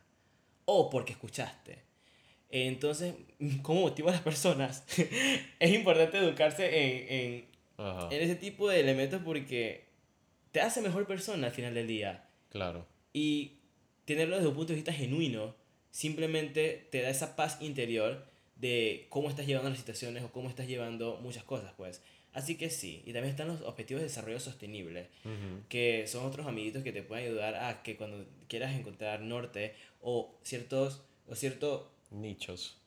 o 0.63 0.89
porque 0.89 1.11
escuchaste. 1.11 1.79
Entonces, 2.49 3.13
¿cómo 3.61 3.81
motivo 3.81 4.07
a 4.07 4.13
las 4.13 4.21
personas? 4.21 4.85
es 5.59 5.73
importante 5.73 6.17
educarse 6.17 6.65
en, 6.65 7.11
en, 7.11 7.52
Ajá. 7.77 8.09
en 8.11 8.21
ese 8.21 8.35
tipo 8.35 8.69
de 8.69 8.79
elementos 8.79 9.21
porque 9.23 9.85
te 10.51 10.61
hace 10.61 10.81
mejor 10.81 11.07
persona 11.07 11.47
al 11.47 11.53
final 11.53 11.73
del 11.73 11.87
día. 11.87 12.29
Claro. 12.49 12.85
Y 13.11 13.59
tenerlo 14.05 14.35
desde 14.35 14.49
un 14.49 14.55
punto 14.55 14.73
de 14.73 14.77
vista 14.77 14.93
genuino 14.93 15.55
simplemente 15.91 16.87
te 16.91 17.01
da 17.01 17.09
esa 17.09 17.35
paz 17.35 17.57
interior 17.61 18.25
de 18.55 19.07
cómo 19.09 19.29
estás 19.29 19.45
llevando 19.45 19.69
las 19.69 19.79
situaciones 19.79 20.23
o 20.23 20.31
cómo 20.31 20.49
estás 20.49 20.67
llevando 20.67 21.19
muchas 21.21 21.43
cosas, 21.43 21.73
pues. 21.77 22.01
Así 22.33 22.55
que 22.55 22.71
sí, 22.71 23.03
y 23.05 23.13
también 23.13 23.31
están 23.31 23.47
los 23.47 23.61
objetivos 23.61 24.01
de 24.01 24.07
desarrollo 24.07 24.39
sostenible, 24.39 25.07
que 25.69 26.07
son 26.07 26.25
otros 26.25 26.47
amiguitos 26.47 26.81
que 26.83 26.91
te 26.91 27.03
pueden 27.03 27.25
ayudar 27.27 27.55
a 27.55 27.83
que 27.83 27.95
cuando 27.95 28.25
quieras 28.47 28.75
encontrar 28.75 29.21
norte 29.21 29.75
o 30.01 30.35
ciertos 30.41 31.03
o 31.27 31.35
cierto 31.35 31.92
Nichos. 32.13 32.77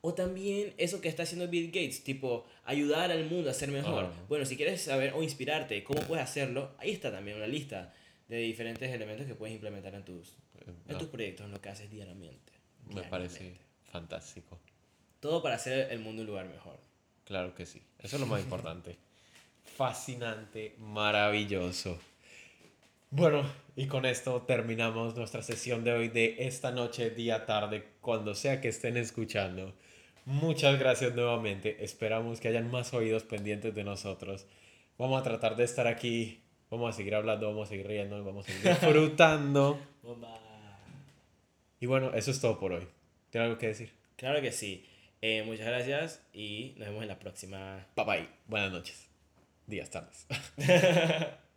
O 0.00 0.14
también 0.14 0.74
eso 0.76 1.00
que 1.00 1.08
está 1.08 1.24
haciendo 1.24 1.48
Bill 1.48 1.66
Gates, 1.66 2.04
tipo 2.04 2.46
ayudar 2.64 3.10
al 3.10 3.24
mundo 3.28 3.50
a 3.50 3.54
ser 3.54 3.70
mejor. 3.70 4.04
Ah. 4.04 4.24
Bueno, 4.28 4.44
si 4.44 4.56
quieres 4.56 4.82
saber 4.82 5.12
o 5.14 5.22
inspirarte 5.22 5.82
cómo 5.82 6.00
puedes 6.02 6.24
hacerlo, 6.24 6.70
ahí 6.78 6.90
está 6.90 7.10
también 7.10 7.36
una 7.36 7.46
lista 7.46 7.94
de 8.28 8.38
diferentes 8.38 8.90
elementos 8.92 9.26
que 9.26 9.34
puedes 9.34 9.54
implementar 9.54 9.94
en 9.94 10.04
tus, 10.04 10.36
en 10.66 10.74
no, 10.86 10.98
tus 10.98 11.08
proyectos, 11.08 11.46
en 11.46 11.52
lo 11.52 11.60
que 11.60 11.68
haces 11.68 11.90
diariamente. 11.90 12.52
me 12.86 13.02
parece 13.02 13.56
fantástico. 13.90 14.58
Todo 15.20 15.42
para 15.42 15.56
hacer 15.56 15.90
el 15.90 15.98
mundo 15.98 16.22
un 16.22 16.28
lugar 16.28 16.46
mejor. 16.46 16.78
Claro 17.24 17.54
que 17.54 17.66
sí. 17.66 17.82
Eso 17.98 18.16
es 18.16 18.20
lo 18.20 18.26
más 18.26 18.40
importante. 18.40 18.96
Fascinante, 19.76 20.76
maravilloso. 20.78 21.98
Bueno, 23.10 23.42
y 23.74 23.86
con 23.86 24.04
esto 24.04 24.42
terminamos 24.42 25.16
nuestra 25.16 25.42
sesión 25.42 25.82
de 25.82 25.92
hoy 25.92 26.08
de 26.08 26.36
esta 26.40 26.72
noche, 26.72 27.10
día, 27.10 27.46
tarde, 27.46 27.88
cuando 28.02 28.34
sea 28.34 28.60
que 28.60 28.68
estén 28.68 28.98
escuchando. 28.98 29.74
Muchas 30.26 30.78
gracias 30.78 31.14
nuevamente. 31.14 31.82
Esperamos 31.82 32.38
que 32.38 32.48
hayan 32.48 32.70
más 32.70 32.92
oídos 32.92 33.22
pendientes 33.22 33.74
de 33.74 33.82
nosotros. 33.82 34.46
Vamos 34.98 35.18
a 35.18 35.24
tratar 35.24 35.56
de 35.56 35.64
estar 35.64 35.86
aquí. 35.86 36.42
Vamos 36.70 36.94
a 36.94 36.96
seguir 36.96 37.14
hablando, 37.14 37.48
vamos 37.48 37.68
a 37.68 37.70
seguir 37.70 37.86
riendo, 37.86 38.22
vamos 38.22 38.46
a 38.46 38.52
seguir 38.52 38.68
disfrutando. 38.80 39.78
Y 41.80 41.86
bueno, 41.86 42.12
eso 42.12 42.30
es 42.30 42.40
todo 42.42 42.58
por 42.58 42.72
hoy. 42.72 42.86
¿Tiene 43.30 43.46
algo 43.46 43.58
que 43.58 43.68
decir? 43.68 43.90
Claro 44.16 44.42
que 44.42 44.52
sí. 44.52 44.84
Eh, 45.22 45.44
muchas 45.46 45.66
gracias 45.66 46.22
y 46.34 46.74
nos 46.76 46.88
vemos 46.88 47.02
en 47.02 47.08
la 47.08 47.18
próxima. 47.18 47.86
Bye 47.96 48.04
bye. 48.04 48.28
Buenas 48.46 48.70
noches. 48.70 49.08
Días, 49.66 49.88
tardes. 49.88 50.26